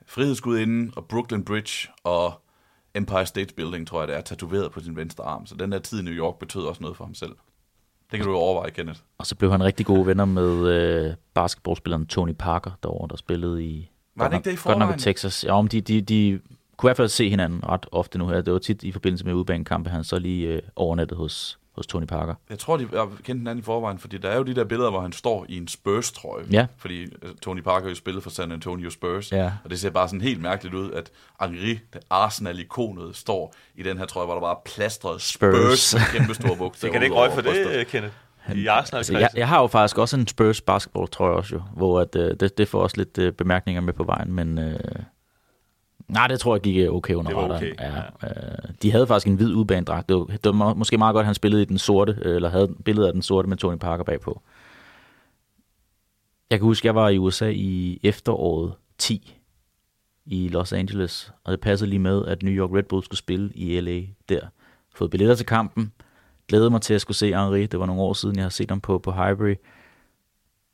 [0.05, 2.41] frihedsgudinden og Brooklyn Bridge og
[2.95, 5.45] Empire State Building, tror jeg det er, tatoveret på sin venstre arm.
[5.45, 7.31] Så den der tid i New York betød også noget for ham selv.
[8.11, 8.99] Det kan du jo overveje, Kenneth.
[9.17, 13.63] og så blev han rigtig gode venner med øh, basketballspilleren Tony Parker derovre, der spillede
[13.65, 13.91] i...
[14.15, 14.99] Var det ikke det i nok- Godt nok i forvejen?
[14.99, 15.43] Texas.
[15.45, 16.39] Ja, om de, de, de
[16.77, 18.41] kunne i hvert fald se hinanden ret ofte nu her.
[18.41, 22.05] Det var tit i forbindelse med udbanekampe, han så lige øh, overnettet hos, hos Tony
[22.05, 22.33] Parker.
[22.49, 24.89] Jeg tror, de har kendt hinanden i forvejen, fordi der er jo de der billeder,
[24.89, 26.45] hvor han står i en Spurs-trøje.
[26.51, 26.67] Ja.
[26.77, 27.09] Fordi øh,
[27.41, 29.31] Tony Parker jo spillede for San Antonio Spurs.
[29.31, 29.51] Ja.
[29.63, 31.11] Og det ser bare sådan helt mærkeligt ud, at
[31.41, 35.93] Henri, det Arsenal-ikonet, står i den her trøje, hvor der bare er plastret Spurs, Spurs.
[35.93, 36.91] Med kæmpe store bogstaver.
[36.91, 38.13] det kan det ikke røge for det, Kenneth?
[38.55, 41.55] I Arsenal Altså, jeg, jeg har jo faktisk også en Spurs basketball, tror jeg også
[41.55, 44.57] jo, hvor at, øh, det, det får også lidt øh, bemærkninger med på vejen, men
[44.57, 44.79] øh,
[46.07, 47.71] Nej, det tror jeg gik okay under Det radaren.
[47.71, 50.09] okay, Ja, øh, de havde faktisk en hvid udbanedragt.
[50.09, 52.35] Det var, det var må- måske meget godt, at han spillede i den sorte, øh,
[52.35, 54.41] eller havde billedet af den sorte med Tony Parker bagpå.
[56.49, 59.37] Jeg kan huske, jeg var i USA i efteråret 10
[60.25, 63.51] i Los Angeles, og det passede lige med, at New York Red Bull skulle spille
[63.55, 64.47] i LA der.
[64.95, 65.91] Fået billetter til kampen,
[66.47, 67.65] glædede mig til at skulle se Henri.
[67.65, 69.55] Det var nogle år siden, jeg har set ham på, på Highbury.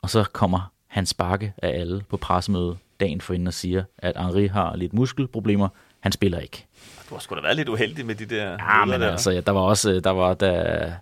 [0.02, 4.46] Og så kommer Hans Bakke af alle på pressemøde dagen forinden og siger, at Henri
[4.46, 5.68] har lidt muskelproblemer.
[6.00, 6.66] Han spiller ikke.
[7.10, 9.10] Du har sgu da været lidt uheldig med de der Ja, men der.
[9.10, 10.92] altså, ja, der var også, der var, da,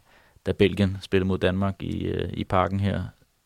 [0.46, 3.02] da Belgien spillede mod Danmark i, øh, i parken her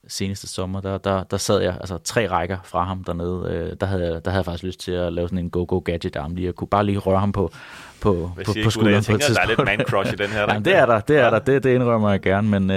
[0.09, 3.47] seneste sommer, der, der, der sad jeg altså tre rækker fra ham dernede.
[3.51, 6.35] Øh, der, havde, jeg- der havde jeg faktisk lyst til at lave sådan en go-go-gadget-arm
[6.35, 6.47] lige.
[6.47, 7.53] Jeg kunne bare lige røre ham på,
[8.01, 9.93] på, på, på skulderen Jeg på et tænker, der er lidt tidspunkt.
[9.93, 10.41] man-crush i den her.
[10.49, 12.77] Jamen, det er der, det er der, det, det indrømmer jeg gerne, men øh,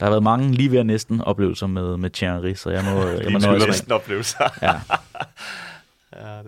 [0.00, 3.32] der har været mange lige ved næsten oplevelser med, med Thierry, så jeg må, jeg
[3.32, 4.44] må Lige næsten oplevelser.
[4.62, 4.72] Ja.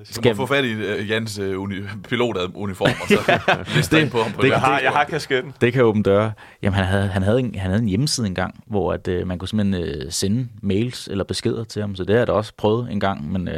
[0.03, 1.75] ja, det Du Skal- må få fat i uh, Jans uh, uni,
[2.09, 3.41] pilotuniform, og så
[3.77, 5.53] liste ind på ham på det- jeg har, det, jeg har kasketten.
[5.61, 6.33] Det kan åbne døre.
[6.63, 9.39] Jamen, han havde, han havde, en, han havde en hjemmeside engang, hvor at, øh, man
[9.39, 12.53] kunne simpelthen øh, sende mails eller beskeder til ham, så det har jeg da også
[12.57, 13.55] prøvet en gang, men øh,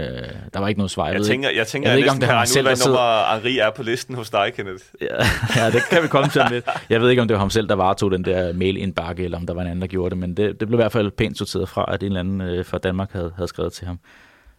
[0.55, 1.07] der var ikke noget svar.
[1.09, 2.35] Jeg ved tænker, ikke, jeg tænker, jeg jeg, ved jeg ikke, om det kan var
[2.35, 2.89] ham regne ud, selv, der sidder-
[3.29, 4.85] nummer Henri er på listen hos dig, Kenneth.
[5.01, 5.07] Ja,
[5.65, 6.65] ja, det kan vi komme til lidt.
[6.91, 9.47] Jeg ved ikke, om det var ham selv, der varetog den der mail-indbakke, eller om
[9.47, 11.39] der var en anden, der gjorde det, men det, det blev i hvert fald pænt
[11.39, 13.99] sorteret fra, at en eller anden øh, fra Danmark havde, havde skrevet til ham.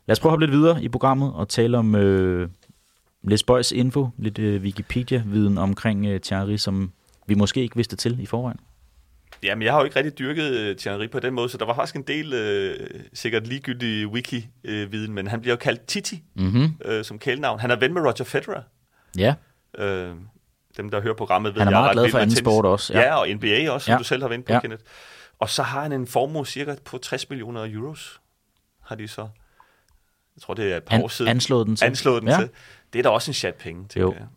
[0.07, 2.49] Lad os prøve at hoppe lidt videre i programmet og tale om øh,
[3.23, 6.91] lidt spøjs info, lidt øh, Wikipedia-viden omkring øh, Thierry, som
[7.27, 8.59] vi måske ikke vidste til i forvejen.
[9.43, 11.75] Jamen, jeg har jo ikke rigtig dyrket uh, Thierry på den måde, så der var
[11.75, 16.63] faktisk en del uh, sikkert ligegyldig wiki-viden, men han bliver jo kaldt Titi Mm-hmm.
[16.89, 17.59] uh, som kælenavn.
[17.59, 18.61] Han er ven med Roger Federer.
[19.17, 19.33] Ja,
[19.79, 19.85] Uh,
[20.77, 22.93] dem, der hører programmet, ved Han er jeg meget ret glad for anden sport også,
[22.93, 22.99] ja.
[23.01, 23.97] Ja, og NBA også, som Ja.
[23.97, 24.59] du selv har vendt på, Ja.
[24.59, 24.83] Kenneth.
[25.39, 27.95] Og så har han en formue cirka på 60 millioner euro,
[28.81, 29.27] har de så.
[30.35, 31.29] Jeg tror, det er et par år An, siden.
[31.29, 31.85] anslået den til.
[31.85, 32.35] anslået den ja.
[32.35, 32.41] ja.
[32.41, 32.49] til.
[32.93, 34.13] Det er da også en chat penge, tænker Jo.
[34.13, 34.27] jeg.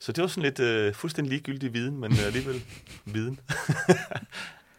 [0.00, 2.62] Så det var sådan lidt øh, fuldstændig ligegyldig viden, men øh, alligevel
[3.14, 3.40] viden.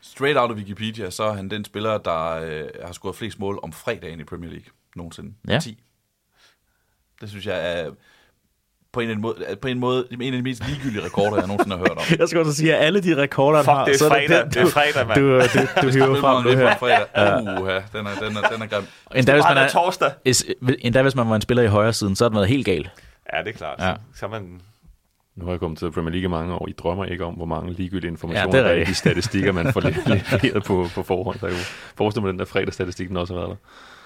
[0.02, 3.60] Straight out of Wikipedia, så er han den spiller, der øh, har scoret flest mål
[3.64, 4.66] om fredagen i Premier League
[4.96, 5.34] nogensinde.
[5.48, 5.60] Ja.
[5.60, 5.84] 10.
[7.22, 7.92] Det synes jeg er
[8.94, 11.38] på en, eller anden måde, er på en måde en af de mest ligegyldige rekorder,
[11.38, 12.04] jeg nogensinde har hørt om.
[12.20, 14.42] Jeg skal også sige, at alle de rekorder, Fuck, har, det er så er fredag,
[14.44, 15.20] den, det er fredag, mand.
[15.20, 17.62] du, du, du, du hiver frem nu det her.
[17.62, 18.84] Uha, den er, den er, den er grim.
[19.16, 20.12] Endda hvis, man er, torsdag.
[20.26, 20.46] is-
[20.80, 22.90] endda hvis man var en spiller i højre siden, så er det været helt galt.
[23.34, 23.80] Ja, det er klart.
[23.80, 23.94] Ja.
[24.16, 24.62] Så er man...
[25.36, 26.68] Nu har jeg kommet til Premier League mange år.
[26.68, 28.96] I drømmer ikke om, hvor mange ligegyldige informationer Ja, det er der er i de
[28.96, 29.96] statistikker, man får le-
[30.44, 31.40] leveret på, på forhånd.
[31.40, 31.58] Der er jo,
[31.98, 33.56] forestil mig, den der fredagsstatistik, den også har været der.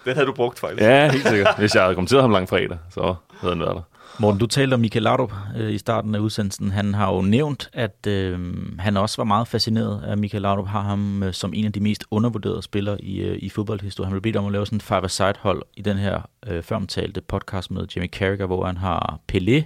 [0.06, 0.82] Den havde du brugt, faktisk.
[0.82, 1.56] Ja, helt sikkert.
[1.58, 3.82] Hvis jeg havde kommenteret ham lang fredag, så havde den været der.
[4.22, 6.72] Morten, du talte om Michael Laudrup øh, i starten af udsendelsen.
[6.72, 8.40] Han har jo nævnt, at øh,
[8.80, 11.80] han også var meget fascineret af Michael Laudrup, har ham øh, som en af de
[11.80, 14.08] mest undervurderede spillere i, øh, i fodboldhistorien.
[14.08, 17.72] Han blev bedt om at lave sådan et five-a-side-hold i den her øh, føromtalte podcast
[17.72, 19.64] med Jimmy Carragher, hvor han har Pelé,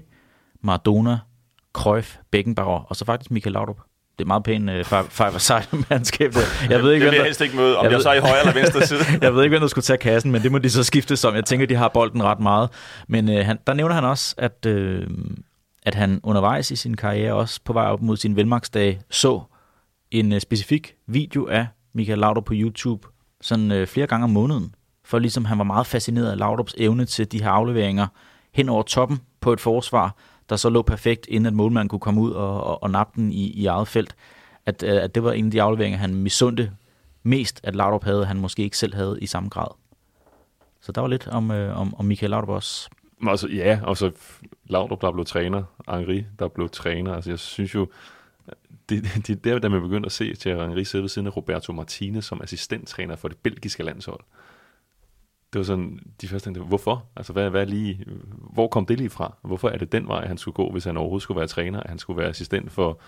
[0.62, 1.20] Maradona,
[1.74, 3.80] Cruyff, Beckenbauer og så faktisk Michael Laudrup.
[4.20, 6.34] Det er meget pænt øh, five- five-a-side-mandskab.
[6.34, 6.39] der.
[6.74, 8.20] Jeg ved ikke, det vil jeg helst ikke møde, om Jeg jeg, så er i
[8.20, 8.99] højre eller venstre side.
[9.22, 11.36] jeg ved ikke, hvem der skulle tage kassen, men det må de så skifte som.
[11.36, 12.70] Jeg tænker, de har bolden ret meget.
[13.07, 15.07] Men øh, han, der nævner han også, at, øh,
[15.84, 19.41] at han undervejs i sin karriere, også på vej op mod sin velmagsdage, så
[20.11, 23.07] en øh, specifik video af Michael Laudrup på YouTube,
[23.41, 24.76] sådan øh, flere gange om måneden.
[25.05, 28.07] For ligesom han var meget fascineret af Laudrups evne til de her afleveringer
[28.53, 30.16] hen over toppen på et forsvar,
[30.50, 33.32] der så lå perfekt, inden at målmanden kunne komme ud og, og, og nappe den
[33.32, 34.16] i, i eget felt.
[34.66, 36.72] At, øh, at det var en af de afleveringer, han misundte
[37.24, 39.68] mest, at Laudrup havde, han måske ikke selv havde i samme grad.
[40.82, 42.89] Så der var lidt om, øh, om, om Michael Laudrup også.
[43.28, 44.12] Altså, ja, og så
[44.66, 47.14] Laudrup, der blev træner, Henri, der blev træner.
[47.14, 47.88] Altså, jeg synes jo,
[48.89, 51.38] det, det, det er der, man begyndte at se til Henri sidde ved siden af
[51.38, 54.20] Roberto Martinez som assistenttræner for det belgiske landshold.
[55.56, 57.06] Det var sådan, de første tænkte, hvorfor?
[57.16, 58.06] Altså, hvad, hvad lige,
[58.53, 59.34] hvor kom det lige fra?
[59.41, 61.80] Hvorfor er det den vej, han skulle gå, hvis han overhovedet skulle være træner?
[61.80, 62.99] At han skulle være assistent for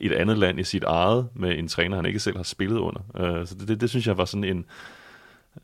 [0.00, 3.00] et andet land i sit eget, med en træner, han ikke selv har spillet under.
[3.14, 4.64] Uh, så det, det, det synes jeg var sådan en,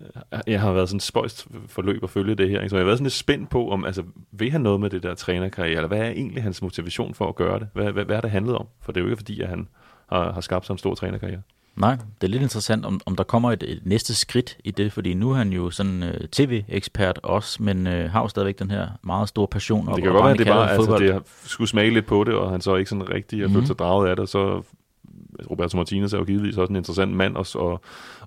[0.01, 2.61] øh, jeg har været sådan spøjst forløb at følge det her.
[2.61, 2.71] Ikke?
[2.71, 5.03] Så jeg har været sådan lidt spændt på, om altså, vil han noget med det
[5.03, 7.69] der trænerkarriere, eller hvad er egentlig hans motivation for at gøre det?
[7.73, 8.67] Hvad, hvad, hvad er det handlet om?
[8.81, 9.69] For det er jo ikke fordi, at han
[10.07, 11.43] har, har skabt sig en stor trænerkarriere.
[11.77, 14.93] Nej, det er lidt interessant, om, om der kommer et, et næste skridt i det,
[14.93, 18.71] fordi nu er han jo sådan øh, tv-ekspert også, men øh, har jo stadigvæk den
[18.71, 19.87] her meget store passion.
[19.87, 22.51] Det kan godt være, at det bare altså, det skulle smage lidt på det, og
[22.51, 23.55] han så ikke sådan rigtig har Mhm.
[23.55, 24.63] følt sig draget af det, så
[25.51, 27.79] Roberto Martinez er jo givetvis også en interessant mand at, at,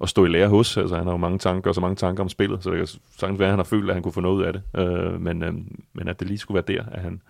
[0.01, 0.77] at stå i lære hos.
[0.77, 2.87] Altså, han har jo mange tanker, og så mange tanker om spillet, så det kan
[3.17, 4.61] sagtens være, at han har følt, at han kunne få noget ud af det.
[4.75, 5.53] Øh, men, øh,
[5.93, 7.21] men at det lige skulle være der, at han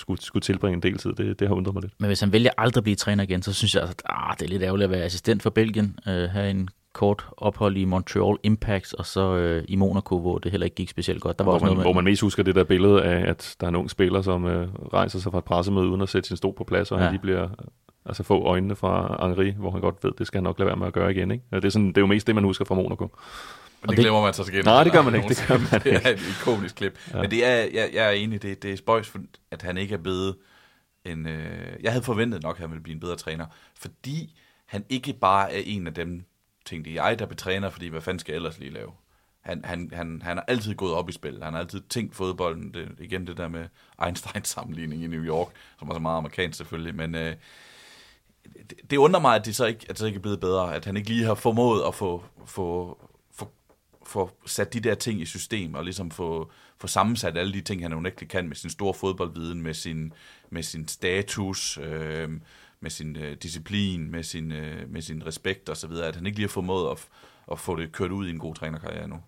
[0.00, 1.92] skulle, skulle tilbringe en del tid, det, det har undret mig lidt.
[1.98, 4.44] Men hvis han vælger aldrig at blive træner igen, så synes jeg, at ah, det
[4.44, 8.36] er lidt ærgerligt at være assistent for Belgien, øh, have en kort ophold i Montreal
[8.42, 11.38] Impact, og så øh, i Monaco, hvor det heller ikke gik specielt godt.
[11.38, 13.56] Der var hvor, også man, noget hvor man mest husker det der billede af, at
[13.60, 16.28] der er en ung spiller, som øh, rejser sig fra et pressemøde uden at sætte
[16.28, 17.04] sin stol på plads, og ja.
[17.04, 17.48] Han lige bliver
[18.06, 20.76] altså få øjnene fra Henri, hvor han godt ved, det skal han nok lade være
[20.76, 21.30] med at gøre igen.
[21.30, 21.44] Ikke?
[21.52, 23.08] Det, er sådan, det er jo mest det, man husker fra Monaco.
[23.80, 25.80] Men det, det- glemmer man så til Nej, det gør man ikke, det gør man
[25.84, 26.98] Det er et ikonisk klip.
[27.14, 27.20] Ja.
[27.20, 29.12] Men det er, jeg, jeg er enig, det, det er spøjs,
[29.50, 30.36] at han ikke er blevet
[31.04, 31.26] en...
[31.26, 33.46] Øh, jeg havde forventet nok, at han ville blive en bedre træner,
[33.78, 36.24] fordi han ikke bare er en af dem,
[36.66, 38.90] tænkte jeg, der blev træner, fordi hvad fanden skal jeg ellers lige lave?
[39.40, 41.42] Han, han, han, han har altid gået op i spil.
[41.42, 42.74] Han har altid tænkt fodbolden.
[42.74, 43.64] Det, igen det der med
[44.04, 47.34] Einsteins sammenligning i New York, som er så meget amerikansk selvfølgelig, men øh,
[48.70, 50.74] det, det undrer mig, at det så ikke, at det så ikke er blevet bedre.
[50.74, 52.98] At han ikke lige har formået at få, få,
[54.10, 57.82] få, sat de der ting i system, og ligesom få, få sammensat alle de ting,
[57.82, 60.12] han unægteligt kan med sin store fodboldviden, med sin,
[60.50, 62.30] med sin status, øh,
[62.80, 66.26] med sin øh, disciplin, med sin, øh, med sin respekt og så videre, at han
[66.26, 67.08] ikke lige har formået at,
[67.52, 69.20] at få det kørt ud i en god trænerkarriere nu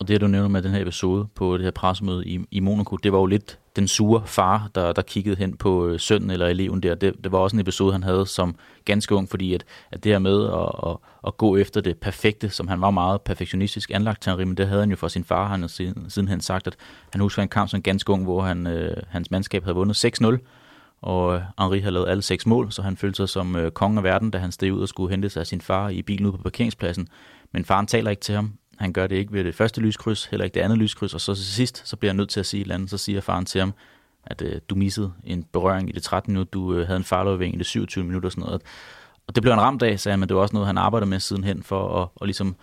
[0.00, 2.96] og det du nævner med den her episode på det her pressemøde i, i Monaco,
[2.96, 6.46] det var jo lidt den sure far, der, der kiggede hen på øh, sønnen eller
[6.46, 6.94] eleven der.
[6.94, 10.12] Det, det var også en episode, han havde som ganske ung, fordi at, at det
[10.12, 10.96] her med at, at,
[11.26, 14.80] at gå efter det perfekte, som han var meget perfektionistisk anlagt til men det havde
[14.80, 15.48] han jo for sin far.
[15.48, 16.76] Han har siden, sidenhen sagt, at
[17.12, 20.36] han husker en kamp som ganske ung, hvor han, øh, hans mandskab havde vundet 6-0,
[21.02, 23.98] og øh, Henri havde lavet alle seks mål, så han følte sig som øh, kongen
[23.98, 26.26] af verden, da han steg ud og skulle hente sig af sin far i bilen
[26.26, 27.08] ude på parkeringspladsen.
[27.52, 28.52] Men faren taler ikke til ham.
[28.80, 31.34] Han gør det ikke ved det første lyskryds, heller ikke det andet lyskryds, og så
[31.34, 32.90] til sidst, så bliver han nødt til at sige et eller andet.
[32.90, 33.74] Så siger faren til ham,
[34.26, 37.54] at øh, du missede en berøring i det 13 minut, du øh, havde en farløbing
[37.54, 38.62] i det 27 minutter og sådan noget.
[39.26, 41.06] Og det blev han ramt af, sagde han, men det var også noget, han arbejder
[41.06, 42.56] med sidenhen for at, og ligesom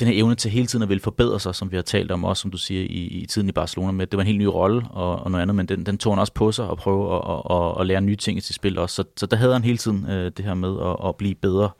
[0.00, 2.24] den her evne til hele tiden at ville forbedre sig, som vi har talt om
[2.24, 4.06] også, som du siger, i, i tiden i Barcelona med.
[4.06, 6.20] Det var en helt ny rolle og, og noget andet, men den, den tog han
[6.20, 8.78] også på sig og prøve at, at, at, at lære nye ting i sit spil
[8.78, 8.94] også.
[8.94, 11.70] Så, så der havde han hele tiden øh, det her med at, at blive bedre.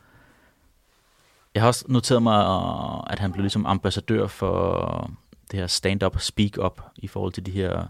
[1.58, 5.10] Jeg har også noteret mig, øh, at han blev ligesom ambassadør for
[5.50, 7.86] det her stand-up, speak-up i forhold til de her...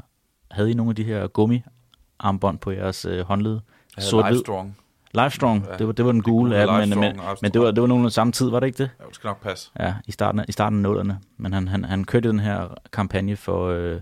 [0.51, 3.61] Havde I nogle af de her gummi-armbånd på jeres øh, håndled?
[3.99, 4.33] Sort-hvid.
[4.33, 4.77] Livestrong.
[5.15, 7.71] Livestrong, Ja, det var, det var den gule af dem, men, men, men det var,
[7.71, 8.91] det var nogenlunde samme tid, var det ikke det?
[9.01, 9.71] Ja, det skal nok passe.
[9.81, 11.21] Ja, i starten, af- i starten af nullerne.
[11.37, 14.01] Men han, han, han kørte den her kampagne for øh,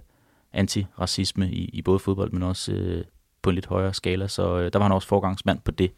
[0.52, 3.04] antiracisme i, i både fodbold, men også øh,
[3.42, 5.92] på en lidt højere skala, så øh, der var han også forgangsmand på det.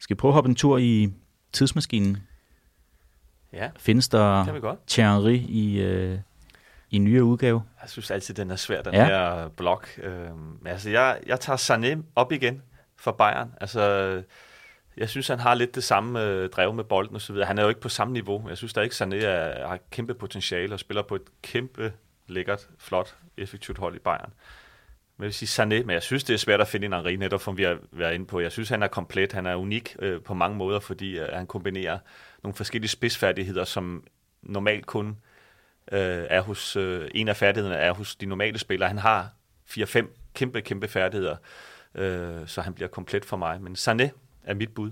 [0.00, 1.12] Skal vi prøve at hoppe en tur i
[1.52, 2.18] tidsmaskinen?
[3.54, 4.76] Ja, Findes der.
[4.88, 6.18] Thierry i, øh,
[6.90, 7.62] i nyere udgave?
[7.82, 9.04] Jeg synes altid, den er svær, den Ja.
[9.04, 9.88] her blok.
[10.02, 12.62] Øhm, altså, jeg, jeg tager Sané op igen
[12.96, 13.50] for Bayern.
[13.60, 14.22] Altså,
[14.96, 17.46] jeg synes, han har lidt det samme øh, drev med bolden og så videre.
[17.46, 18.48] Han er jo ikke på samme niveau.
[18.48, 21.92] Jeg synes da ikke, Sané er, har kæmpe potentiale og spiller på et kæmpe,
[22.28, 24.32] lækkert, flot, effektivt hold i Bayern.
[25.16, 27.16] Men jeg vil sige Sané, men jeg synes, det er svært at finde en Henri,
[27.16, 28.40] netop som vi har været inde på.
[28.40, 29.32] Jeg synes, han er komplet.
[29.32, 31.98] Han er unik øh, på mange måder, fordi øh, han kombinerer
[32.44, 34.04] nogle forskellige spidsfærdigheder, som
[34.42, 35.08] normalt kun
[35.92, 38.88] øh, er hos, øh, en af færdighederne er hos de normale spillere.
[38.88, 39.28] Han har
[39.70, 41.36] 4-5 kæmpe, kæmpe færdigheder,
[41.94, 43.62] øh, så han bliver komplet for mig.
[43.62, 44.08] Men Sané
[44.44, 44.90] er mit bud.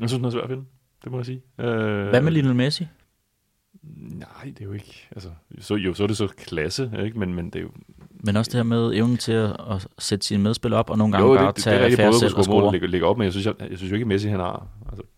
[0.00, 0.64] Jeg synes, den er svær at finde.
[1.04, 1.42] Det må jeg sige.
[1.58, 2.86] Øh, Hvad med Lionel Messi?
[3.96, 5.08] Nej, det er jo ikke...
[5.10, 7.18] Altså, så, jo, så er det så klasse, ikke?
[7.18, 7.70] Men, men det er jo...
[8.24, 11.12] Men også det her med evnen til at, at sætte sine medspillere op, og nogle
[11.12, 12.90] gange Jo, bare det, det, det tage er rigtigt affære både selv og score mål
[12.90, 14.66] lægge op, men jeg synes, jeg, jeg synes jo ikke, at Messi han har...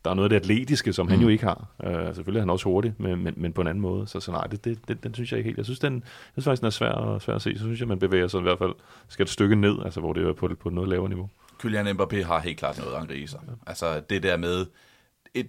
[0.04, 1.10] Der er noget af det atletiske, som mm.
[1.10, 1.22] han Mm.
[1.22, 1.66] jo ikke har.
[1.84, 4.06] Uh, selvfølgelig er han også hurtig, men, men, men på en anden måde.
[4.06, 5.56] Så, så nej, det, det, det, den synes jeg ikke helt.
[5.56, 7.52] Jeg synes, den, jeg synes faktisk, den er svær, at- svær at se.
[7.58, 8.72] Så synes jeg, man bevæger sig i hvert fald
[9.08, 11.28] skal et stykke ned, altså hvor det er på, et- på et noget lavere niveau.
[11.58, 13.40] Kylian Mbappé har helt klart noget Henri i sig.
[13.66, 14.66] Altså det der med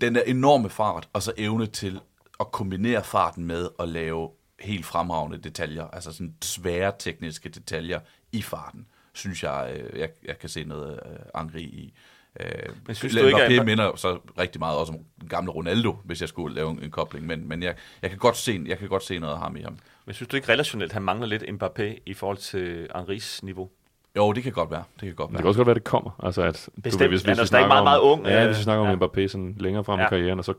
[0.02, 2.00] den der enorme fart, og så evne til
[2.40, 4.30] at kombinere farten med at lave
[4.60, 8.00] helt fremragende detaljer, altså sådan svære tekniske detaljer
[8.32, 11.94] i farten, synes jeg, øh, jeg, jeg kan se noget øh, Henri i.
[12.40, 12.46] Øh,
[12.86, 15.52] Men synes Kylian du ikke, Mbappé at- minder så rigtig meget også om den gamle
[15.52, 18.64] Ronaldo, hvis jeg skulle lave en, en kobling, men, men jeg, jeg, kan godt se,
[18.68, 19.78] jeg kan godt se noget af ham i ham.
[20.06, 23.70] Men synes du ikke relationelt, han mangler lidt Mbappé i forhold til Henris niveau?
[24.16, 24.84] Jo, det kan godt være.
[24.94, 25.38] Det kan godt være.
[25.38, 26.12] det kan også godt være, at det kommer.
[26.24, 27.26] Altså, at, Bestemt.
[27.26, 28.26] Han er stadig meget, om, meget ung.
[28.26, 28.92] Ja, Øh, hvis vi snakker ja.
[28.94, 30.10] om Mbappé sådan længere frem i Ja.
[30.10, 30.54] karrieren, og så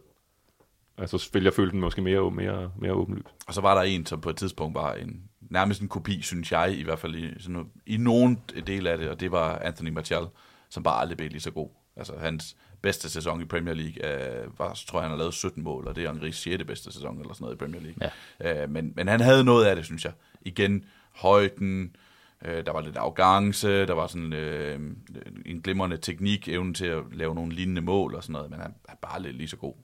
[0.98, 3.26] altså, vil jeg føle den måske mere, mere, mere åbenlyst.
[3.47, 6.52] Og så var der en, som på et tidspunkt var en, nærmest en kopi, synes
[6.52, 9.90] jeg, i hvert fald i, sådan i nogen del af det, og det var Anthony
[9.90, 10.22] Martial,
[10.73, 11.69] som bare aldrig blev lige så god.
[11.97, 15.62] Altså hans bedste sæson i Premier League, øh, var, tror jeg, han har lavet 17
[15.62, 16.65] mål, og det er Henri's 6.
[16.65, 18.11] bedste sæson eller sådan noget i Premier League.
[18.40, 18.62] Ja.
[18.62, 20.12] Øh, men, men han havde noget af det, synes jeg.
[20.43, 20.85] Igen,
[21.15, 21.97] højden,
[22.44, 24.81] øh, der var lidt arrogance, der var sådan øh,
[25.47, 28.74] en glimrende teknik, evnen til at lave nogle lignende mål og sådan noget, men han
[28.89, 29.74] er bare lidt lige så god.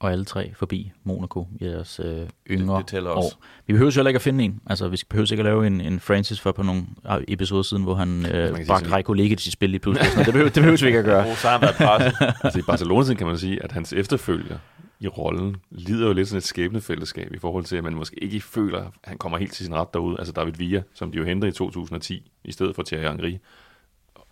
[0.00, 3.36] Og alle tre forbi Monaco i deres øh, yngre Det- det tæller også.
[3.36, 3.44] år.
[3.66, 4.60] Vi behøver jo heller ikke at finde en.
[4.66, 6.82] Altså, vi behøver ikke at lave en, en Francis for på nogle
[7.28, 10.10] episoder siden, hvor han øh, bragte Reiko Legic til spil lige pludselig.
[10.16, 11.26] Det behøver, det behøver vi ikke at gøre.
[11.30, 12.12] Oh, så har han.
[12.44, 14.58] Altså i Barcelona kan man sige, at hans efterfølger
[15.00, 18.40] i rollen lider jo lidt sådan et skæbnefællesskab i forhold til, at man måske ikke
[18.40, 20.16] føler, at han kommer helt til sin ret derude.
[20.18, 23.36] Altså David Villa, som de jo hentede i 2010, i stedet for Thierry Henry.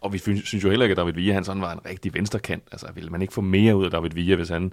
[0.04, 2.62] Og vi synes jo heller ikke, at David Villa han sådan var en rigtig venstrekant.
[2.72, 4.72] Altså ville man ikke få mere ud af David Villa, hvis han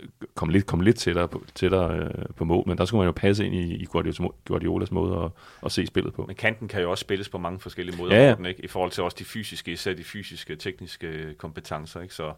[0.00, 2.64] øh, kom lidt, kom lidt tættere, på, tættere øh, på mål.
[2.68, 5.30] Men der skulle man jo passe ind i, i Guardiolas, Guardiolas måde at,
[5.64, 6.24] at se spillet på.
[6.26, 8.28] Men kanten kan jo også spilles på mange forskellige måder, Ja, ja.
[8.28, 8.48] ja, ja.
[8.48, 8.64] Ikke?
[8.64, 12.00] i forhold til også de fysiske, især de fysiske, tekniske kompetencer.
[12.00, 12.14] Ikke?
[12.14, 12.32] Så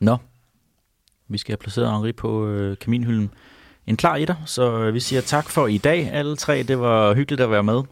[0.00, 0.16] Nå,
[1.28, 3.30] vi skal have placeret Henri på øh, kaminhylden.
[3.86, 6.62] En klar etter, så øh, vi siger tak for i dag, alle tre.
[6.62, 7.82] Det var hyggeligt at være med.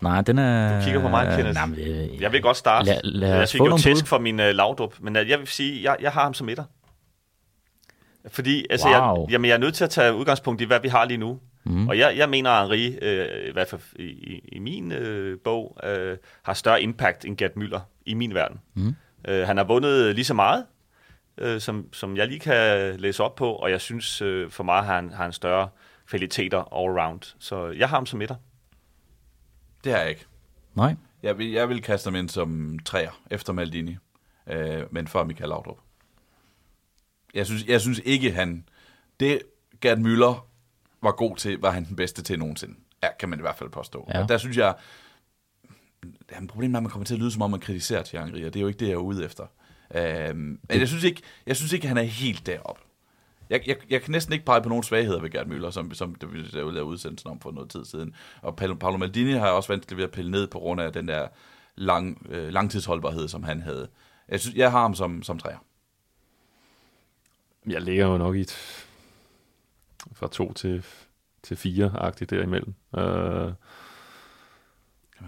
[0.00, 0.78] Nej, den er...
[0.78, 1.54] Du kigger på mig, Kenneth.
[1.54, 2.86] Nej, men, øh, jeg vil godt starte.
[2.86, 5.82] Lad- lad jeg fik jo tæsk for min uh, lavdrup, men uh, jeg vil sige,
[5.82, 6.64] jeg, jeg har ham som etter.
[8.28, 9.20] Fordi altså, Wow.
[9.20, 11.38] jeg, jamen, jeg er nødt til at tage udgangspunkt i, hvad vi har lige nu.
[11.64, 11.88] Mm.
[11.88, 15.76] Og jeg, jeg mener, at Henri, øh, i hvert fald i, i, min øh, bog,
[15.84, 18.60] øh, har større impact end Gerd Müller i min verden.
[18.74, 18.94] Mhm.
[19.28, 20.64] Øh, han har vundet lige så meget,
[21.38, 24.82] øh, som, som jeg lige kan læse op på, og jeg synes, øh, for mig
[24.84, 25.68] har han, har han større
[26.08, 27.34] kvaliteter all round.
[27.38, 28.34] Så jeg har ham som etter.
[29.84, 30.26] Det har jeg ikke.
[30.74, 33.96] Nej, Jeg vil, jeg vil kaste ham ind som træer efter Maldini,
[34.46, 35.78] øh, men før Michael Laudrup.
[37.34, 38.64] Jeg synes, jeg synes ikke, han...
[39.20, 39.42] Det
[39.80, 40.46] Gerd Müller
[41.02, 42.74] var god til, var han den bedste til nogensinde.
[43.02, 44.08] Ja, kan man i hvert fald påstå.
[44.14, 44.22] Ja.
[44.22, 44.74] Og der synes jeg...
[46.32, 48.44] Jamen, problemet er, at man kommer til at lyde som om, man kritiserer Thierry Henry,
[48.44, 49.46] og det er jo ikke det, jeg er ude efter.
[49.94, 52.82] Øh, men jeg synes, ikke, jeg synes ikke, han er helt deroppe.
[53.50, 56.14] Jeg, jeg, jeg kan næsten ikke pege på nogen svagheder ved Gerd Müller, som, som
[56.14, 58.14] det vi lavede udsendelsen om for noget tid siden.
[58.42, 60.92] Og Paolo, Paolo Maldini har jeg også vanskeligt ved at pille ned på grund af
[60.92, 61.28] den der
[61.76, 63.88] lang, øh, langtidsholdbarhed, som han havde.
[64.28, 65.64] Jeg, synes, jeg har ham som, som træer.
[67.66, 68.86] Jeg ligger jo nok i et,
[70.12, 70.84] fra to til,
[71.42, 72.74] til fire-agtigt derimellem.
[72.96, 73.52] Øh,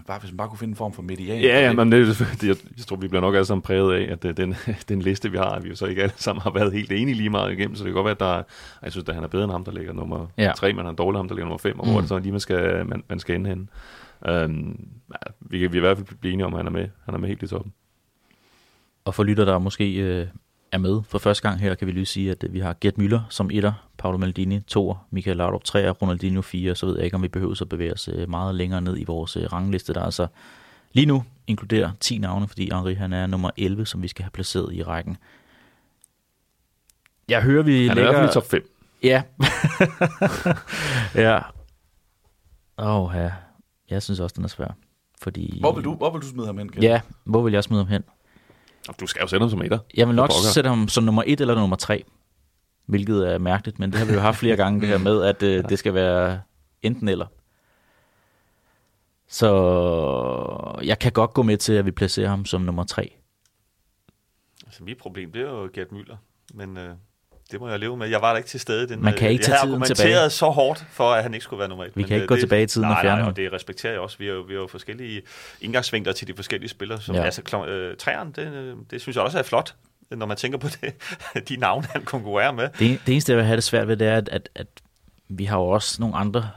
[0.07, 1.39] bare, hvis man bare kunne finde en form for median.
[1.41, 2.07] Ja, ja, det, men det,
[2.41, 4.55] det, jeg, jeg tror, vi bliver nok alle sammen præget af, at det, den,
[4.89, 7.15] den liste, vi har, at vi jo så ikke alle sammen har været helt enige
[7.15, 8.43] lige meget igennem, så det kan godt være, at der er,
[8.83, 10.43] jeg synes, at han er bedre end ham, der ligger nummer Ja.
[10.43, 10.51] ja.
[10.55, 11.91] tre, men han er dårligere ham, der ligger nummer fem, og Mm.
[11.91, 13.67] hvor er det så lige, man skal, man, man skal ende henne.
[14.45, 14.79] Um,
[15.11, 16.87] ja, vi kan vi i hvert fald blive enige om, at han er med.
[17.05, 17.73] Han er med helt i toppen.
[19.05, 20.27] Og for lytter, der måske øh,
[20.73, 22.93] er med for første gang her, kan vi lige sige, at øh, vi har Gert
[22.99, 27.15] Müller som etter, Paolo Maldini 2, Michael Laudrup 3, Ronaldinho 4, så ved jeg ikke,
[27.15, 30.01] om vi behøver at bevæge os øh, meget længere ned i vores øh, rangliste, der
[30.01, 30.27] altså
[30.93, 34.31] lige nu inkluderer 10 navne, fordi Henri han er nummer 11, som vi skal have
[34.31, 35.17] placeret i rækken.
[37.29, 38.11] Jeg hører, vi Han er lægger...
[38.11, 38.69] hvert fald i top 5.
[39.03, 39.23] Ja.
[41.25, 41.39] ja.
[42.77, 43.31] Åh, ja.
[43.89, 44.75] Jeg synes også, den er svær.
[45.21, 45.59] Fordi...
[45.59, 46.83] hvor, vil du, hvor vil du smide ham hen, Ken?
[46.83, 48.03] Ja, hvor vil jeg smide ham hen?
[48.99, 49.79] Du skal jo sætte ham som etter.
[49.93, 52.03] Jeg vil nok sætte ham som nummer et eller nummer tre.
[52.85, 55.43] Hvilket er mærkeligt, men det har vi jo haft flere gange, det her med, at
[55.43, 56.41] øh, det skal være
[56.81, 57.25] enten eller.
[59.27, 63.13] Så jeg kan godt gå med til, at vi placerer ham som nummer tre.
[64.65, 66.15] Altså, mit problem, det er jo Gert Müller,
[66.53, 66.95] men øh,
[67.53, 68.07] det må jeg leve med.
[68.07, 68.87] Jeg var der ikke til stede.
[68.87, 70.29] Den, Man kan øh, ikke tage tiden tilbage.
[70.29, 71.91] så hårdt for, at han ikke skulle være nummer et.
[71.95, 73.35] Vi men, kan ikke øh, gå det, tilbage i tiden og nej, fjerne nej, og
[73.35, 74.17] det respekterer jeg også.
[74.17, 75.21] Vi har vi har jo forskellige
[75.61, 77.01] indgangsvinkler til de forskellige spillere.
[77.01, 77.23] Som, Ja.
[77.23, 79.75] Altså, klo- øh, træerne, det, øh, det synes jeg også er flot,
[80.11, 80.93] når man tænker på det,
[81.49, 82.69] de navne, han konkurrerer med.
[82.79, 84.67] Det, det eneste, jeg vil have det svært ved, det er, at, at, at
[85.29, 86.49] vi har jo også nogle andre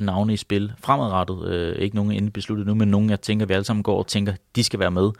[0.00, 1.48] navne i spil fremadrettet.
[1.48, 4.06] Øh, ikke nogen endelig besluttet nu, men nogen, jeg tænker, vi alle sammen går og
[4.06, 5.10] tænker, de skal være med.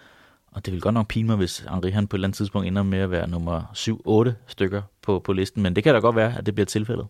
[0.52, 2.66] Og det vil godt nok pine mig, hvis Henri han på et eller andet tidspunkt
[2.68, 3.62] ender med at være nummer
[4.32, 5.62] 7-8 stykker på, på listen.
[5.62, 7.06] Men det kan da godt være, at det bliver tilfældet.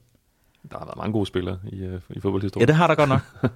[0.72, 2.68] Der har været mange gode spillere i, øh, i Ja, fodboldhistorien.
[2.68, 3.20] det har der godt nok.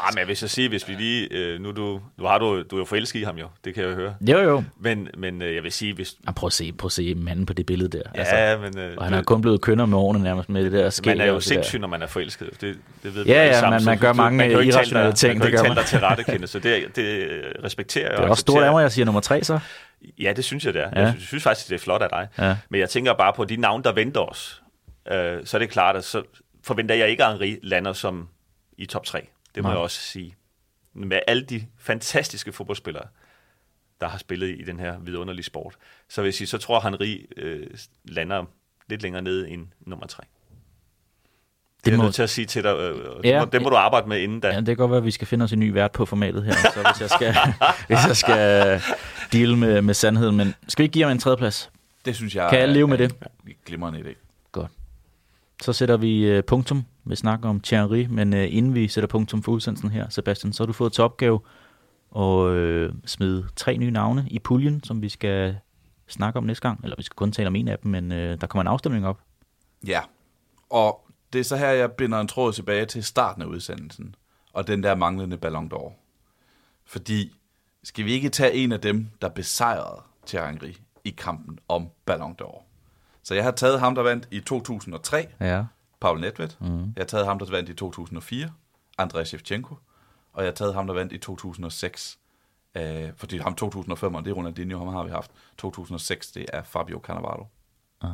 [0.00, 1.28] Ah, men jeg vil så sige, hvis vi lige...
[1.30, 3.82] Øh, nu, du, nu har du, du er jo forelsket i ham jo, det kan
[3.84, 4.14] jeg jo høre.
[4.28, 4.64] jo, jo.
[4.80, 6.14] Men, men øh, jeg vil sige, hvis...
[6.26, 8.02] Ja, prøv, at se, prøv at se manden på det billede der.
[8.14, 8.78] Ja, men...
[8.78, 11.16] Øh, og han er kun blevet kønner med årene nærmest med det der skæg.
[11.16, 12.50] man er jo sindssyg, når man er forelsket.
[12.60, 13.70] Det, det ved Ja, ja, sammen.
[13.76, 15.84] man- man gør du- mange tale irrationelle dig- ting, Man kan jo ikke tale dig
[15.86, 17.28] til rette, Kenneth, så det, det
[17.64, 18.12] respekterer jeg.
[18.12, 19.58] Det er og også stort af mig, jeg siger nummer 3 så.
[20.18, 20.90] Ja, det synes jeg, det er.
[20.96, 21.00] Ja.
[21.00, 22.28] Jeg synes, synes faktisk, det er flot af dig.
[22.46, 22.56] Ja.
[22.68, 24.62] Men jeg tænker bare på de navne, der venter os.
[25.12, 26.22] Øh, så er det klart, at så
[26.64, 28.28] forventer jeg ikke, at Henri lander som
[28.78, 29.26] i top 3.
[29.54, 29.72] Det må Nej.
[29.76, 30.34] jeg også sige.
[30.92, 33.04] Med alle de fantastiske fodboldspillere,
[34.00, 35.76] der har spillet i den her vidunderlige sport,
[36.08, 37.66] så vil jeg sige, så tror jeg, at Henri øh,
[38.04, 38.44] lander
[38.88, 40.22] lidt længere nede end nummer 3.
[40.22, 42.76] Det, det er må- jeg nødt til at sige til dig.
[42.76, 43.40] Øh, Ja.
[43.44, 44.48] må, det må du arbejde med inden da.
[44.48, 46.44] Ja, det kan godt være, at vi skal finde os en ny vært på formatet
[46.44, 47.34] her, så hvis jeg skal,
[47.88, 48.80] hvis jeg skal
[49.32, 50.36] deal med, med sandheden.
[50.36, 51.70] Men skal vi ikke give ham en tredjeplads?
[52.04, 53.16] Det synes jeg Kan alle leve med er det?
[53.46, 54.14] en Glimrende idé.
[55.62, 56.84] Så sætter vi øh, punktum.
[57.06, 60.62] Vi snakker om Thierry, men øh, inden vi sætter punktum for udsendelsen her, Sebastian, så
[60.62, 61.40] har du fået til opgave
[62.16, 65.56] at øh, smide tre nye navne i puljen, som vi skal
[66.08, 66.80] snakke om næste gang.
[66.84, 69.06] Eller vi skal kun tale om en af dem, men øh, der kommer en afstemning
[69.06, 69.20] op.
[69.86, 70.00] Ja,
[70.70, 74.14] og det er så her, jeg binder en tråd tilbage til starten af udsendelsen,
[74.52, 75.92] og den der manglende Ballon d'Or.
[76.86, 77.34] Fordi,
[77.82, 80.74] skal vi ikke tage en af dem, der besejrede Thierry
[81.04, 82.62] i kampen om Ballon d'Or?
[83.22, 85.64] Så jeg har taget ham, der vandt i 2003, Ja.
[86.04, 86.48] Paul Nedved.
[86.60, 86.92] Mm.
[86.96, 88.50] Jeg har taget ham, der vandt i 2004,
[88.98, 89.74] Andrei Shevchenko.
[90.32, 92.18] Og jeg har taget ham, der vandt i 2006.
[92.76, 95.30] Øh, fordi ham 2005, det er Ronaldinho, ham har vi haft.
[95.58, 97.46] 2006, det er Fabio Cannavaro.
[98.02, 98.10] Ah.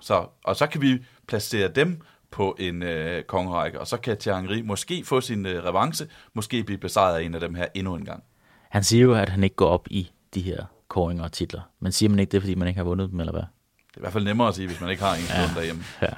[0.00, 2.00] Så, og så kan vi placere dem
[2.30, 6.78] på en øh, kongerække, og så kan Thierry måske få sin øh, revanche, måske blive
[6.78, 8.22] besejret af en af dem her endnu en gang.
[8.70, 11.60] Han siger jo, at han ikke går op i de her koringer og titler.
[11.80, 13.42] Men siger man ikke det, fordi man ikke har vundet dem, eller hvad?
[13.42, 15.84] Det er i hvert fald nemmere at sige, hvis man ikke har en stående derhjemme.
[16.02, 16.08] Ja.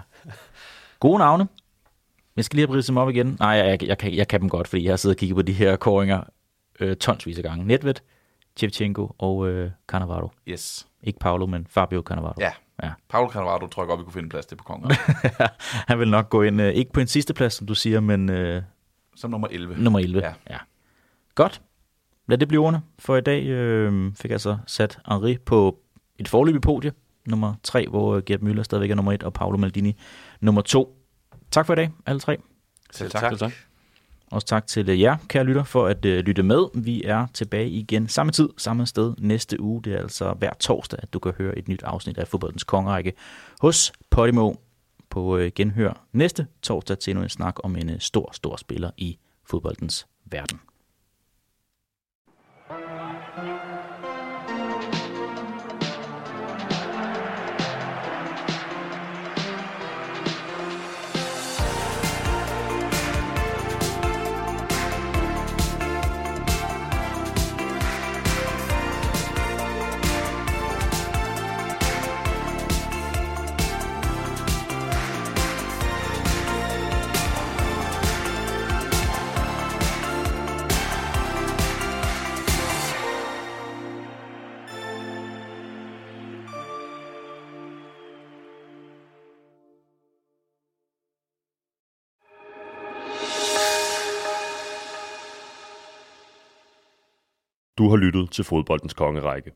[1.00, 1.48] Gode navne.
[2.36, 3.36] Jeg skal lige have dem op igen.
[3.40, 5.36] Nej, jeg, jeg, jeg, kan, jeg kan dem godt, fordi jeg har siddet og kigget
[5.36, 6.22] på de her koringer
[6.80, 7.64] øh, tonsvis af gange.
[7.64, 7.94] Nedved,
[8.56, 10.30] Chevchenko og øh, Cannavaro.
[10.48, 10.86] Yes.
[11.02, 12.34] Ikke Paolo, men Fabio Cannavaro.
[12.40, 12.52] Ja.
[12.82, 12.90] ja.
[13.08, 15.02] Paolo Cannavaro tror jeg godt, vi kunne finde plads til på kongerække.
[15.88, 18.30] han vil nok gå ind, øh, ikke på en sidste plads, som du siger, men
[18.30, 18.62] øh,
[19.16, 19.82] Som nummer 11.
[19.82, 20.22] nummer 11.
[20.24, 20.32] Ja.
[20.50, 20.58] ja.
[21.34, 21.62] Godt.
[22.26, 22.82] Lad det blive ordene.
[22.98, 25.78] For i dag øh, fik jeg så sat Henri på
[26.18, 26.92] et forløbigt podie.
[27.26, 29.96] Nummer 3, hvor øh, Gert Müller stadigvæk er nummer 1, og Paolo Maldini
[30.40, 30.96] nummer 2.
[31.50, 32.36] Tak for i dag, alle tre.
[32.90, 33.30] Selv tak.
[33.30, 33.52] Selv tak.
[34.30, 36.64] Også tak til øh, jer, kære lytter, for at øh, lytte med.
[36.74, 39.82] Vi er tilbage igen samme tid, samme sted næste uge.
[39.82, 43.12] Det er altså hver torsdag, at du kan høre et nyt afsnit af Fodboldens Kongerække
[43.60, 44.52] hos Podimo
[45.10, 48.90] på øh, genhør næste torsdag til endnu en snak om en øh, stor, stor spiller
[48.96, 50.60] i fodboldens verden.
[97.80, 99.52] Du har lyttet til Fodboldens Kongerække.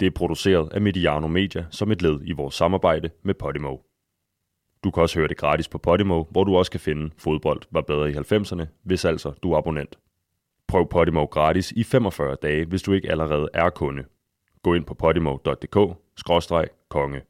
[0.00, 3.76] Det er produceret af Mediano Media som et led i vores samarbejde med Podimo.
[4.84, 7.80] Du kan også høre det gratis på Podimo, hvor du også kan finde Fodbold var
[7.80, 9.98] bedre i 90'erne, hvis altså du er abonnent.
[10.68, 14.04] Prøv Podimo gratis i 45 dage, hvis du ikke allerede er kunde.
[14.62, 17.20] Gå ind på podimo.dk-konge.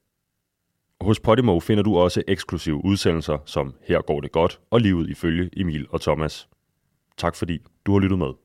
[1.00, 5.50] Hos Podimo finder du også eksklusive udsendelser som Her går det godt og livet ifølge
[5.56, 6.48] Emil og Thomas.
[7.16, 8.43] Tak fordi du har lyttet med.